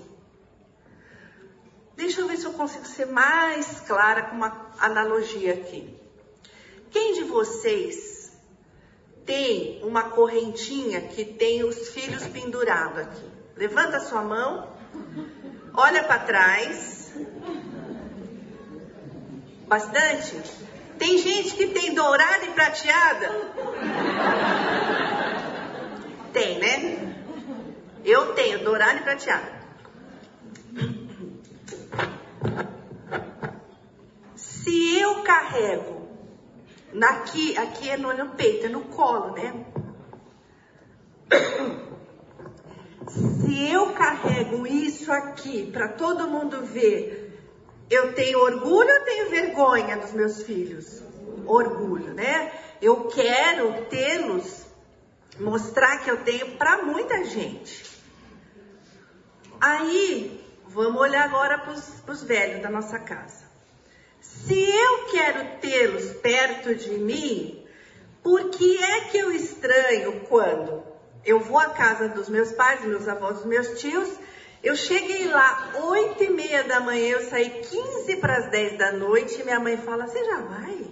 Deixa 1.95 2.21
eu 2.21 2.27
ver 2.27 2.37
se 2.37 2.45
eu 2.45 2.53
consigo 2.53 2.85
ser 2.85 3.05
mais 3.05 3.81
clara 3.81 4.23
com 4.23 4.35
uma 4.35 4.71
analogia 4.79 5.53
aqui. 5.53 5.97
Quem 6.91 7.13
de 7.13 7.23
vocês 7.23 8.31
tem 9.25 9.83
uma 9.83 10.09
correntinha 10.11 11.01
que 11.01 11.25
tem 11.25 11.63
os 11.63 11.89
filhos 11.89 12.27
pendurados 12.27 12.99
aqui? 12.99 13.31
Levanta 13.55 13.97
a 13.97 14.01
sua 14.01 14.23
mão, 14.23 14.67
olha 15.73 16.03
para 16.03 16.19
trás. 16.19 17.13
Bastante? 19.67 20.41
Tem 20.97 21.17
gente 21.17 21.55
que 21.55 21.67
tem 21.67 21.93
dourada 21.93 22.45
e 22.45 22.51
prateada? 22.51 23.29
Tem, 26.33 26.59
né? 26.59 27.15
Eu 28.03 28.33
tenho 28.33 28.63
dourada 28.63 28.99
e 28.99 29.03
prateada. 29.03 29.61
Se 34.35 34.97
eu 34.99 35.23
carrego 35.23 36.01
aqui, 37.01 37.57
aqui 37.57 37.89
é 37.89 37.97
no, 37.97 38.13
no 38.13 38.29
peito, 38.31 38.65
é 38.65 38.69
no 38.69 38.81
colo, 38.81 39.31
né? 39.33 39.65
Se 43.41 43.71
eu 43.71 43.93
carrego 43.93 44.65
isso 44.67 45.11
aqui 45.11 45.69
para 45.71 45.89
todo 45.89 46.27
mundo 46.27 46.65
ver 46.65 47.21
eu 47.91 48.13
tenho 48.13 48.39
orgulho 48.39 48.89
ou 48.89 49.01
tenho 49.01 49.29
vergonha 49.29 49.97
dos 49.97 50.13
meus 50.13 50.43
filhos? 50.43 51.03
Orgulho, 51.45 52.13
né? 52.13 52.53
Eu 52.81 53.09
quero 53.09 53.85
tê-los, 53.89 54.65
mostrar 55.37 55.97
que 55.97 56.09
eu 56.09 56.23
tenho 56.23 56.55
para 56.55 56.83
muita 56.83 57.25
gente. 57.25 57.85
Aí, 59.59 60.41
vamos 60.67 61.01
olhar 61.01 61.25
agora 61.25 61.57
para 61.57 62.13
os 62.13 62.23
velhos 62.23 62.61
da 62.61 62.69
nossa 62.69 62.97
casa. 62.97 63.43
Se 64.21 64.57
eu 64.57 65.07
quero 65.11 65.59
tê-los 65.59 66.13
perto 66.13 66.73
de 66.73 66.91
mim, 66.91 67.67
por 68.23 68.51
que 68.51 68.81
é 68.81 69.01
que 69.01 69.17
eu 69.17 69.33
estranho 69.33 70.21
quando 70.29 70.81
eu 71.25 71.39
vou 71.39 71.59
à 71.59 71.69
casa 71.69 72.09
dos 72.09 72.29
meus 72.29 72.51
pais, 72.51 72.83
meus 72.85 73.07
avós, 73.07 73.37
dos 73.37 73.45
meus 73.45 73.79
tios 73.79 74.09
eu 74.63 74.75
cheguei 74.75 75.27
lá 75.27 75.71
oito 75.73 76.23
e 76.23 76.29
meia 76.29 76.63
da 76.63 76.79
manhã, 76.79 77.13
eu 77.13 77.29
saí 77.29 77.49
15 77.49 78.17
para 78.17 78.37
as 78.37 78.51
10 78.51 78.77
da 78.77 78.91
noite 78.91 79.41
e 79.41 79.43
minha 79.43 79.59
mãe 79.59 79.75
fala, 79.77 80.05
você 80.05 80.23
já 80.23 80.39
vai? 80.39 80.85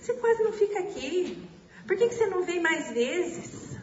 Você 0.00 0.14
quase 0.14 0.42
não 0.42 0.52
fica 0.52 0.80
aqui. 0.80 1.48
Por 1.86 1.96
que, 1.96 2.08
que 2.08 2.14
você 2.14 2.26
não 2.26 2.42
vem 2.42 2.60
mais 2.60 2.90
vezes? 2.90 3.78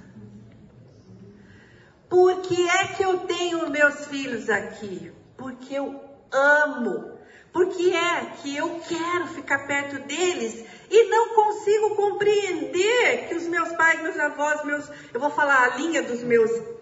Por 2.09 2.41
que 2.41 2.67
é 2.67 2.87
que 2.87 3.03
eu 3.03 3.19
tenho 3.19 3.69
meus 3.69 4.05
filhos 4.07 4.49
aqui? 4.49 5.13
Porque 5.37 5.73
eu 5.73 5.97
amo. 6.29 7.17
Porque 7.53 7.89
é 7.93 8.25
que 8.41 8.53
eu 8.53 8.81
quero 8.85 9.27
ficar 9.27 9.65
perto 9.65 9.99
deles 10.05 10.65
e 10.89 11.07
não 11.07 11.33
consigo 11.65 11.95
compreender 11.95 13.27
que 13.27 13.35
os 13.35 13.47
meus 13.47 13.69
pais, 13.69 14.01
meus 14.03 14.19
avós, 14.19 14.63
meus, 14.63 14.87
eu 15.11 15.19
vou 15.19 15.31
falar 15.31 15.63
a 15.63 15.77
linha 15.77 16.03
dos 16.03 16.21
meus 16.23 16.51
uh, 16.51 16.75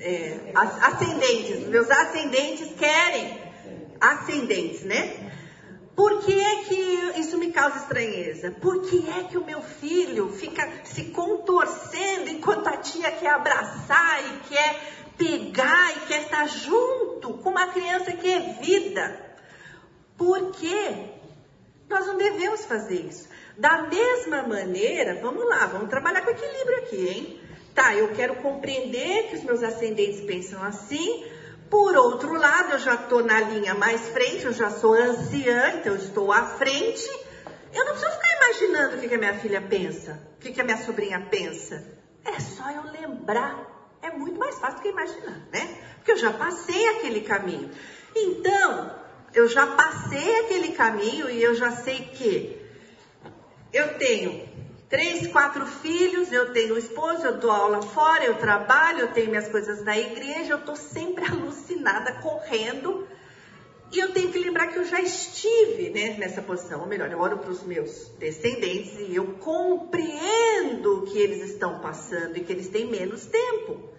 é, 0.00 0.52
ascendentes, 0.54 1.68
meus 1.68 1.88
ascendentes 1.88 2.72
querem 2.76 3.38
ascendentes, 4.00 4.82
né? 4.82 5.32
Por 5.94 6.24
que 6.24 6.38
é 6.38 6.64
que 6.64 7.20
isso 7.20 7.38
me 7.38 7.52
causa 7.52 7.78
estranheza? 7.78 8.50
Por 8.50 8.82
que 8.82 9.08
é 9.08 9.22
que 9.24 9.38
o 9.38 9.44
meu 9.44 9.62
filho 9.62 10.28
fica 10.30 10.68
se 10.84 11.04
contorcendo 11.04 12.28
enquanto 12.28 12.66
a 12.66 12.76
tia 12.76 13.10
quer 13.12 13.30
abraçar 13.30 14.22
e 14.26 14.48
quer 14.48 14.80
pegar 15.16 15.96
e 15.96 16.00
quer 16.06 16.22
estar 16.22 16.46
junto 16.48 17.34
com 17.34 17.48
uma 17.48 17.68
criança 17.68 18.12
que 18.12 18.28
é 18.28 18.40
vida? 18.60 19.24
Por 20.18 20.50
quê? 20.52 21.15
Nós 21.88 22.06
não 22.06 22.16
devemos 22.16 22.64
fazer 22.64 23.06
isso. 23.06 23.28
Da 23.56 23.82
mesma 23.82 24.42
maneira, 24.42 25.20
vamos 25.20 25.44
lá, 25.46 25.66
vamos 25.66 25.88
trabalhar 25.88 26.22
com 26.22 26.30
equilíbrio 26.30 26.78
aqui, 26.78 27.08
hein? 27.08 27.40
Tá, 27.74 27.94
eu 27.94 28.14
quero 28.14 28.36
compreender 28.36 29.28
que 29.28 29.36
os 29.36 29.44
meus 29.44 29.62
ascendentes 29.62 30.20
pensam 30.22 30.62
assim. 30.62 31.24
Por 31.70 31.96
outro 31.96 32.32
lado, 32.34 32.72
eu 32.72 32.78
já 32.78 32.94
estou 32.94 33.22
na 33.24 33.40
linha 33.40 33.74
mais 33.74 34.08
frente, 34.08 34.44
eu 34.44 34.52
já 34.52 34.70
sou 34.70 34.94
anciã, 34.94 35.74
então 35.74 35.92
eu 35.92 35.98
estou 35.98 36.32
à 36.32 36.44
frente. 36.56 37.08
Eu 37.74 37.84
não 37.84 37.92
preciso 37.92 38.12
ficar 38.12 38.36
imaginando 38.36 38.96
o 38.96 39.00
que, 39.00 39.08
que 39.08 39.14
a 39.14 39.18
minha 39.18 39.34
filha 39.34 39.60
pensa, 39.60 40.20
o 40.36 40.40
que, 40.40 40.52
que 40.52 40.60
a 40.60 40.64
minha 40.64 40.78
sobrinha 40.78 41.20
pensa. 41.30 41.84
É 42.24 42.40
só 42.40 42.70
eu 42.70 42.82
lembrar. 42.90 43.74
É 44.00 44.10
muito 44.10 44.38
mais 44.38 44.58
fácil 44.58 44.76
do 44.76 44.82
que 44.82 44.88
imaginar, 44.88 45.46
né? 45.52 45.78
Porque 45.96 46.12
eu 46.12 46.16
já 46.16 46.32
passei 46.32 46.88
aquele 46.88 47.22
caminho. 47.22 47.70
Então, 48.14 49.05
eu 49.36 49.46
já 49.46 49.66
passei 49.66 50.40
aquele 50.40 50.68
caminho 50.72 51.28
e 51.28 51.42
eu 51.42 51.54
já 51.54 51.70
sei 51.70 52.00
que 52.06 52.58
eu 53.70 53.98
tenho 53.98 54.48
três, 54.88 55.26
quatro 55.26 55.66
filhos, 55.66 56.32
eu 56.32 56.54
tenho 56.54 56.78
esposo, 56.78 57.26
eu 57.26 57.36
dou 57.36 57.50
aula 57.50 57.82
fora, 57.82 58.24
eu 58.24 58.38
trabalho, 58.38 59.00
eu 59.00 59.12
tenho 59.12 59.28
minhas 59.28 59.46
coisas 59.48 59.82
na 59.82 59.94
igreja, 59.94 60.54
eu 60.54 60.60
estou 60.60 60.74
sempre 60.74 61.22
alucinada, 61.30 62.12
correndo. 62.12 63.06
E 63.92 63.98
eu 63.98 64.10
tenho 64.10 64.32
que 64.32 64.38
lembrar 64.38 64.68
que 64.68 64.78
eu 64.78 64.86
já 64.86 65.02
estive 65.02 65.90
né, 65.90 66.16
nessa 66.18 66.40
posição. 66.40 66.80
Ou 66.80 66.86
melhor, 66.86 67.12
eu 67.12 67.18
olho 67.18 67.36
para 67.36 67.50
os 67.50 67.62
meus 67.62 68.08
descendentes 68.18 68.98
e 68.98 69.14
eu 69.14 69.34
compreendo 69.34 71.02
que 71.02 71.18
eles 71.18 71.42
estão 71.42 71.78
passando 71.78 72.38
e 72.38 72.40
que 72.40 72.50
eles 72.50 72.68
têm 72.68 72.86
menos 72.86 73.26
tempo. 73.26 73.90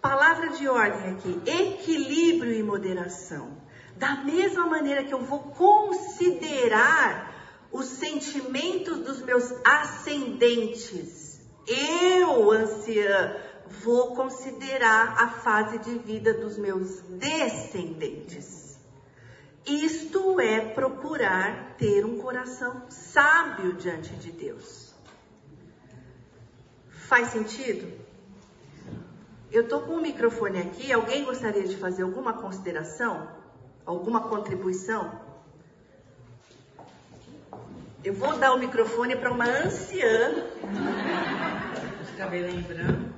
Palavra 0.00 0.48
de 0.48 0.66
ordem 0.66 1.12
aqui: 1.12 1.38
equilíbrio 1.46 2.52
e 2.52 2.62
moderação. 2.62 3.63
Da 3.96 4.16
mesma 4.16 4.66
maneira 4.66 5.04
que 5.04 5.14
eu 5.14 5.20
vou 5.20 5.40
considerar 5.40 7.32
os 7.70 7.86
sentimentos 7.86 8.98
dos 8.98 9.22
meus 9.22 9.52
ascendentes, 9.64 11.40
eu, 11.66 12.50
anciã, 12.50 13.36
vou 13.82 14.14
considerar 14.14 15.22
a 15.22 15.28
fase 15.28 15.78
de 15.78 15.98
vida 15.98 16.34
dos 16.34 16.58
meus 16.58 17.00
descendentes. 17.02 18.78
Isto 19.66 20.38
é 20.40 20.60
procurar 20.60 21.74
ter 21.78 22.04
um 22.04 22.18
coração 22.18 22.84
sábio 22.90 23.72
diante 23.74 24.14
de 24.16 24.30
Deus. 24.30 24.94
Faz 26.88 27.28
sentido? 27.28 27.90
Eu 29.50 29.62
estou 29.62 29.82
com 29.82 29.94
o 29.94 30.02
microfone 30.02 30.58
aqui. 30.58 30.92
Alguém 30.92 31.24
gostaria 31.24 31.64
de 31.64 31.76
fazer 31.76 32.02
alguma 32.02 32.34
consideração? 32.34 33.43
Alguma 33.86 34.28
contribuição? 34.28 35.20
Eu 38.02 38.14
vou 38.14 38.38
dar 38.38 38.52
o 38.54 38.58
microfone 38.58 39.16
para 39.16 39.30
uma 39.30 39.46
anciã. 39.46 40.44
Acabei 42.14 42.42
lembrando. 42.42 43.14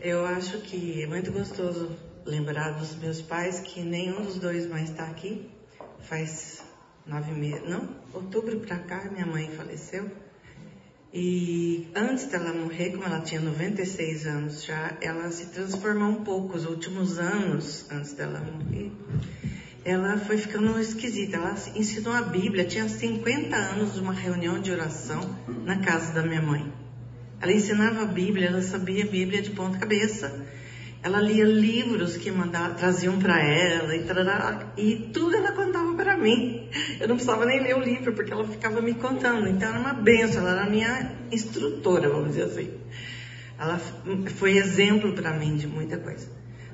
Eu 0.00 0.24
acho 0.24 0.60
que 0.60 1.02
é 1.02 1.06
muito 1.06 1.32
gostoso 1.32 1.90
lembrar 2.24 2.78
dos 2.78 2.94
meus 2.96 3.20
pais 3.20 3.60
que 3.60 3.82
nenhum 3.82 4.22
dos 4.22 4.38
dois 4.38 4.66
mais 4.68 4.90
está 4.90 5.04
aqui. 5.04 5.50
Faz 6.02 6.62
nove 7.06 7.32
meses, 7.32 7.68
não, 7.68 7.88
outubro 8.12 8.60
para 8.60 8.78
cá 8.78 9.04
minha 9.10 9.26
mãe 9.26 9.50
faleceu. 9.50 10.10
E 11.12 11.88
antes 11.94 12.26
dela 12.26 12.52
morrer, 12.52 12.90
como 12.90 13.04
ela 13.04 13.20
tinha 13.20 13.40
96 13.40 14.26
anos 14.26 14.64
já, 14.64 14.94
ela 15.00 15.30
se 15.30 15.46
transformou 15.46 16.10
um 16.10 16.22
pouco. 16.22 16.56
Os 16.56 16.66
últimos 16.66 17.18
anos, 17.18 17.86
antes 17.90 18.12
dela 18.12 18.40
morrer, 18.40 18.92
ela 19.84 20.18
foi 20.18 20.36
ficando 20.36 20.78
esquisita. 20.78 21.36
Ela 21.36 21.56
ensinou 21.74 22.12
a 22.12 22.20
Bíblia, 22.20 22.66
tinha 22.66 22.86
50 22.86 23.56
anos, 23.56 23.96
uma 23.98 24.12
reunião 24.12 24.60
de 24.60 24.70
oração 24.70 25.20
na 25.64 25.78
casa 25.78 26.12
da 26.12 26.22
minha 26.22 26.42
mãe. 26.42 26.70
Ela 27.40 27.52
ensinava 27.52 28.02
a 28.02 28.06
Bíblia, 28.06 28.48
ela 28.48 28.60
sabia 28.60 29.04
a 29.04 29.08
Bíblia 29.08 29.40
de 29.40 29.50
ponta 29.50 29.78
cabeça. 29.78 30.46
Ela 31.02 31.20
lia 31.20 31.44
livros 31.44 32.16
que 32.16 32.30
mandavam, 32.30 32.74
traziam 32.74 33.18
para 33.18 33.40
ela 33.40 33.94
e, 33.94 34.02
e 34.76 34.96
tudo 35.12 35.36
ela 35.36 35.52
contava 35.52 35.94
para 35.94 36.16
mim. 36.16 36.68
Eu 37.00 37.06
não 37.06 37.14
precisava 37.16 37.46
nem 37.46 37.62
ler 37.62 37.76
o 37.76 37.80
livro 37.80 38.12
porque 38.12 38.32
ela 38.32 38.46
ficava 38.46 38.80
me 38.80 38.94
contando. 38.94 39.48
Então 39.48 39.68
era 39.68 39.78
uma 39.78 39.92
benção, 39.92 40.42
ela 40.42 40.60
era 40.62 40.70
minha 40.70 41.12
instrutora, 41.30 42.08
vamos 42.08 42.30
dizer 42.30 42.44
assim. 42.44 42.70
Ela 43.58 43.80
foi 44.36 44.56
exemplo 44.56 45.12
para 45.12 45.32
mim 45.32 45.56
de 45.56 45.66
muita 45.66 45.98
coisa. 45.98 46.28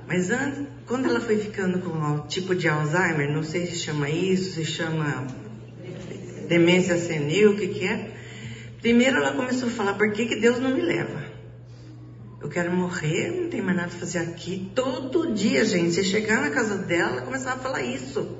Mas 0.07 0.31
antes, 0.31 0.67
quando 0.87 1.07
ela 1.07 1.21
foi 1.21 1.39
ficando 1.39 1.79
com 1.79 1.91
o 1.91 2.27
tipo 2.27 2.55
de 2.55 2.69
Alzheimer, 2.69 3.31
não 3.31 3.43
sei 3.43 3.67
se 3.67 3.77
chama 3.77 4.09
isso, 4.11 4.55
se 4.55 4.65
chama 4.65 5.27
demência 6.49 6.97
senil, 6.99 7.53
o 7.53 7.57
que 7.57 7.69
que 7.69 7.87
é? 7.87 8.11
Primeiro 8.81 9.17
ela 9.17 9.33
começou 9.33 9.69
a 9.69 9.73
falar, 9.73 9.95
por 9.95 10.13
que, 10.13 10.27
que 10.27 10.37
Deus 10.37 10.59
não 10.59 10.75
me 10.75 10.83
leva? 10.83 11.24
Eu 12.41 12.49
quero 12.49 12.71
morrer, 12.71 13.31
não 13.31 13.49
tem 13.49 13.63
mais 13.63 13.77
nada 13.77 13.89
a 13.89 13.99
fazer 13.99 14.19
aqui. 14.19 14.71
Todo 14.75 15.33
dia, 15.33 15.65
gente, 15.65 15.95
você 15.95 16.05
chegar 16.05 16.41
na 16.43 16.51
casa 16.51 16.77
dela, 16.77 17.13
ela 17.13 17.23
começava 17.23 17.59
a 17.59 17.63
falar 17.63 17.83
isso. 17.83 18.39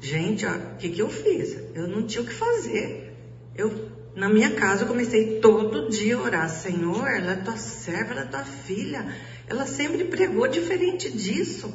Gente, 0.00 0.44
o 0.44 0.76
que, 0.78 0.90
que 0.90 1.00
eu 1.00 1.08
fiz? 1.08 1.56
Eu 1.74 1.88
não 1.88 2.06
tinha 2.06 2.22
o 2.22 2.26
que 2.26 2.32
fazer. 2.32 3.14
Eu, 3.54 3.90
na 4.14 4.28
minha 4.28 4.50
casa, 4.50 4.82
eu 4.82 4.88
comecei 4.88 5.40
todo 5.40 5.88
dia 5.88 6.16
a 6.16 6.20
orar. 6.20 6.48
Senhor, 6.48 7.06
ela 7.08 7.32
é 7.32 7.36
tua 7.36 7.56
serva, 7.56 8.12
ela 8.12 8.22
é 8.22 8.26
tua 8.26 8.44
filha. 8.44 9.06
Ela 9.48 9.66
sempre 9.66 10.04
pregou 10.04 10.46
diferente 10.48 11.10
disso. 11.10 11.72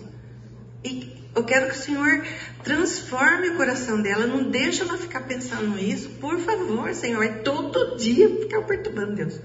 E 0.84 1.22
eu 1.34 1.44
quero 1.44 1.68
que 1.68 1.76
o 1.76 1.80
Senhor 1.80 2.24
transforme 2.64 3.50
o 3.50 3.56
coração 3.56 4.02
dela. 4.02 4.28
Não 4.28 4.50
deixa 4.50 4.84
ela 4.84 4.98
ficar 4.98 5.22
pensando 5.22 5.80
isso. 5.80 6.10
Por 6.20 6.40
favor, 6.40 6.94
Senhor. 6.94 7.24
É 7.24 7.30
todo 7.40 7.96
dia 7.98 8.30
ficar 8.30 8.62
perturbando 8.64 9.16
Deus. 9.16 9.40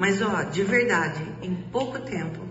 Mas, 0.00 0.22
ó, 0.22 0.44
de 0.44 0.62
verdade, 0.62 1.22
em 1.42 1.54
pouco 1.54 1.98
tempo, 1.98 2.48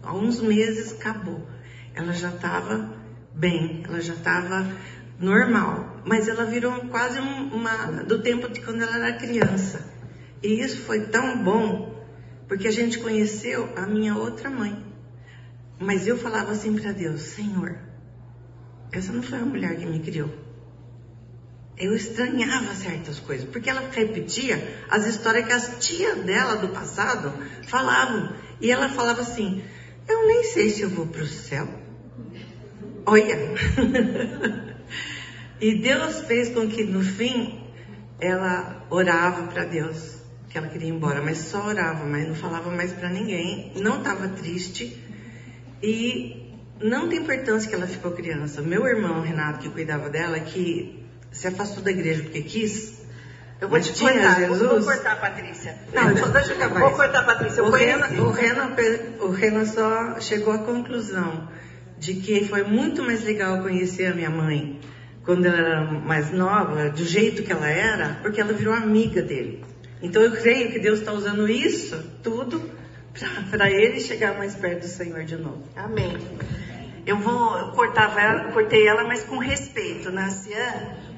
há 0.00 0.14
uns 0.14 0.40
meses, 0.40 0.92
acabou. 0.92 1.44
Ela 1.92 2.12
já 2.12 2.28
estava 2.28 2.94
bem, 3.34 3.82
ela 3.84 4.00
já 4.00 4.14
estava 4.14 4.64
normal. 5.18 6.00
Mas 6.04 6.28
ela 6.28 6.44
virou 6.44 6.82
quase 6.82 7.18
uma 7.18 8.04
do 8.04 8.22
tempo 8.22 8.48
de 8.48 8.60
quando 8.60 8.82
ela 8.82 8.94
era 8.94 9.18
criança. 9.18 9.90
E 10.40 10.60
isso 10.60 10.82
foi 10.82 11.08
tão 11.08 11.42
bom, 11.42 12.00
porque 12.46 12.68
a 12.68 12.72
gente 12.72 13.00
conheceu 13.00 13.72
a 13.76 13.84
minha 13.84 14.14
outra 14.14 14.48
mãe. 14.48 14.80
Mas 15.80 16.06
eu 16.06 16.16
falava 16.16 16.52
assim 16.52 16.76
para 16.76 16.92
Deus: 16.92 17.22
Senhor, 17.22 17.76
essa 18.92 19.12
não 19.12 19.24
foi 19.24 19.38
a 19.38 19.44
mulher 19.44 19.76
que 19.76 19.84
me 19.84 19.98
criou 19.98 20.47
eu 21.78 21.94
estranhava 21.94 22.74
certas 22.74 23.20
coisas, 23.20 23.48
porque 23.48 23.70
ela 23.70 23.88
repetia 23.90 24.84
as 24.90 25.06
histórias 25.06 25.46
que 25.46 25.52
as 25.52 25.86
tias 25.86 26.18
dela 26.24 26.56
do 26.56 26.68
passado 26.68 27.32
falavam. 27.66 28.32
E 28.60 28.70
ela 28.70 28.88
falava 28.88 29.20
assim: 29.20 29.62
Eu 30.08 30.26
nem 30.26 30.44
sei 30.44 30.70
se 30.70 30.82
eu 30.82 30.90
vou 30.90 31.06
para 31.06 31.22
o 31.22 31.26
céu. 31.26 31.68
Olha! 33.06 33.36
e 35.60 35.76
Deus 35.76 36.20
fez 36.20 36.50
com 36.50 36.68
que 36.68 36.84
no 36.84 37.02
fim 37.02 37.60
ela 38.20 38.84
orava 38.90 39.46
para 39.46 39.64
Deus, 39.64 40.16
que 40.48 40.58
ela 40.58 40.68
queria 40.68 40.88
ir 40.88 40.92
embora, 40.92 41.22
mas 41.22 41.38
só 41.38 41.66
orava, 41.66 42.04
mas 42.04 42.26
não 42.26 42.34
falava 42.34 42.70
mais 42.70 42.92
para 42.92 43.08
ninguém, 43.08 43.72
não 43.76 43.98
estava 43.98 44.28
triste. 44.28 45.00
E 45.80 46.52
não 46.82 47.08
tem 47.08 47.20
importância 47.20 47.68
que 47.68 47.74
ela 47.74 47.86
ficou 47.86 48.10
criança. 48.10 48.60
Meu 48.60 48.84
irmão 48.84 49.20
Renato, 49.20 49.60
que 49.60 49.68
cuidava 49.68 50.10
dela, 50.10 50.40
que 50.40 51.07
se 51.38 51.46
afastou 51.46 51.84
da 51.84 51.90
igreja 51.90 52.24
porque 52.24 52.42
quis. 52.42 52.98
Eu 53.60 53.68
vou 53.68 53.80
te 53.80 53.92
cortar, 53.92 54.40
Jesus... 54.40 54.58
vou 54.60 54.82
cortar, 54.82 55.20
Patrícia. 55.20 55.76
Não, 55.92 56.10
então 56.10 56.30
deixa 56.30 56.52
eu 56.52 56.56
acabar. 56.56 56.80
Vou 56.80 56.90
cortar, 56.92 57.24
Patrícia. 57.24 57.62
O 57.62 57.70
Renan, 57.70 58.08
o, 58.22 58.30
Renan, 58.30 58.76
o 59.20 59.30
Renan 59.30 59.64
só 59.64 60.20
chegou 60.20 60.52
à 60.52 60.58
conclusão 60.58 61.48
de 61.96 62.14
que 62.14 62.44
foi 62.44 62.62
muito 62.64 63.02
mais 63.04 63.24
legal 63.24 63.62
conhecer 63.62 64.06
a 64.06 64.14
minha 64.14 64.30
mãe 64.30 64.80
quando 65.24 65.46
ela 65.46 65.58
era 65.58 65.84
mais 65.84 66.32
nova, 66.32 66.90
do 66.90 67.04
jeito 67.04 67.42
que 67.42 67.52
ela 67.52 67.68
era, 67.68 68.18
porque 68.22 68.40
ela 68.40 68.52
virou 68.52 68.74
amiga 68.74 69.22
dele. 69.22 69.64
Então 70.02 70.22
eu 70.22 70.32
creio 70.32 70.72
que 70.72 70.78
Deus 70.78 71.00
está 71.00 71.12
usando 71.12 71.48
isso 71.48 72.02
tudo 72.22 72.62
para 73.50 73.70
ele 73.70 74.00
chegar 74.00 74.38
mais 74.38 74.54
perto 74.54 74.80
do 74.80 74.88
Senhor 74.88 75.24
de 75.24 75.36
novo. 75.36 75.62
Amém. 75.76 76.16
Eu 77.04 77.16
vou 77.16 77.58
eu 77.58 77.68
cortava 77.72 78.20
ela, 78.20 78.52
cortei 78.52 78.86
ela, 78.86 79.04
mas 79.04 79.24
com 79.24 79.38
respeito, 79.38 80.10
né, 80.10 80.30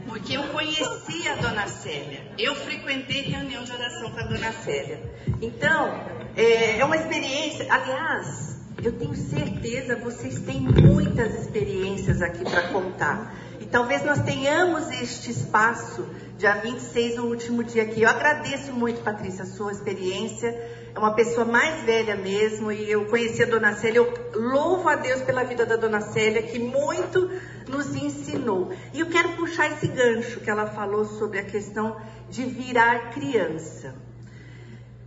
porque 0.06 0.36
eu 0.36 0.42
conheci 0.48 1.28
a 1.28 1.36
Dona 1.36 1.66
Célia. 1.66 2.22
Eu 2.38 2.54
frequentei 2.54 3.22
reunião 3.22 3.64
de 3.64 3.72
oração 3.72 4.10
com 4.10 4.18
a 4.18 4.24
Dona 4.24 4.52
Célia. 4.52 5.00
Então, 5.40 5.88
é, 6.36 6.78
é 6.78 6.84
uma 6.84 6.96
experiência. 6.96 7.66
Aliás, 7.70 8.60
Eu 8.82 8.92
tenho 8.92 9.14
certeza 9.14 9.96
vocês 9.96 10.40
têm 10.40 10.60
muitas 10.60 11.34
experiências 11.34 12.22
aqui 12.22 12.42
para 12.44 12.68
contar. 12.68 13.34
E 13.60 13.66
talvez 13.66 14.02
nós 14.04 14.22
tenhamos 14.22 14.88
este 14.90 15.30
espaço, 15.30 16.06
dia 16.38 16.54
26, 16.54 17.18
o 17.18 17.26
último 17.26 17.62
dia 17.62 17.82
aqui. 17.82 18.02
Eu 18.02 18.08
agradeço 18.08 18.72
muito, 18.72 19.02
Patrícia, 19.02 19.42
a 19.42 19.46
sua 19.46 19.72
experiência. 19.72 20.48
É 20.94 20.98
uma 20.98 21.14
pessoa 21.14 21.44
mais 21.44 21.84
velha 21.84 22.16
mesmo 22.16 22.72
e 22.72 22.90
eu 22.90 23.04
conheci 23.04 23.42
a 23.42 23.46
Dona 23.46 23.74
Célia. 23.74 23.98
Eu 23.98 24.14
louvo 24.34 24.88
a 24.88 24.96
Deus 24.96 25.20
pela 25.22 25.44
vida 25.44 25.66
da 25.66 25.76
Dona 25.76 26.00
Célia, 26.00 26.42
que 26.42 26.58
muito 26.58 27.30
nos 27.70 27.94
ensinou. 27.94 28.72
E 28.92 29.00
eu 29.00 29.06
quero 29.06 29.36
puxar 29.36 29.70
esse 29.72 29.86
gancho 29.86 30.40
que 30.40 30.50
ela 30.50 30.66
falou 30.66 31.04
sobre 31.04 31.38
a 31.38 31.44
questão 31.44 31.96
de 32.28 32.44
virar 32.44 33.10
criança. 33.10 33.94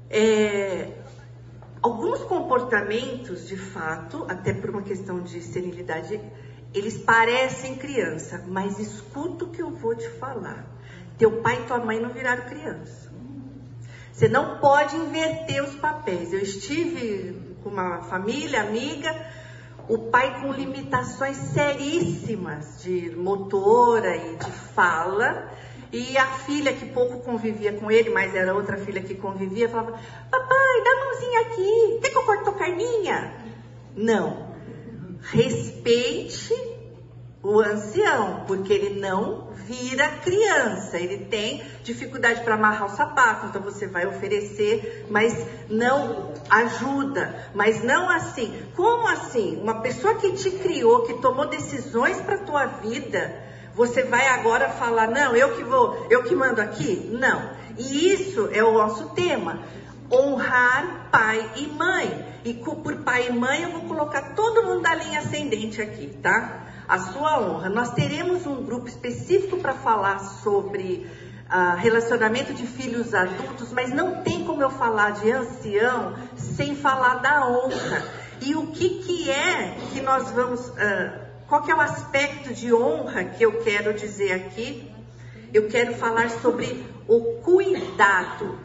É, 0.09 0.91
alguns 1.82 2.20
comportamentos, 2.22 3.47
de 3.47 3.57
fato, 3.57 4.26
até 4.30 4.53
por 4.53 4.70
uma 4.70 4.82
questão 4.82 5.22
de 5.22 5.41
senilidade, 5.41 6.20
eles 6.74 6.97
parecem 6.97 7.76
criança, 7.76 8.43
mas 8.47 8.80
escuta 8.80 9.45
o 9.45 9.49
que 9.49 9.61
eu 9.61 9.70
vou 9.70 9.95
te 9.95 10.09
falar. 10.09 10.66
Teu 11.18 11.41
pai 11.41 11.61
e 11.61 11.68
tua 11.68 11.80
mãe 11.80 11.99
não 11.99 12.09
viraram 12.09 12.45
criança. 12.45 13.11
Você 14.11 14.28
não 14.28 14.59
pode 14.59 14.95
inverter 14.95 15.64
os 15.64 15.76
papéis. 15.76 16.34
Eu 16.34 16.39
estive 16.39 17.57
com 17.64 17.70
uma 17.70 18.01
família 18.03 18.61
amiga, 18.61 19.11
o 19.88 19.98
pai 20.10 20.42
com 20.42 20.52
limitações 20.52 21.38
seríssimas 21.38 22.82
de 22.82 23.16
motora 23.16 24.16
e 24.16 24.36
de 24.38 24.52
fala, 24.52 25.52
e 25.92 26.18
a 26.18 26.26
filha 26.26 26.74
que 26.74 26.86
pouco 26.88 27.20
convivia 27.20 27.74
com 27.74 27.92
ele, 27.92 28.10
mas 28.10 28.34
era 28.34 28.54
outra 28.54 28.78
filha 28.78 29.02
que 29.02 29.14
convivia, 29.16 29.70
falava: 29.70 30.00
Papai, 30.32 30.84
dá 30.84 30.92
a 30.92 31.06
mãozinha 31.06 31.40
aqui, 31.42 32.00
quer 32.02 32.10
que 32.10 32.18
eu 32.18 32.24
corto 32.24 32.52
carninha? 32.54 33.34
Não. 33.96 34.54
Respeite 35.22 36.73
o 37.44 37.60
ancião, 37.60 38.46
porque 38.48 38.72
ele 38.72 39.02
não 39.02 39.50
vira 39.54 40.08
criança, 40.24 40.98
ele 40.98 41.26
tem 41.26 41.62
dificuldade 41.84 42.41
para 42.41 42.56
amarrar 42.56 42.86
o 42.86 42.96
sapato, 42.96 43.48
então 43.48 43.62
você 43.62 43.86
vai 43.86 44.08
oferecer, 44.08 45.06
mas 45.10 45.46
não 45.70 46.34
ajuda, 46.50 47.50
mas 47.54 47.84
não 47.84 48.10
assim. 48.10 48.66
Como 48.76 49.08
assim? 49.10 49.60
Uma 49.62 49.82
pessoa 49.82 50.16
que 50.16 50.32
te 50.32 50.52
criou, 50.52 51.04
que 51.04 51.16
tomou 51.16 51.46
decisões 51.48 52.20
para 52.22 52.38
tua 52.38 52.66
vida, 52.66 53.44
você 53.76 54.04
vai 54.04 54.26
agora 54.28 54.70
falar, 54.70 55.10
não, 55.10 55.36
eu 55.36 55.56
que 55.56 55.66
vou, 55.66 56.08
eu 56.10 56.24
que 56.24 56.34
mando 56.34 56.62
aqui? 56.62 57.10
Não. 57.12 57.50
E 57.78 58.14
isso 58.14 58.50
é 58.54 58.64
o 58.64 58.72
nosso 58.72 59.10
tema. 59.10 59.64
Honrar 60.10 61.10
pai 61.12 61.52
e 61.58 61.68
mãe. 61.68 62.26
E 62.46 62.54
por 62.54 62.98
pai 62.98 63.28
e 63.28 63.34
mãe 63.34 63.64
eu 63.64 63.72
vou 63.72 63.82
colocar 63.82 64.34
todo 64.34 64.64
mundo 64.64 64.82
da 64.82 64.94
linha 64.94 65.20
ascendente 65.20 65.82
aqui, 65.82 66.08
tá? 66.22 66.64
A 66.94 67.00
sua 67.00 67.39
honra. 67.39 67.70
Nós 67.70 67.91
teremos 67.96 68.46
um 68.46 68.64
grupo 68.64 68.88
específico 68.88 69.58
para 69.58 69.74
falar 69.74 70.20
sobre 70.20 71.10
uh, 71.50 71.76
relacionamento 71.78 72.54
de 72.54 72.68
filhos 72.68 73.16
adultos, 73.16 73.74
mas 73.74 73.91
não 73.91 74.22
tem 74.22 74.46
como 74.46 74.62
eu 74.62 74.70
falar 74.70 75.10
de 75.14 75.32
ancião 75.32 76.14
sem 76.36 76.76
falar 76.76 77.16
da 77.16 77.50
honra. 77.50 78.06
E 78.39 78.54
o 78.54 78.68
que, 78.68 79.00
que 79.00 79.32
é 79.32 79.76
que 79.91 80.02
nós 80.02 80.30
vamos 80.30 80.68
uh, 80.68 81.24
qual 81.48 81.64
que 81.64 81.72
é 81.72 81.76
o 81.76 81.82
aspecto 81.82 82.54
de 82.54 82.72
honra 82.72 83.24
que 83.24 83.44
eu 83.44 83.64
quero 83.64 83.96
dizer 83.96 84.32
aqui? 84.32 84.88
Eu 85.52 85.70
quero 85.70 85.96
falar 85.96 86.30
sobre 86.30 86.86
o 87.08 87.41
cuidado. 87.41 88.60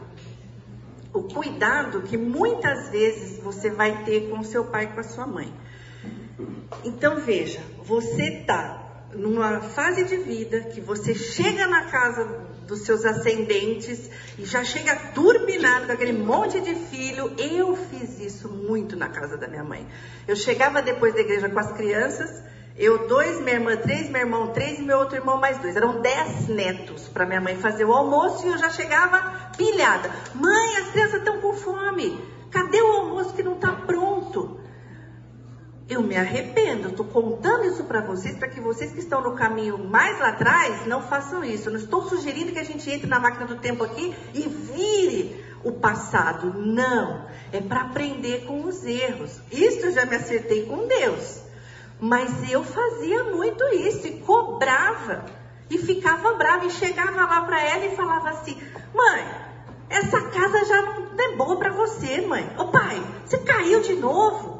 O 1.11 1.23
cuidado 1.23 2.03
que 2.03 2.15
muitas 2.15 2.89
vezes 2.89 3.39
você 3.39 3.71
vai 3.71 4.03
ter 4.03 4.29
com 4.29 4.43
seu 4.43 4.65
pai 4.65 4.83
e 4.83 4.87
com 4.89 4.99
a 4.99 5.03
sua 5.03 5.25
mãe. 5.25 5.51
Então 6.83 7.19
veja, 7.19 7.61
você 7.83 8.39
está 8.39 8.89
numa 9.13 9.61
fase 9.61 10.03
de 10.03 10.17
vida 10.17 10.61
que 10.61 10.79
você 10.79 11.15
chega 11.15 11.67
na 11.67 11.85
casa 11.85 12.25
dos 12.67 12.85
seus 12.85 13.03
ascendentes 13.03 14.09
e 14.37 14.45
já 14.45 14.63
chega 14.63 14.95
turbinado 15.13 15.87
com 15.87 15.91
aquele 15.91 16.13
monte 16.13 16.61
de 16.61 16.75
filho. 16.75 17.33
Eu 17.37 17.75
fiz 17.75 18.19
isso 18.19 18.47
muito 18.47 18.95
na 18.95 19.09
casa 19.09 19.35
da 19.35 19.47
minha 19.47 19.63
mãe. 19.63 19.87
Eu 20.27 20.35
chegava 20.35 20.81
depois 20.81 21.13
da 21.13 21.21
igreja 21.21 21.49
com 21.49 21.59
as 21.59 21.71
crianças, 21.71 22.43
eu, 22.77 23.07
dois, 23.07 23.41
minha 23.41 23.55
irmã, 23.55 23.75
três, 23.75 24.09
meu 24.09 24.21
irmão, 24.21 24.53
três 24.53 24.79
e 24.79 24.83
meu 24.83 24.99
outro 24.99 25.17
irmão, 25.17 25.37
mais 25.37 25.57
dois. 25.57 25.75
Eram 25.75 26.01
dez 26.01 26.47
netos 26.47 27.09
para 27.09 27.25
minha 27.25 27.41
mãe 27.41 27.57
fazer 27.57 27.83
o 27.83 27.91
almoço 27.91 28.45
e 28.45 28.51
eu 28.51 28.57
já 28.57 28.69
chegava 28.69 29.51
pilhada. 29.57 30.09
Mãe, 30.33 30.77
as 30.77 30.91
crianças 30.91 31.15
estão 31.15 31.41
com 31.41 31.53
fome. 31.53 32.23
Cadê 32.49 32.81
o 32.81 32.87
almoço 32.87 33.33
que 33.33 33.43
não 33.43 33.55
está 33.55 33.71
pronto? 33.73 34.61
Eu 35.89 36.03
me 36.03 36.15
arrependo, 36.15 36.89
estou 36.89 37.05
contando 37.05 37.65
isso 37.65 37.83
para 37.85 38.01
vocês, 38.01 38.37
para 38.37 38.47
que 38.47 38.61
vocês 38.61 38.91
que 38.91 38.99
estão 38.99 39.23
no 39.23 39.33
caminho 39.33 39.75
mais 39.75 40.19
lá 40.19 40.29
atrás 40.29 40.85
não 40.85 41.01
façam 41.01 41.43
isso. 41.43 41.67
Eu 41.67 41.73
não 41.73 41.79
estou 41.79 42.07
sugerindo 42.07 42.51
que 42.51 42.59
a 42.59 42.63
gente 42.63 42.87
entre 42.91 43.09
na 43.09 43.19
máquina 43.19 43.47
do 43.47 43.55
tempo 43.55 43.83
aqui 43.83 44.15
e 44.35 44.47
vire 44.47 45.43
o 45.63 45.71
passado. 45.71 46.53
Não. 46.53 47.25
É 47.51 47.59
para 47.59 47.81
aprender 47.81 48.45
com 48.45 48.65
os 48.65 48.85
erros. 48.85 49.41
Isso 49.51 49.87
eu 49.87 49.91
já 49.91 50.05
me 50.05 50.15
acertei 50.15 50.67
com 50.67 50.87
Deus. 50.87 51.41
Mas 51.99 52.51
eu 52.51 52.63
fazia 52.63 53.23
muito 53.23 53.63
isso 53.69 54.05
e 54.05 54.19
cobrava. 54.19 55.25
E 55.71 55.79
ficava 55.79 56.33
brava 56.35 56.65
e 56.65 56.69
chegava 56.69 57.25
lá 57.25 57.41
para 57.41 57.63
ela 57.63 57.85
e 57.87 57.95
falava 57.95 58.29
assim: 58.29 58.61
Mãe, 58.93 59.27
essa 59.89 60.21
casa 60.21 60.65
já 60.65 60.81
não 60.83 61.19
é 61.19 61.35
boa 61.35 61.57
para 61.57 61.71
você, 61.71 62.21
mãe. 62.21 62.47
Ô 62.59 62.65
pai, 62.65 63.03
você 63.25 63.39
caiu 63.39 63.81
de 63.81 63.95
novo. 63.95 64.58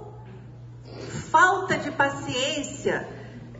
Falta 1.31 1.77
de 1.77 1.91
paciência 1.91 3.07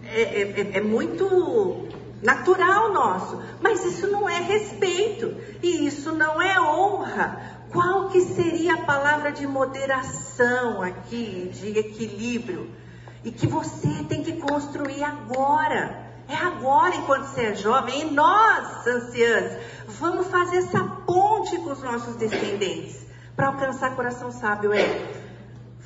é, 0.03 0.21
é, 0.21 0.41
é, 0.41 0.77
é 0.77 0.81
muito 0.81 1.87
natural 2.21 2.91
nosso, 2.91 3.41
mas 3.61 3.83
isso 3.85 4.07
não 4.07 4.27
é 4.27 4.41
respeito 4.41 5.35
e 5.61 5.87
isso 5.87 6.11
não 6.11 6.41
é 6.41 6.59
honra. 6.59 7.59
Qual 7.71 8.09
que 8.09 8.21
seria 8.21 8.73
a 8.73 8.85
palavra 8.85 9.31
de 9.31 9.45
moderação 9.45 10.81
aqui, 10.81 11.51
de 11.53 11.77
equilíbrio? 11.77 12.79
e 13.23 13.31
que 13.31 13.47
você 13.47 14.03
tem 14.07 14.23
que 14.23 14.33
construir 14.33 15.03
agora. 15.03 16.07
É 16.27 16.35
agora, 16.35 16.95
enquanto 16.95 17.23
você 17.23 17.41
é 17.41 17.55
jovem, 17.55 18.01
e 18.01 18.11
nós, 18.11 18.85
anciãs, 18.85 19.57
vamos 19.87 20.27
fazer 20.27 20.57
essa 20.57 20.83
ponte 20.83 21.57
com 21.57 21.71
os 21.71 21.81
nossos 21.81 22.15
descendentes 22.17 23.03
para 23.35 23.47
alcançar 23.47 23.95
coração 23.95 24.31
sábio. 24.31 24.71
É, 24.71 25.18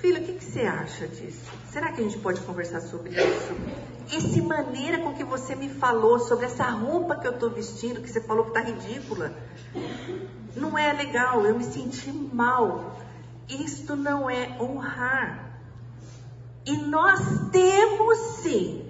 filho, 0.03 0.21
o 0.21 0.25
que, 0.25 0.33
que, 0.33 0.43
você 0.43 0.63
acha 0.63 1.07
disso? 1.07 1.49
Será 1.71 1.93
que 1.93 2.01
a 2.01 2.03
gente 2.03 2.17
pode 2.17 2.41
conversar 2.41 2.81
sobre 2.81 3.11
isso? 3.11 3.55
Essa 4.13 4.43
maneira 4.43 4.99
com 4.99 5.13
que 5.13 5.23
você 5.23 5.55
me 5.55 5.69
falou 5.69 6.19
sobre 6.19 6.45
essa 6.45 6.65
roupa 6.65 7.15
que 7.15 7.25
eu 7.25 7.31
estou 7.31 7.49
vestindo, 7.49 8.01
que 8.01 8.09
você 8.09 8.19
falou 8.19 8.43
que 8.43 8.49
está 8.49 8.69
ridícula, 8.69 9.33
não 10.57 10.77
é 10.77 10.91
legal. 10.91 11.45
Eu 11.45 11.57
me 11.57 11.63
senti 11.63 12.11
mal. 12.11 12.97
Isto 13.47 13.95
não 13.95 14.29
é 14.29 14.57
honrar. 14.59 15.57
E 16.65 16.75
nós 16.79 17.21
temos 17.53 18.17
sim, 18.41 18.85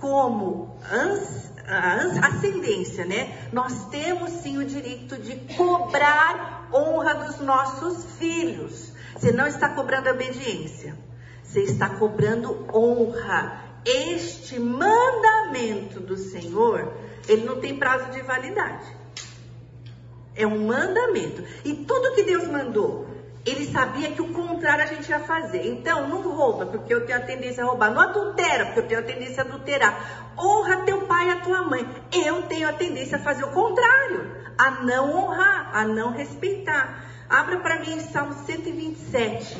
como 0.00 0.76
ascendência, 2.24 3.04
né? 3.04 3.48
Nós 3.52 3.86
temos 3.86 4.32
sim 4.42 4.58
o 4.58 4.64
direito 4.64 5.16
de 5.16 5.36
cobrar 5.54 6.68
honra 6.72 7.14
dos 7.14 7.38
nossos 7.38 8.04
filhos. 8.18 8.89
Você 9.20 9.32
não 9.32 9.46
está 9.46 9.68
cobrando 9.68 10.08
obediência, 10.08 10.96
você 11.44 11.60
está 11.60 11.90
cobrando 11.90 12.66
honra. 12.74 13.68
Este 13.84 14.58
mandamento 14.58 16.00
do 16.00 16.16
Senhor, 16.16 16.92
ele 17.28 17.44
não 17.44 17.60
tem 17.60 17.78
prazo 17.78 18.10
de 18.12 18.22
validade. 18.22 18.86
É 20.34 20.46
um 20.46 20.66
mandamento. 20.66 21.44
E 21.66 21.74
tudo 21.74 22.14
que 22.14 22.22
Deus 22.22 22.48
mandou 22.48 23.10
ele 23.44 23.70
sabia 23.72 24.10
que 24.10 24.20
o 24.20 24.32
contrário 24.32 24.84
a 24.84 24.86
gente 24.86 25.08
ia 25.08 25.20
fazer. 25.20 25.66
Então, 25.66 26.08
não 26.08 26.20
rouba, 26.20 26.66
porque 26.66 26.92
eu 26.92 27.06
tenho 27.06 27.18
a 27.18 27.22
tendência 27.22 27.64
a 27.64 27.66
roubar. 27.66 27.90
Não 27.90 28.02
adultera, 28.02 28.66
porque 28.66 28.80
eu 28.80 28.86
tenho 28.86 29.00
a 29.00 29.02
tendência 29.02 29.42
a 29.42 29.46
adulterar. 29.46 30.34
Honra 30.38 30.84
teu 30.84 31.06
pai 31.06 31.28
e 31.28 31.30
a 31.32 31.40
tua 31.40 31.62
mãe. 31.62 31.88
Eu 32.12 32.42
tenho 32.42 32.68
a 32.68 32.72
tendência 32.72 33.16
a 33.16 33.22
fazer 33.22 33.44
o 33.44 33.52
contrário, 33.52 34.36
a 34.58 34.70
não 34.82 35.16
honrar, 35.16 35.70
a 35.74 35.84
não 35.86 36.12
respeitar. 36.12 37.09
Abra 37.30 37.60
para 37.60 37.78
mim 37.78 38.00
Salmo 38.00 38.34
127. 38.44 39.56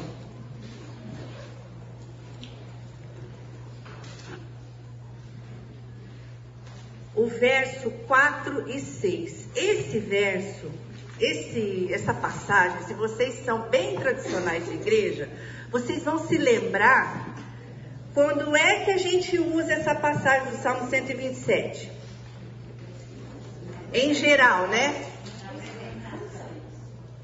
O 7.14 7.26
verso 7.28 7.90
4 8.08 8.68
e 8.68 8.80
6. 8.80 9.48
Esse 9.54 10.00
verso 10.00 10.70
esse, 11.20 11.92
essa 11.92 12.14
passagem, 12.14 12.82
se 12.86 12.94
vocês 12.94 13.44
são 13.44 13.68
bem 13.68 13.98
tradicionais 13.98 14.64
de 14.64 14.72
igreja, 14.72 15.28
vocês 15.70 16.02
vão 16.02 16.26
se 16.26 16.38
lembrar 16.38 17.34
quando 18.14 18.56
é 18.56 18.84
que 18.84 18.90
a 18.90 18.96
gente 18.96 19.38
usa 19.38 19.74
essa 19.74 19.94
passagem 19.94 20.50
do 20.50 20.62
Salmo 20.62 20.88
127. 20.88 21.92
Em 23.92 24.14
geral, 24.14 24.68
né? 24.68 25.09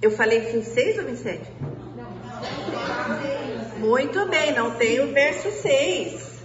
Eu 0.01 0.11
falei 0.11 0.41
26 0.41 0.99
ou 0.99 1.05
27? 1.05 1.51
Muito 3.79 4.27
bem, 4.29 4.55
não 4.55 4.73
tem 4.73 5.01
o 5.01 5.13
verso 5.13 5.51
6. 5.51 6.37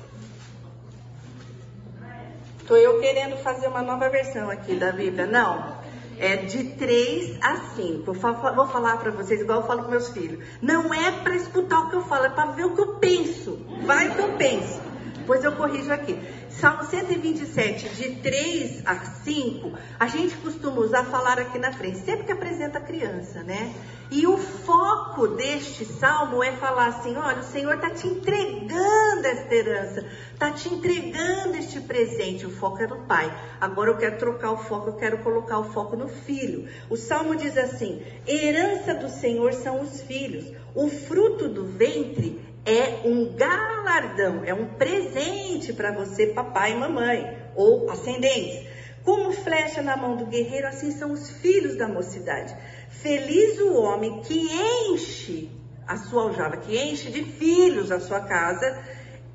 Estou 2.61 2.77
eu 2.77 2.99
querendo 3.01 3.37
fazer 3.37 3.67
uma 3.67 3.81
nova 3.81 4.09
versão 4.09 4.49
aqui 4.49 4.75
da 4.75 4.91
Bíblia. 4.91 5.25
Não. 5.25 5.81
É 6.17 6.35
de 6.37 6.63
3 6.75 7.39
a 7.41 7.57
5. 7.75 8.13
Vou 8.13 8.67
falar 8.67 8.97
para 8.97 9.11
vocês 9.11 9.41
igual 9.41 9.61
eu 9.61 9.67
falo 9.67 9.83
com 9.83 9.91
meus 9.91 10.09
filhos. 10.09 10.45
Não 10.61 10.93
é 10.93 11.11
para 11.11 11.35
escutar 11.35 11.79
o 11.79 11.89
que 11.89 11.95
eu 11.95 12.03
falo, 12.03 12.25
é 12.25 12.29
para 12.29 12.51
ver 12.51 12.65
o 12.65 12.75
que 12.75 12.81
eu 12.81 12.95
penso. 12.95 13.59
Vai 13.83 14.13
que 14.13 14.21
eu 14.21 14.33
penso. 14.37 14.90
Pois 15.31 15.45
eu 15.45 15.53
corrijo 15.53 15.93
aqui. 15.93 16.19
Salmo 16.49 16.83
127, 16.83 17.87
de 17.95 18.15
3 18.15 18.81
a 18.85 18.95
5, 18.95 19.71
a 19.97 20.05
gente 20.05 20.35
costuma 20.35 20.81
usar 20.81 21.05
falar 21.05 21.39
aqui 21.39 21.57
na 21.57 21.71
frente, 21.71 21.99
sempre 21.99 22.25
que 22.25 22.33
apresenta 22.33 22.79
a 22.79 22.81
criança, 22.81 23.41
né? 23.41 23.73
E 24.11 24.27
o 24.27 24.35
foco 24.37 25.29
deste 25.29 25.85
salmo 25.85 26.43
é 26.43 26.51
falar 26.57 26.87
assim: 26.87 27.15
olha, 27.15 27.39
o 27.39 27.43
Senhor 27.43 27.75
está 27.75 27.89
te 27.91 28.09
entregando 28.09 29.25
esta 29.25 29.55
herança, 29.55 30.05
está 30.33 30.51
te 30.51 30.67
entregando 30.67 31.55
este 31.55 31.79
presente. 31.79 32.45
O 32.45 32.51
foco 32.51 32.83
é 32.83 32.87
no 32.87 33.05
pai. 33.05 33.33
Agora 33.61 33.91
eu 33.91 33.97
quero 33.97 34.17
trocar 34.17 34.51
o 34.51 34.57
foco, 34.57 34.89
eu 34.89 34.95
quero 34.95 35.19
colocar 35.19 35.59
o 35.59 35.71
foco 35.71 35.95
no 35.95 36.09
filho. 36.09 36.67
O 36.89 36.97
salmo 36.97 37.37
diz 37.37 37.57
assim: 37.57 38.03
herança 38.27 38.93
do 38.93 39.07
Senhor 39.07 39.53
são 39.53 39.79
os 39.79 40.01
filhos, 40.01 40.43
o 40.75 40.89
fruto 40.89 41.47
do 41.47 41.63
ventre 41.67 42.50
é 42.65 43.07
um 43.07 43.33
galardão, 43.35 44.43
é 44.45 44.53
um 44.53 44.67
presente 44.75 45.73
para 45.73 45.91
você, 45.91 46.27
papai 46.27 46.73
e 46.73 46.75
mamãe, 46.75 47.37
ou 47.55 47.89
ascendentes. 47.89 48.69
Como 49.03 49.31
flecha 49.31 49.81
na 49.81 49.97
mão 49.97 50.15
do 50.15 50.27
guerreiro, 50.27 50.67
assim 50.67 50.91
são 50.91 51.11
os 51.11 51.29
filhos 51.29 51.75
da 51.75 51.87
mocidade. 51.87 52.55
Feliz 52.89 53.59
o 53.59 53.73
homem 53.81 54.21
que 54.21 54.47
enche 54.89 55.49
a 55.87 55.97
sua 55.97 56.23
aljava, 56.23 56.57
que 56.57 56.77
enche 56.77 57.09
de 57.09 57.23
filhos 57.23 57.91
a 57.91 57.99
sua 57.99 58.21
casa, 58.21 58.79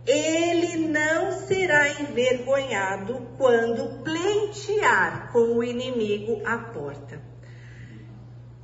ele 0.06 0.86
não 0.86 1.32
será 1.32 1.88
envergonhado 2.00 3.26
quando 3.36 4.04
pleitear 4.04 5.32
com 5.32 5.56
o 5.56 5.64
inimigo 5.64 6.40
à 6.44 6.58
porta. 6.58 7.20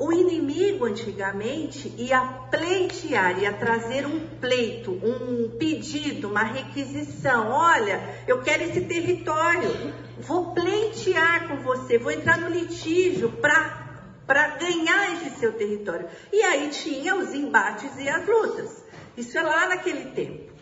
O 0.03 0.13
inimigo 0.13 0.87
antigamente 0.87 1.95
ia 1.97 2.21
pleitear, 2.51 3.41
ia 3.41 3.53
trazer 3.53 4.05
um 4.05 4.19
pleito, 4.41 4.91
um 4.91 5.57
pedido, 5.57 6.29
uma 6.29 6.43
requisição. 6.43 7.49
Olha, 7.49 8.03
eu 8.27 8.43
quero 8.43 8.65
esse 8.65 8.81
território, 8.81 9.71
vou 10.19 10.53
pleitear 10.53 11.47
com 11.47 11.59
você, 11.59 11.99
vou 11.99 12.11
entrar 12.11 12.37
no 12.37 12.49
litígio 12.49 13.31
para 13.31 14.49
ganhar 14.59 15.13
esse 15.13 15.39
seu 15.39 15.53
território. 15.53 16.09
E 16.33 16.43
aí 16.43 16.71
tinha 16.71 17.15
os 17.15 17.33
embates 17.33 17.97
e 17.97 18.09
as 18.09 18.27
lutas. 18.27 18.85
Isso 19.17 19.39
é 19.39 19.43
lá 19.43 19.69
naquele 19.69 20.11
tempo. 20.11 20.53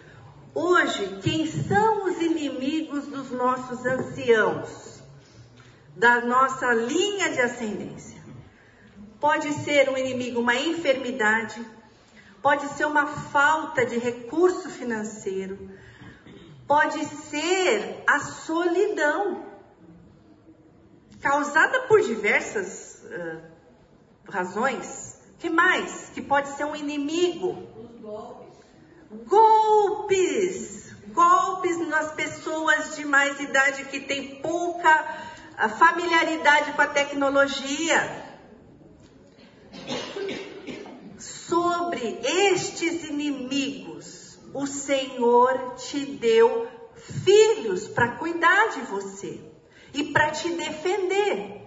Hoje, 0.55 1.18
quem 1.22 1.47
são 1.47 2.05
os 2.05 2.20
inimigos 2.20 3.07
dos 3.07 3.30
nossos 3.30 3.86
anciãos, 3.86 5.03
da 5.97 6.20
nossa 6.20 6.74
linha 6.74 7.30
de 7.30 7.41
ascendência? 7.41 8.20
Pode 9.21 9.53
ser 9.64 9.91
um 9.91 9.99
inimigo, 9.99 10.41
uma 10.41 10.57
enfermidade, 10.57 11.64
pode 12.41 12.66
ser 12.68 12.87
uma 12.87 13.07
falta 13.07 13.85
de 13.85 13.99
recurso 13.99 14.71
financeiro, 14.71 15.71
pode 16.66 17.05
ser 17.05 18.03
a 18.07 18.18
solidão, 18.21 19.45
causada 21.21 21.81
por 21.83 22.01
diversas 22.01 23.03
uh, 23.05 23.41
razões. 24.31 25.21
Que 25.39 25.51
mais? 25.51 26.11
Que 26.14 26.23
pode 26.23 26.49
ser 26.57 26.64
um 26.64 26.75
inimigo. 26.75 27.66
Os 27.77 28.01
golpes. 28.01 28.49
Golpes! 29.27 30.95
Golpes 31.09 31.89
nas 31.89 32.12
pessoas 32.12 32.97
de 32.97 33.05
mais 33.05 33.39
idade 33.41 33.85
que 33.87 34.01
têm 34.01 34.37
pouca 34.37 34.91
ah, 35.59 35.68
familiaridade 35.68 36.73
com 36.73 36.83
a 36.83 36.87
tecnologia. 36.87 38.30
Sobre 41.71 42.18
estes 42.25 43.05
inimigos, 43.05 44.41
o 44.53 44.66
Senhor 44.66 45.77
te 45.77 46.05
deu 46.05 46.66
filhos 46.97 47.87
para 47.87 48.16
cuidar 48.16 48.71
de 48.71 48.81
você 48.81 49.41
e 49.95 50.03
para 50.12 50.33
te 50.33 50.51
defender. 50.51 51.62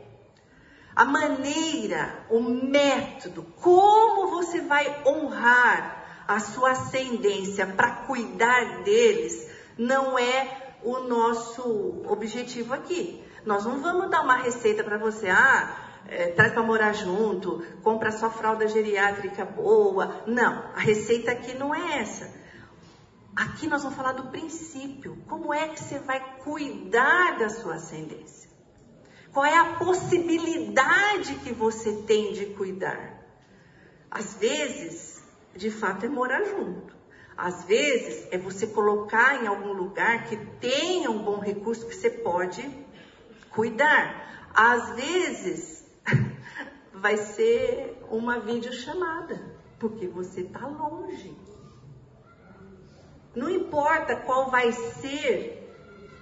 A 0.94 1.06
maneira, 1.06 2.26
o 2.30 2.42
método, 2.42 3.44
como 3.62 4.28
você 4.28 4.60
vai 4.60 5.04
honrar 5.08 6.26
a 6.28 6.38
sua 6.42 6.72
ascendência 6.72 7.66
para 7.66 8.04
cuidar 8.06 8.84
deles, 8.84 9.50
não 9.78 10.20
é 10.20 10.76
o 10.84 11.00
nosso 11.00 12.04
objetivo 12.10 12.74
aqui. 12.74 13.24
Nós 13.46 13.64
não 13.64 13.82
vamos 13.82 14.10
dar 14.10 14.22
uma 14.22 14.36
receita 14.36 14.84
para 14.84 14.98
você, 14.98 15.30
ah, 15.30 15.93
é, 16.08 16.28
traz 16.32 16.54
para 16.54 16.64
morar 16.64 16.94
junto, 16.94 17.64
compra 17.82 18.12
só 18.12 18.30
fralda 18.30 18.68
geriátrica 18.68 19.46
boa. 19.46 20.24
Não, 20.28 20.72
a 20.76 20.80
receita 20.80 21.32
aqui 21.32 21.54
não 21.54 21.74
é 21.74 22.00
essa. 22.00 22.30
Aqui 23.36 23.68
nós 23.68 23.82
vamos 23.82 23.98
falar 23.98 24.12
do 24.12 24.30
princípio. 24.30 25.18
Como 25.28 25.54
é 25.54 25.68
que 25.68 25.80
você 25.80 26.00
vai 26.00 26.20
cuidar 26.44 27.38
da 27.38 27.50
sua 27.50 27.76
ascendência? 27.76 28.50
Qual 29.32 29.44
é 29.44 29.58
a 29.58 29.74
possibilidade 29.76 31.36
que 31.44 31.52
você 31.52 31.94
tem 32.04 32.34
de 32.34 32.48
cuidar? 32.48 33.24
Às 34.12 34.36
vezes, 34.36 35.24
de 35.56 35.72
fato, 35.72 36.06
é 36.06 36.10
morar 36.10 36.44
junto. 36.44 36.96
Às 37.36 37.64
vezes, 37.64 38.28
é 38.32 38.38
você 38.38 38.68
colocar 38.68 39.44
em 39.44 39.48
algum 39.48 39.74
lugar 39.74 40.26
que 40.26 40.38
tenha 40.60 41.10
um 41.10 41.24
bom 41.24 41.40
recurso 41.40 41.88
que 41.88 41.96
você 41.96 42.12
pode 42.12 42.70
cuidar. 43.50 44.52
Às 44.54 44.96
vezes, 44.96 45.83
vai 47.04 47.18
ser 47.18 47.98
uma 48.10 48.40
videochamada, 48.40 49.38
porque 49.78 50.08
você 50.08 50.40
está 50.40 50.66
longe. 50.66 51.38
Não 53.36 53.50
importa 53.50 54.16
qual 54.16 54.50
vai 54.50 54.72
ser 54.72 55.70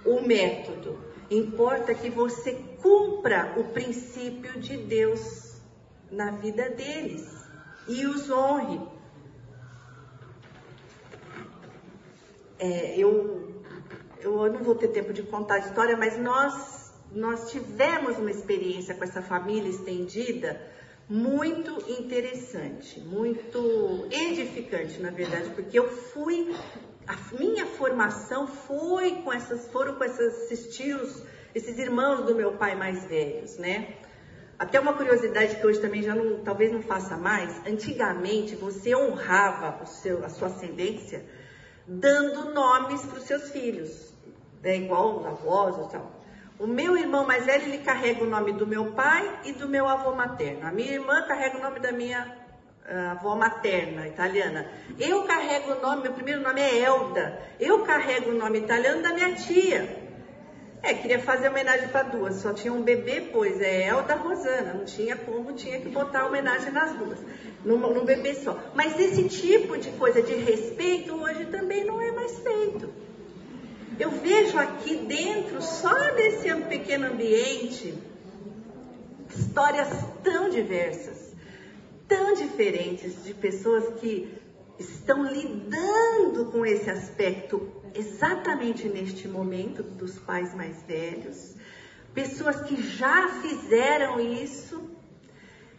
o 0.04 0.20
método, 0.26 0.98
importa 1.30 1.94
que 1.94 2.10
você 2.10 2.54
cumpra 2.82 3.54
o 3.56 3.64
princípio 3.72 4.58
de 4.58 4.76
Deus 4.76 5.62
na 6.10 6.32
vida 6.32 6.68
deles 6.70 7.30
e 7.86 8.04
os 8.04 8.28
honre. 8.28 8.80
É, 12.58 12.98
eu, 12.98 13.62
eu 14.18 14.52
não 14.52 14.64
vou 14.64 14.74
ter 14.74 14.88
tempo 14.88 15.12
de 15.12 15.22
contar 15.22 15.54
a 15.54 15.58
história, 15.60 15.96
mas 15.96 16.18
nós 16.18 16.82
nós 17.14 17.50
tivemos 17.50 18.16
uma 18.16 18.30
experiência 18.30 18.94
com 18.94 19.04
essa 19.04 19.20
família 19.20 19.68
estendida 19.68 20.71
muito 21.12 21.84
interessante, 21.90 22.98
muito 23.00 24.08
edificante, 24.10 24.98
na 24.98 25.10
verdade, 25.10 25.50
porque 25.50 25.78
eu 25.78 25.86
fui, 25.86 26.56
a 27.06 27.14
minha 27.38 27.66
formação 27.66 28.46
foi 28.46 29.16
com 29.22 29.30
essas, 29.30 29.68
foram 29.70 29.96
com 29.96 30.04
esses 30.04 30.74
tios, 30.74 31.22
esses 31.54 31.78
irmãos 31.78 32.24
do 32.24 32.34
meu 32.34 32.52
pai 32.52 32.74
mais 32.74 33.04
velhos, 33.04 33.58
né? 33.58 33.94
Até 34.58 34.80
uma 34.80 34.94
curiosidade 34.94 35.56
que 35.56 35.66
hoje 35.66 35.80
também 35.80 36.02
já 36.02 36.14
não, 36.14 36.42
talvez 36.42 36.72
não 36.72 36.80
faça 36.80 37.14
mais. 37.14 37.60
Antigamente 37.66 38.56
você 38.56 38.96
honrava 38.96 39.82
o 39.82 39.86
seu, 39.86 40.24
a 40.24 40.30
sua 40.30 40.48
ascendência 40.48 41.26
dando 41.86 42.54
nomes 42.54 43.04
para 43.04 43.18
os 43.18 43.24
seus 43.24 43.50
filhos, 43.50 44.14
né? 44.62 44.78
igual 44.78 45.18
os 45.18 45.26
avós 45.26 45.76
e 45.76 45.92
tal. 45.92 46.21
O 46.62 46.66
meu 46.68 46.96
irmão 46.96 47.26
mais 47.26 47.44
velho, 47.44 47.64
ele 47.64 47.78
carrega 47.78 48.22
o 48.22 48.26
nome 48.28 48.52
do 48.52 48.64
meu 48.64 48.92
pai 48.92 49.28
e 49.42 49.50
do 49.50 49.68
meu 49.68 49.88
avô 49.88 50.12
materno. 50.12 50.64
A 50.64 50.70
minha 50.70 50.92
irmã 50.92 51.20
carrega 51.26 51.58
o 51.58 51.60
nome 51.60 51.80
da 51.80 51.90
minha 51.90 52.32
uh, 52.86 53.10
avó 53.10 53.34
materna, 53.34 54.06
italiana. 54.06 54.70
Eu 54.96 55.24
carrego 55.24 55.72
o 55.72 55.74
nome, 55.74 56.02
meu 56.02 56.12
primeiro 56.12 56.40
nome 56.40 56.60
é 56.60 56.78
Elda. 56.78 57.36
Eu 57.58 57.80
carrego 57.80 58.30
o 58.30 58.32
nome 58.32 58.60
italiano 58.60 59.02
da 59.02 59.12
minha 59.12 59.34
tia. 59.34 59.88
É, 60.84 60.94
queria 60.94 61.18
fazer 61.18 61.48
homenagem 61.48 61.88
para 61.88 62.04
duas, 62.04 62.36
só 62.36 62.52
tinha 62.52 62.72
um 62.72 62.80
bebê, 62.80 63.20
pois 63.32 63.60
é 63.60 63.88
Elda 63.88 64.14
Rosana, 64.14 64.72
não 64.72 64.84
tinha 64.84 65.16
como, 65.16 65.52
tinha 65.52 65.80
que 65.80 65.88
botar 65.88 66.24
homenagem 66.26 66.70
nas 66.70 66.92
duas, 66.92 67.18
num, 67.64 67.76
num 67.76 68.04
bebê 68.04 68.34
só. 68.34 68.56
Mas 68.72 68.96
esse 69.00 69.24
tipo 69.24 69.76
de 69.76 69.90
coisa 69.90 70.22
de 70.22 70.36
respeito 70.36 71.12
hoje 71.12 71.44
também 71.46 71.84
não 71.84 72.00
é 72.00 72.12
mais 72.12 72.38
feito. 72.38 72.88
Eu 74.02 74.10
vejo 74.10 74.58
aqui 74.58 74.96
dentro, 74.96 75.62
só 75.62 75.94
desse 76.16 76.52
pequeno 76.62 77.06
ambiente, 77.06 77.94
histórias 79.32 79.90
tão 80.24 80.50
diversas, 80.50 81.32
tão 82.08 82.34
diferentes 82.34 83.22
de 83.22 83.32
pessoas 83.32 84.00
que 84.00 84.28
estão 84.76 85.24
lidando 85.24 86.46
com 86.50 86.66
esse 86.66 86.90
aspecto 86.90 87.70
exatamente 87.94 88.88
neste 88.88 89.28
momento 89.28 89.84
dos 89.84 90.18
pais 90.18 90.52
mais 90.52 90.82
velhos, 90.82 91.54
pessoas 92.12 92.60
que 92.62 92.82
já 92.82 93.28
fizeram 93.40 94.18
isso 94.18 94.82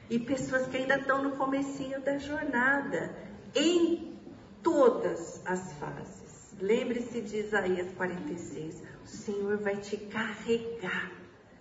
e 0.10 0.18
pessoas 0.18 0.66
que 0.68 0.78
ainda 0.78 0.96
estão 0.96 1.22
no 1.22 1.32
comecinho 1.36 2.00
da 2.00 2.18
jornada, 2.20 3.14
em 3.54 4.18
todas 4.64 5.42
as 5.46 5.74
fases. 5.74 6.23
Lembre-se 6.60 7.22
de 7.22 7.38
Isaías 7.38 7.92
46. 7.94 8.84
O 9.04 9.08
Senhor 9.08 9.58
vai 9.58 9.78
te 9.78 9.98
carregar 9.98 11.12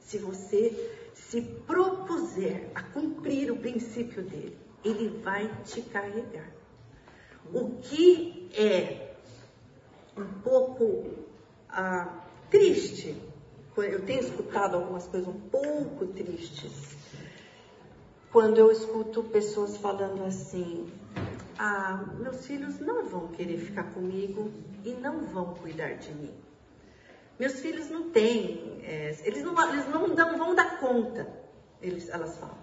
se 0.01 0.18
você 0.18 1.11
se 1.14 1.40
propuser 1.40 2.70
a 2.74 2.82
cumprir 2.82 3.51
o 3.51 3.57
princípio 3.57 4.22
dele. 4.22 4.57
Ele 4.84 5.09
vai 5.22 5.51
te 5.64 5.82
carregar. 5.82 6.51
O 7.53 7.76
que 7.80 8.49
é 8.55 9.14
um 10.16 10.40
pouco 10.43 11.05
ah, 11.68 12.22
triste, 12.51 13.16
eu 13.76 14.05
tenho 14.05 14.20
escutado 14.20 14.76
algumas 14.76 15.07
coisas 15.07 15.28
um 15.28 15.40
pouco 15.40 16.07
tristes, 16.09 16.97
quando 18.30 18.59
eu 18.59 18.70
escuto 18.70 19.22
pessoas 19.24 19.76
falando 19.78 20.24
assim: 20.24 20.86
ah, 21.64 22.04
meus 22.18 22.44
filhos 22.44 22.80
não 22.80 23.04
vão 23.04 23.28
querer 23.28 23.56
ficar 23.56 23.84
comigo 23.84 24.50
e 24.84 24.94
não 24.94 25.20
vão 25.26 25.54
cuidar 25.54 25.92
de 25.92 26.12
mim. 26.12 26.34
Meus 27.38 27.60
filhos 27.60 27.88
não 27.88 28.10
têm, 28.10 28.80
é, 28.82 29.16
eles, 29.22 29.44
não, 29.44 29.72
eles 29.72 29.88
não, 29.88 30.08
não 30.08 30.36
vão 30.36 30.56
dar 30.56 30.80
conta, 30.80 31.32
eles, 31.80 32.08
elas 32.08 32.36
falam. 32.36 32.58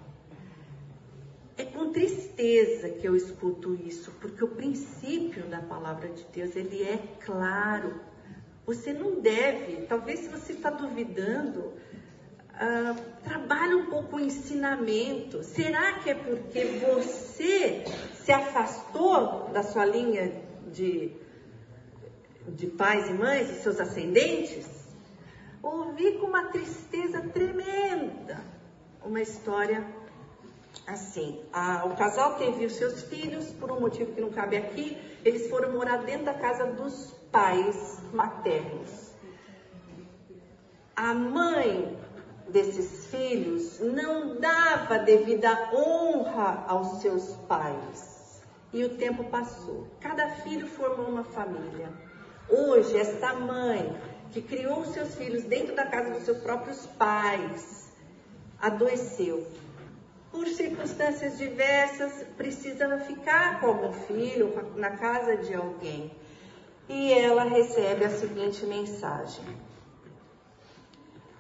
É 1.56 1.64
com 1.64 1.93
tristeza 1.93 2.89
que 2.89 3.08
eu 3.08 3.16
escuto 3.16 3.74
isso, 3.74 4.12
porque 4.20 4.43
o 4.43 4.50
princípio 4.50 5.45
da 5.45 5.62
palavra 5.62 6.10
de 6.10 6.26
Deus, 6.34 6.54
ele 6.58 6.84
é 6.84 6.97
claro. 7.26 8.02
Você 8.66 8.91
não 8.91 9.22
deve, 9.22 9.86
talvez 9.86 10.20
se 10.20 10.28
você 10.28 10.52
está 10.52 10.70
duvidando, 10.70 11.72
uh, 12.60 13.01
trabalhe 13.24 13.76
um 13.76 13.86
pouco 13.86 14.18
o 14.18 14.20
ensinamento. 14.20 15.43
Será 15.43 15.99
que 15.99 16.10
é 16.10 16.16
porque 16.16 16.66
você 16.66 17.86
se 18.14 18.32
afastou 18.32 19.49
da 19.53 19.64
sua 19.64 19.86
linha 19.86 20.41
de, 20.72 21.12
de 22.47 22.68
pais 22.68 23.10
e 23.10 23.14
mães, 23.14 23.47
dos 23.49 23.57
seus 23.60 23.80
ascendentes? 23.80 24.68
Ouvi 25.62 26.14
com 26.14 26.28
uma 26.28 26.45
tristeza 26.45 27.22
tremenda 27.22 28.39
uma 29.03 29.22
história 29.22 29.86
assim. 30.86 31.41
A, 31.51 31.86
o 31.86 31.95
casal 31.95 32.36
teve 32.36 32.66
os 32.66 32.74
seus 32.74 33.03
filhos, 33.03 33.51
por 33.51 33.72
um 33.72 33.80
motivo 33.80 34.14
que 34.14 34.22
não 34.22 34.30
cabe 34.30 34.57
aqui, 34.57 34.97
eles 35.24 35.49
foram 35.49 35.72
morar 35.74 35.97
dentro 35.97 36.26
da 36.26 36.34
casa 36.34 36.66
dos 36.66 37.12
pais 37.32 37.99
maternos. 38.14 39.10
A 40.95 41.14
mãe 41.14 41.97
desses 42.50 43.06
filhos 43.08 43.80
não 43.80 44.39
dava 44.39 45.00
devida 45.00 45.72
honra 45.74 46.66
aos 46.68 47.02
seus 47.02 47.36
pais. 47.47 48.41
E 48.72 48.84
o 48.84 48.97
tempo 48.97 49.24
passou. 49.26 49.88
Cada 50.00 50.30
filho 50.30 50.68
formou 50.68 51.08
uma 51.08 51.24
família. 51.24 51.89
Hoje, 52.47 52.97
esta 52.97 53.34
mãe 53.34 53.95
que 54.32 54.41
criou 54.41 54.86
seus 54.86 55.16
filhos 55.16 55.43
dentro 55.43 55.76
da 55.76 55.86
casa 55.86 56.12
dos 56.12 56.24
seus 56.24 56.38
próprios 56.39 56.86
pais 56.86 57.91
adoeceu 58.62 59.47
por 60.32 60.47
circunstâncias 60.47 61.38
diversas, 61.38 62.24
precisava 62.38 63.00
ficar 63.00 63.60
com 63.60 63.68
algum 63.68 63.93
filho, 63.93 64.54
na 64.76 64.91
casa 64.91 65.38
de 65.38 65.54
alguém. 65.56 66.12
E 66.88 67.14
ela 67.14 67.43
recebe 67.43 68.06
a 68.06 68.10
seguinte 68.10 68.66
mensagem: 68.66 69.43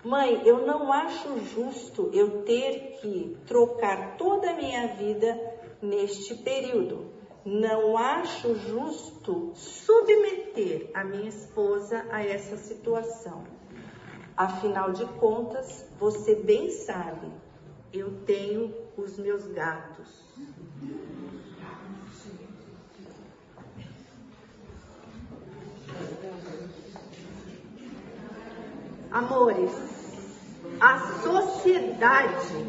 Mãe, 0.03 0.41
eu 0.45 0.65
não 0.65 0.93
acho 0.93 1.39
justo 1.39 2.09
eu 2.13 2.43
ter 2.43 2.99
que 3.01 3.37
trocar 3.45 4.15
toda 4.17 4.49
a 4.49 4.55
minha 4.55 4.87
vida 4.95 5.37
neste 5.81 6.35
período. 6.35 7.11
Não 7.45 7.97
acho 7.97 8.55
justo 8.55 9.51
submeter 9.55 10.89
a 10.93 11.03
minha 11.03 11.27
esposa 11.29 12.05
a 12.11 12.23
essa 12.23 12.55
situação. 12.57 13.43
Afinal 14.37 14.91
de 14.91 15.05
contas, 15.19 15.85
você 15.99 16.35
bem 16.35 16.69
sabe 16.69 17.29
eu 17.91 18.21
tenho 18.25 18.73
os 18.95 19.17
meus 19.17 19.47
gatos. 19.47 20.07
Amores, 29.11 29.71
a 30.79 30.99
sociedade, 31.21 32.65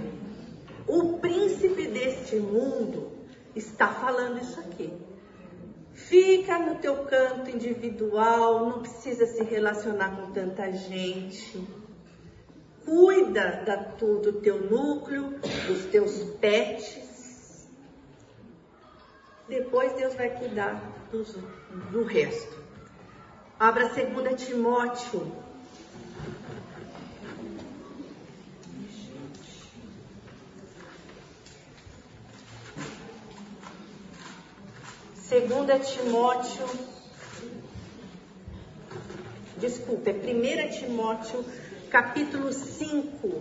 o 0.87 1.19
príncipe 1.19 1.87
deste 1.89 2.37
mundo, 2.37 3.13
está 3.55 3.89
falando 3.89 4.41
isso 4.41 4.59
aqui. 4.61 4.93
Fica 5.93 6.59
no 6.59 6.77
teu 6.77 7.05
canto 7.05 7.51
individual, 7.51 8.69
não 8.69 8.81
precisa 8.81 9.27
se 9.27 9.43
relacionar 9.43 10.17
com 10.17 10.33
tanta 10.33 10.73
gente 10.73 11.81
cuida 12.91 13.63
da, 13.65 13.77
do 13.77 14.33
teu 14.41 14.61
núcleo, 14.69 15.39
dos 15.67 15.85
teus 15.87 16.25
pets. 16.41 17.69
Depois 19.49 19.93
Deus 19.93 20.15
vai 20.15 20.31
cuidar 20.31 20.83
dos, 21.11 21.37
do 21.93 22.05
resto. 22.05 22.59
Abra 23.59 23.89
2 23.89 24.45
Timóteo. 24.45 25.50
Segunda 35.31 35.79
Timóteo, 35.79 36.69
desculpa, 39.59 40.11
é 40.11 40.13
1 40.13 40.71
Timóteo 40.71 41.45
capítulo 41.89 42.53
5. 42.53 43.41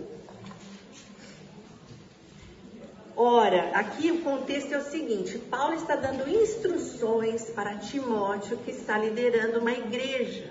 Ora, 3.16 3.72
aqui 3.74 4.12
o 4.12 4.22
contexto 4.22 4.72
é 4.72 4.78
o 4.78 4.84
seguinte: 4.84 5.36
Paulo 5.38 5.74
está 5.74 5.96
dando 5.96 6.30
instruções 6.30 7.50
para 7.50 7.78
Timóteo, 7.78 8.58
que 8.58 8.70
está 8.70 8.96
liderando 8.96 9.58
uma 9.58 9.72
igreja. 9.72 10.48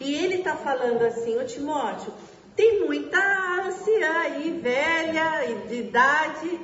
E 0.00 0.14
ele 0.14 0.36
está 0.36 0.56
falando 0.56 1.02
assim: 1.02 1.38
Ô 1.38 1.44
Timóteo, 1.44 2.14
tem 2.56 2.86
muita 2.86 3.18
anciã 3.62 4.20
aí, 4.20 4.58
velha, 4.58 5.66
de 5.68 5.74
idade 5.74 6.60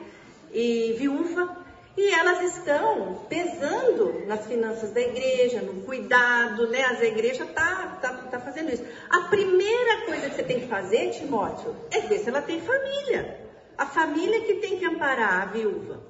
e 0.51 0.97
viúva, 0.99 1.62
e 1.97 2.11
elas 2.11 2.57
estão 2.57 3.21
pesando 3.29 4.27
nas 4.27 4.47
finanças 4.47 4.91
da 4.93 5.01
igreja, 5.01 5.61
no 5.61 5.83
cuidado, 5.83 6.69
né? 6.69 6.85
As 6.85 7.03
igrejas 7.03 7.49
tá, 7.53 7.99
tá, 8.01 8.13
tá 8.31 8.41
fazendo 8.41 8.73
isso. 8.73 8.85
A 9.11 9.21
primeira 9.23 10.07
coisa 10.07 10.31
que 10.31 10.37
você 10.37 10.43
tem 10.43 10.61
que 10.61 10.69
fazer, 10.69 11.11
Timóteo, 11.11 11.77
é 11.91 12.01
ver 12.01 12.19
se 12.19 12.29
ela 12.29 12.41
tem 12.41 12.61
família. 12.61 13.41
A 13.77 13.85
família 13.85 14.41
que 14.41 14.55
tem 14.55 14.79
que 14.79 14.87
amparar 14.87 15.43
a 15.43 15.47
viúva. 15.47 16.01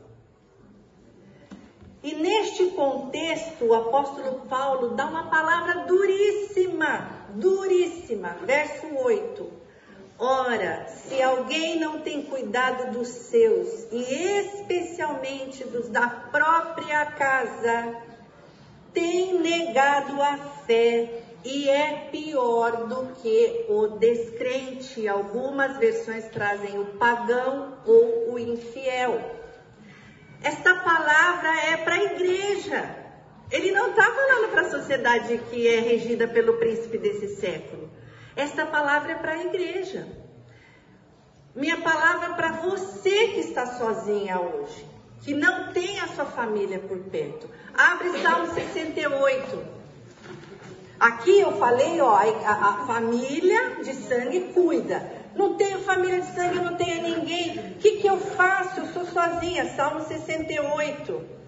E 2.03 2.15
neste 2.15 2.67
contexto, 2.71 3.65
o 3.65 3.75
apóstolo 3.75 4.47
Paulo 4.49 4.95
dá 4.95 5.07
uma 5.07 5.31
palavra 5.31 5.85
duríssima, 5.85 7.27
duríssima, 7.31 8.37
verso 8.45 8.87
8. 8.95 9.62
Ora, 10.25 10.87
se 10.87 11.21
alguém 11.21 11.81
não 11.81 11.99
tem 11.99 12.23
cuidado 12.23 12.93
dos 12.93 13.09
seus, 13.09 13.89
e 13.91 14.05
especialmente 14.39 15.65
dos 15.65 15.89
da 15.89 16.09
própria 16.09 17.05
casa, 17.07 17.97
tem 18.95 19.37
negado 19.41 20.23
a 20.23 20.37
fé 20.65 21.25
e 21.45 21.69
é 21.69 22.09
pior 22.13 22.87
do 22.87 23.17
que 23.21 23.67
o 23.69 23.89
descrente. 23.99 25.09
Algumas 25.09 25.77
versões 25.79 26.29
trazem 26.29 26.79
o 26.79 26.85
pagão 27.01 27.79
ou 27.85 28.35
o 28.35 28.39
infiel. 28.39 29.21
Esta 30.41 30.73
palavra 30.73 31.51
é 31.67 31.79
para 31.79 31.97
a 31.97 32.05
igreja. 32.05 32.97
Ele 33.51 33.73
não 33.73 33.91
está 33.91 34.05
falando 34.05 34.53
para 34.53 34.61
a 34.61 34.71
sociedade 34.71 35.37
que 35.51 35.67
é 35.67 35.81
regida 35.81 36.29
pelo 36.29 36.59
príncipe 36.59 36.97
desse 36.97 37.27
século. 37.41 37.91
Esta 38.37 38.67
palavra 38.67 39.13
é 39.13 39.15
para 39.17 39.33
a 39.33 39.45
igreja. 39.45 40.07
Minha 41.55 41.81
palavra 41.83 42.29
é 42.29 42.35
para 42.35 42.53
você 42.53 43.29
que 43.29 43.41
está 43.41 43.67
sozinha 43.67 44.41
hoje, 44.41 44.87
que 45.21 45.35
não 45.35 45.73
tem 45.73 46.01
a 46.01 46.09
sua 46.09 46.25
família 46.25 46.79
por 46.79 46.99
perto. 46.99 47.49
Abre 47.75 48.23
Salmo 48.23 48.55
68. 48.55 49.83
Aqui 50.99 51.41
eu 51.41 51.59
falei, 51.59 52.01
ó, 52.01 52.15
a, 52.15 52.53
a 52.53 52.87
família 52.87 53.83
de 53.83 53.93
sangue 53.95 54.53
cuida. 54.55 55.05
Não 55.35 55.57
tenho 55.57 55.81
família 55.81 56.21
de 56.21 56.35
sangue, 56.35 56.61
não 56.61 56.77
tenho 56.77 57.03
ninguém. 57.03 57.59
O 57.59 57.75
que, 57.75 57.99
que 57.99 58.07
eu 58.07 58.19
faço? 58.19 58.81
Eu 58.81 58.87
sou 58.87 59.05
sozinha. 59.05 59.75
Salmo 59.75 60.01
68. 60.07 61.42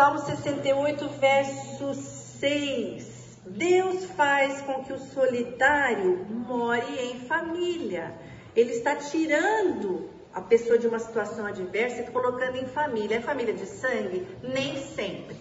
Salmo 0.00 0.18
68, 0.20 1.08
verso 1.20 1.92
6. 1.92 3.38
Deus 3.44 4.06
faz 4.16 4.62
com 4.62 4.82
que 4.82 4.94
o 4.94 4.98
solitário 4.98 6.24
more 6.30 6.98
em 6.98 7.20
família. 7.26 8.14
Ele 8.56 8.70
está 8.70 8.96
tirando 8.96 10.08
a 10.32 10.40
pessoa 10.40 10.78
de 10.78 10.88
uma 10.88 10.98
situação 10.98 11.44
adversa 11.44 12.00
e 12.00 12.10
colocando 12.10 12.56
em 12.56 12.64
família. 12.64 13.18
É 13.18 13.20
família 13.20 13.52
de 13.52 13.66
sangue? 13.66 14.26
Nem 14.42 14.78
sempre. 14.78 15.36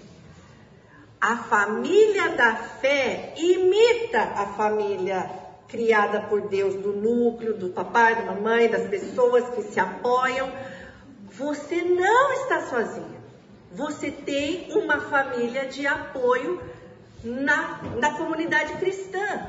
A 1.21 1.37
família 1.37 2.35
da 2.35 2.53
fé 2.57 3.35
imita 3.37 4.19
a 4.19 4.45
família 4.57 5.31
criada 5.69 6.19
por 6.23 6.49
Deus, 6.49 6.75
do 6.75 6.91
núcleo, 6.91 7.53
do 7.53 7.69
papai, 7.69 8.13
da 8.13 8.33
mamãe, 8.33 8.67
das 8.67 8.89
pessoas 8.89 9.47
que 9.55 9.61
se 9.61 9.79
apoiam. 9.79 10.51
Você 11.29 11.81
não 11.81 12.33
está 12.33 12.63
sozinha. 12.63 13.18
Você 13.71 14.09
tem 14.11 14.71
uma 14.73 14.99
família 14.99 15.67
de 15.67 15.85
apoio 15.85 16.61
na, 17.23 17.81
na 17.99 18.13
comunidade 18.13 18.73
cristã. 18.73 19.47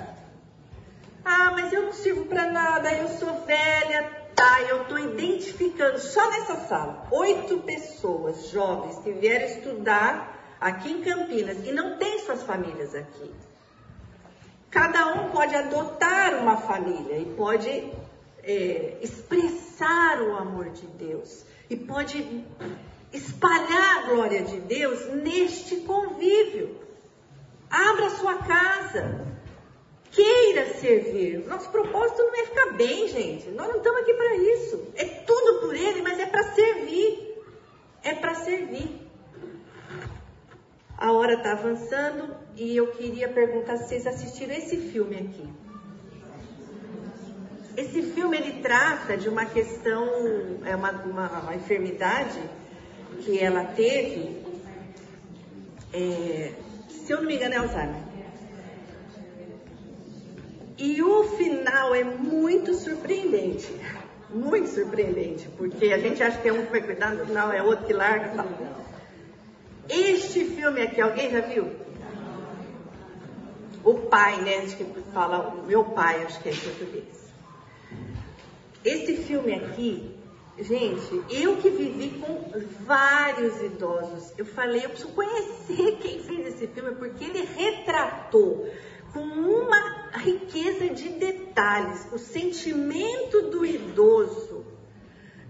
Ah, 1.24 1.50
mas 1.52 1.72
eu 1.72 1.82
não 1.82 1.92
sirvo 1.92 2.26
para 2.26 2.50
nada, 2.50 2.92
eu 2.92 3.08
sou 3.08 3.44
velha, 3.44 4.10
tá? 4.34 4.62
Eu 4.62 4.82
estou 4.82 4.98
identificando 4.98 5.98
só 5.98 6.30
nessa 6.30 6.56
sala 6.66 7.06
oito 7.10 7.58
pessoas 7.58 8.50
jovens 8.50 8.98
que 8.98 9.12
vieram 9.12 9.46
estudar 9.46 10.56
aqui 10.60 10.90
em 10.90 11.02
Campinas 11.02 11.66
e 11.66 11.72
não 11.72 11.96
tem 11.96 12.20
suas 12.20 12.42
famílias 12.42 12.94
aqui. 12.94 13.30
Cada 14.70 15.14
um 15.14 15.30
pode 15.30 15.54
adotar 15.54 16.34
uma 16.36 16.56
família 16.56 17.18
e 17.18 17.24
pode 17.34 17.68
é, 18.42 18.98
expressar 19.00 20.22
o 20.22 20.36
amor 20.36 20.70
de 20.70 20.86
Deus 20.86 21.44
e 21.68 21.76
pode 21.76 22.44
espalhar 23.12 23.98
a 23.98 24.02
glória 24.08 24.42
de 24.42 24.60
Deus 24.60 25.06
neste 25.06 25.76
convívio. 25.76 26.76
Abra 27.68 28.10
sua 28.10 28.38
casa. 28.38 29.26
Queira 30.10 30.74
servir. 30.74 31.46
Nosso 31.46 31.70
propósito 31.70 32.22
não 32.22 32.34
é 32.34 32.44
ficar 32.44 32.72
bem, 32.72 33.08
gente. 33.08 33.48
Nós 33.50 33.68
não 33.68 33.76
estamos 33.76 34.00
aqui 34.00 34.14
para 34.14 34.36
isso. 34.36 34.88
É 34.96 35.04
tudo 35.04 35.60
por 35.60 35.74
Ele, 35.74 36.02
mas 36.02 36.18
é 36.18 36.26
para 36.26 36.42
servir. 36.52 37.42
É 38.02 38.14
para 38.14 38.34
servir. 38.34 39.08
A 40.96 41.12
hora 41.12 41.34
está 41.34 41.52
avançando 41.52 42.34
e 42.56 42.76
eu 42.76 42.88
queria 42.88 43.28
perguntar 43.28 43.78
se 43.78 43.88
vocês 43.88 44.06
assistiram 44.06 44.54
esse 44.54 44.76
filme 44.76 45.16
aqui. 45.16 45.48
Esse 47.76 48.02
filme 48.02 48.36
ele 48.36 48.60
trata 48.60 49.16
de 49.16 49.28
uma 49.28 49.46
questão, 49.46 50.04
é 50.66 50.76
uma, 50.76 50.90
uma, 50.90 51.40
uma 51.40 51.54
enfermidade 51.54 52.38
que 53.20 53.38
ela 53.38 53.64
teve. 53.64 54.40
É, 55.92 56.52
se 56.88 57.12
eu 57.12 57.18
não 57.18 57.26
me 57.26 57.36
engano, 57.36 57.54
é 57.54 57.58
Alzheimer. 57.58 58.10
E 60.78 61.02
o 61.02 61.24
final 61.36 61.94
é 61.94 62.04
muito 62.04 62.74
surpreendente. 62.74 63.70
Muito 64.30 64.68
surpreendente, 64.68 65.48
porque 65.58 65.92
a 65.92 65.98
gente 65.98 66.22
acha 66.22 66.38
que 66.40 66.48
é 66.48 66.52
um 66.52 66.64
que 66.64 66.70
vai 66.70 66.80
cuidar, 66.80 67.14
no 67.14 67.26
final 67.26 67.52
é 67.52 67.62
outro 67.62 67.84
que 67.84 67.92
larga 67.92 68.28
tal. 68.28 68.46
Este 69.88 70.44
filme 70.44 70.82
aqui, 70.82 71.00
alguém 71.00 71.30
já 71.30 71.40
viu? 71.40 71.68
O 73.82 73.94
pai, 73.94 74.40
né? 74.42 74.58
Acho 74.58 74.76
que 74.76 74.84
fala, 75.12 75.48
o 75.48 75.66
meu 75.66 75.84
pai, 75.84 76.22
acho 76.22 76.40
que 76.40 76.48
é 76.48 76.52
português. 76.52 77.32
Esse 78.84 79.16
filme 79.16 79.52
aqui, 79.54 80.09
Gente, 80.62 81.22
eu 81.30 81.56
que 81.56 81.70
vivi 81.70 82.18
com 82.18 82.50
vários 82.84 83.62
idosos, 83.62 84.32
eu 84.36 84.44
falei, 84.44 84.84
eu 84.84 84.90
preciso 84.90 85.12
conhecer 85.12 85.96
quem 86.02 86.20
fez 86.20 86.54
esse 86.54 86.66
filme, 86.66 86.94
porque 86.96 87.24
ele 87.24 87.48
retratou 87.56 88.68
com 89.12 89.20
uma 89.20 90.10
riqueza 90.18 90.90
de 90.90 91.08
detalhes 91.08 92.06
o 92.12 92.18
sentimento 92.18 93.50
do 93.50 93.64
idoso 93.64 94.64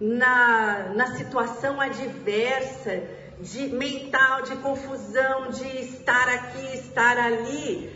na, 0.00 0.92
na 0.94 1.16
situação 1.16 1.80
adversa, 1.80 3.02
de 3.40 3.68
mental, 3.68 4.42
de 4.42 4.56
confusão, 4.56 5.50
de 5.50 5.66
estar 5.78 6.28
aqui, 6.28 6.78
estar 6.78 7.18
ali. 7.18 7.90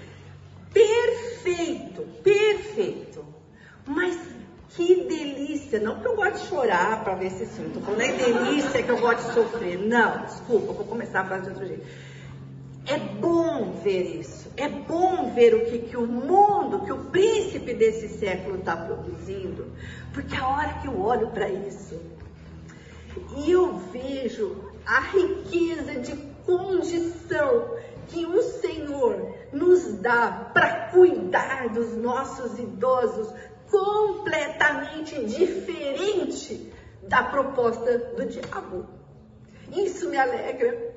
Perfeito, 0.73 2.03
perfeito. 2.23 3.25
Mas 3.87 4.17
que 4.77 5.05
delícia! 5.05 5.81
Não 5.81 6.01
que 6.01 6.07
eu 6.07 6.17
gosto 6.17 6.43
de 6.43 6.47
chorar 6.47 7.03
para 7.05 7.15
ver 7.15 7.27
esse 7.27 7.47
filme. 7.47 7.73
Tô 7.73 7.81
falando 7.81 8.01
é 8.03 8.13
delícia 8.13 8.83
que 8.83 8.89
eu 8.89 9.01
gosto 9.01 9.29
de 9.29 9.35
sofrer. 9.35 9.79
Não, 9.79 10.25
desculpa, 10.25 10.73
vou 10.73 10.85
começar 10.85 11.21
a 11.21 11.25
falar 11.25 11.41
de 11.41 11.49
outro 11.51 11.67
jeito. 11.67 11.87
É 12.87 12.99
bom 12.99 13.73
ver 13.83 14.21
isso. 14.21 14.51
É 14.57 14.69
bom 14.69 15.33
ver 15.35 15.55
o 15.55 15.65
que, 15.67 15.79
que 15.79 15.97
o 15.97 16.07
mundo, 16.07 16.85
que 16.85 16.93
o 16.93 17.05
príncipe 17.07 17.73
desse 17.73 18.09
século 18.19 18.59
está 18.59 18.77
produzindo. 18.77 19.73
Porque 20.13 20.37
a 20.37 20.47
hora 20.47 20.75
que 20.75 20.89
eu 20.89 21.01
olho 21.01 21.29
para 21.31 21.49
isso 21.49 21.99
e 23.37 23.51
eu 23.51 23.77
vejo 23.93 24.73
a 24.87 25.01
riqueza 25.01 26.01
de 26.01 26.17
condição 26.45 27.71
que 28.09 28.27
o 28.27 28.43
Senhor 28.43 29.35
nos 29.53 29.95
dá 30.01 30.51
para 30.53 30.89
cuidar 30.91 31.69
dos 31.71 31.97
nossos 31.97 32.59
idosos, 32.59 33.33
completamente 33.71 35.25
diferente 35.25 36.73
da 37.03 37.23
proposta 37.23 37.99
do 37.99 38.27
diabo. 38.27 38.89
Isso 39.73 40.09
me 40.09 40.17
alegra. 40.17 40.95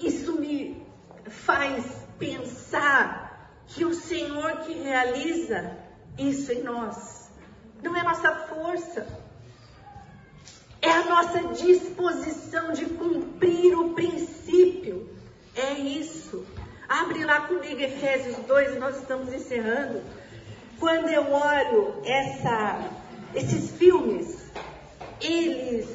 Isso 0.00 0.38
me 0.38 0.84
faz 1.26 1.84
pensar 2.18 3.62
que 3.66 3.84
o 3.84 3.94
Senhor 3.94 4.58
que 4.58 4.74
realiza 4.74 5.76
isso 6.18 6.52
em 6.52 6.62
nós 6.62 7.24
não 7.82 7.96
é 7.96 8.02
nossa 8.02 8.32
força, 8.46 9.06
é 10.80 10.90
a 10.90 11.04
nossa 11.04 11.40
disposição 11.54 12.72
de 12.72 12.86
cumprir 12.86 13.78
o 13.78 13.94
princípio. 13.94 15.08
É 15.54 15.72
isso. 15.72 16.46
Abre 16.88 17.24
lá 17.24 17.42
comigo 17.42 17.80
Efésios 17.80 18.36
2 18.46 18.76
e 18.76 18.78
nós 18.78 18.96
estamos 18.96 19.32
encerrando. 19.32 20.02
Quando 20.78 21.08
eu 21.08 21.32
olho 21.32 21.94
essa, 22.04 22.90
esses 23.34 23.70
filmes, 23.72 24.38
eles 25.20 25.88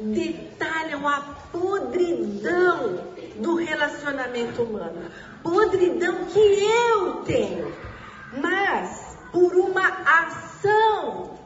detalham 0.00 1.06
a 1.08 1.20
podridão 1.52 3.04
do 3.36 3.56
relacionamento 3.56 4.62
humano. 4.62 5.10
Podridão 5.42 6.24
que 6.26 6.38
eu 6.38 7.22
tenho. 7.24 7.72
Mas 8.40 9.16
por 9.30 9.54
uma 9.54 9.86
ação 9.86 11.38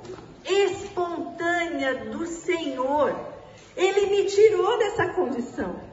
espontânea 0.45 2.07
do 2.07 2.27
Senhor, 2.27 3.15
Ele 3.77 4.07
me 4.07 4.25
tirou 4.25 4.79
dessa 4.79 5.09
condição. 5.09 5.88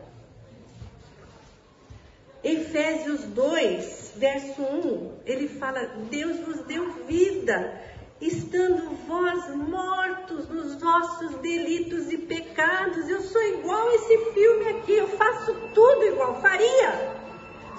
Efésios 2.46 3.22
2, 3.24 4.14
verso 4.18 4.62
1, 4.62 5.14
ele 5.26 5.48
fala: 5.48 5.80
Deus 6.12 6.40
vos 6.42 6.60
deu 6.68 6.92
vida, 7.08 7.82
estando 8.22 8.96
vós 9.08 9.50
mortos 9.56 10.48
nos 10.48 10.76
vossos 10.80 11.38
delitos 11.38 12.14
e 12.14 12.20
pecados. 12.20 13.10
Eu 13.10 13.22
sou 13.22 13.42
igual 13.42 13.88
a 13.90 13.96
esse 13.96 14.18
filme 14.32 14.70
aqui, 14.70 14.92
eu 14.92 15.08
faço 15.08 15.56
tudo 15.74 16.06
igual, 16.06 16.40
faria. 16.40 17.16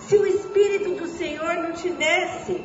Se 0.01 0.17
o 0.17 0.27
Espírito 0.27 0.97
do 0.97 1.07
Senhor 1.07 1.55
não 1.55 1.71
tivesse 1.71 2.65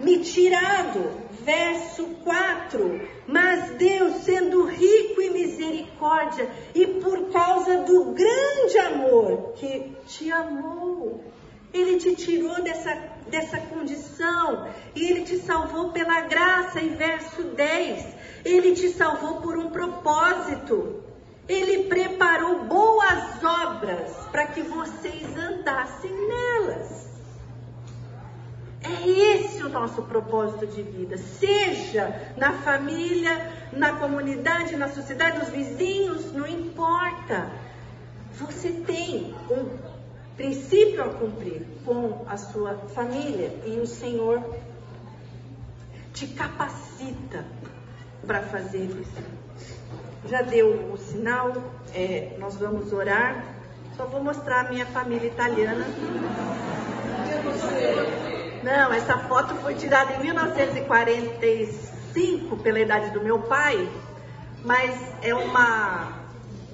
me 0.00 0.18
tirado. 0.18 1.28
Verso 1.44 2.04
4: 2.24 3.00
Mas 3.26 3.70
Deus, 3.76 4.22
sendo 4.24 4.64
rico 4.66 5.20
em 5.20 5.30
misericórdia 5.30 6.48
e 6.74 6.86
por 6.86 7.30
causa 7.30 7.78
do 7.78 8.12
grande 8.12 8.78
amor 8.78 9.52
que 9.56 9.96
te 10.06 10.30
amou, 10.30 11.24
Ele 11.72 11.96
te 11.98 12.14
tirou 12.16 12.62
dessa, 12.62 12.94
dessa 13.28 13.58
condição 13.58 14.68
e 14.94 15.10
Ele 15.10 15.22
te 15.22 15.38
salvou 15.38 15.90
pela 15.90 16.20
graça. 16.22 16.80
Em 16.80 16.90
verso 16.90 17.42
10: 17.42 18.06
Ele 18.44 18.74
te 18.74 18.90
salvou 18.90 19.40
por 19.40 19.56
um 19.56 19.70
propósito. 19.70 21.04
Ele 21.48 21.84
preparou 21.84 22.64
boas 22.64 23.42
obras 23.42 24.12
para 24.30 24.48
que 24.48 24.60
vocês 24.60 25.24
andassem 25.34 26.12
nelas. 26.12 27.07
É 28.82 29.08
esse 29.08 29.62
o 29.62 29.68
nosso 29.68 30.02
propósito 30.02 30.66
de 30.66 30.82
vida. 30.82 31.16
Seja 31.16 32.32
na 32.36 32.52
família, 32.52 33.52
na 33.72 33.96
comunidade, 33.96 34.76
na 34.76 34.88
sociedade, 34.88 35.38
nos 35.38 35.48
vizinhos, 35.48 36.32
não 36.32 36.46
importa. 36.46 37.50
Você 38.34 38.70
tem 38.70 39.34
um 39.50 39.76
princípio 40.36 41.02
a 41.02 41.08
cumprir 41.08 41.66
com 41.84 42.24
a 42.28 42.36
sua 42.36 42.74
família 42.94 43.52
e 43.66 43.80
o 43.80 43.86
Senhor 43.86 44.42
te 46.14 46.28
capacita 46.28 47.44
para 48.24 48.42
fazer 48.42 48.84
isso. 48.84 49.38
Já 50.28 50.42
deu 50.42 50.92
o 50.92 50.96
sinal, 50.96 51.52
é, 51.94 52.36
nós 52.38 52.56
vamos 52.56 52.92
orar. 52.92 53.44
Só 53.96 54.04
vou 54.04 54.22
mostrar 54.22 54.66
a 54.66 54.70
minha 54.70 54.86
família 54.86 55.26
italiana. 55.26 55.84
Não, 58.62 58.92
essa 58.92 59.18
foto 59.18 59.56
foi 59.56 59.74
tirada 59.74 60.12
em 60.14 60.20
1945 60.20 62.56
pela 62.58 62.78
idade 62.80 63.10
do 63.10 63.20
meu 63.22 63.40
pai, 63.42 63.86
mas 64.64 64.96
é 65.22 65.34
uma 65.34 66.16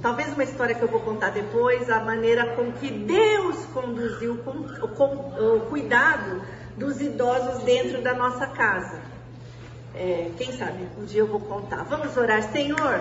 talvez 0.01 0.32
uma 0.35 0.44
história 0.44 0.74
que 0.74 0.82
eu 0.82 0.89
vou 0.89 1.01
contar 1.01 1.31
depois, 1.31 1.89
a 1.89 2.01
maneira 2.01 2.55
com 2.55 2.70
que 2.73 2.90
Deus 2.90 3.56
conduziu 3.73 4.36
com, 4.44 4.65
com 4.89 5.56
o 5.56 5.61
cuidado 5.70 6.43
dos 6.77 7.01
idosos 7.01 7.62
dentro 7.62 8.02
da 8.02 8.12
nossa 8.12 8.47
casa. 8.47 9.01
É, 9.94 10.31
quem 10.36 10.52
sabe 10.52 10.86
um 10.98 11.06
dia 11.06 11.20
eu 11.20 11.27
vou 11.27 11.40
contar. 11.40 11.85
Vamos 11.85 12.15
orar, 12.19 12.43
Senhor. 12.52 13.01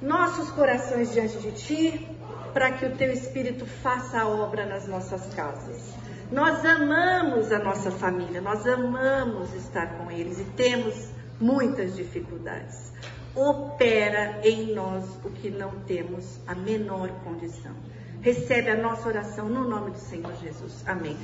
Nossos 0.00 0.48
corações 0.50 1.12
diante 1.12 1.38
de 1.38 1.50
Ti, 1.52 2.08
para 2.52 2.70
que 2.70 2.86
o 2.86 2.96
Teu 2.96 3.12
Espírito 3.12 3.66
faça 3.66 4.20
a 4.20 4.28
obra 4.28 4.64
nas 4.64 4.86
nossas 4.86 5.26
casas. 5.34 5.99
Nós 6.32 6.64
amamos 6.64 7.50
a 7.50 7.58
nossa 7.58 7.90
família, 7.90 8.40
nós 8.40 8.66
amamos 8.66 9.52
estar 9.54 9.98
com 9.98 10.10
eles 10.10 10.38
e 10.38 10.44
temos 10.44 11.10
muitas 11.40 11.96
dificuldades 11.96 12.90
opera 13.34 14.40
em 14.42 14.74
nós 14.74 15.04
o 15.24 15.30
que 15.30 15.50
não 15.50 15.70
temos 15.80 16.38
a 16.46 16.54
menor 16.54 17.08
condição. 17.24 17.72
Recebe 18.20 18.70
a 18.70 18.76
nossa 18.76 19.08
oração 19.08 19.48
no 19.48 19.66
nome 19.68 19.92
do 19.92 19.98
Senhor 19.98 20.34
Jesus. 20.36 20.84
Amém. 20.86 21.16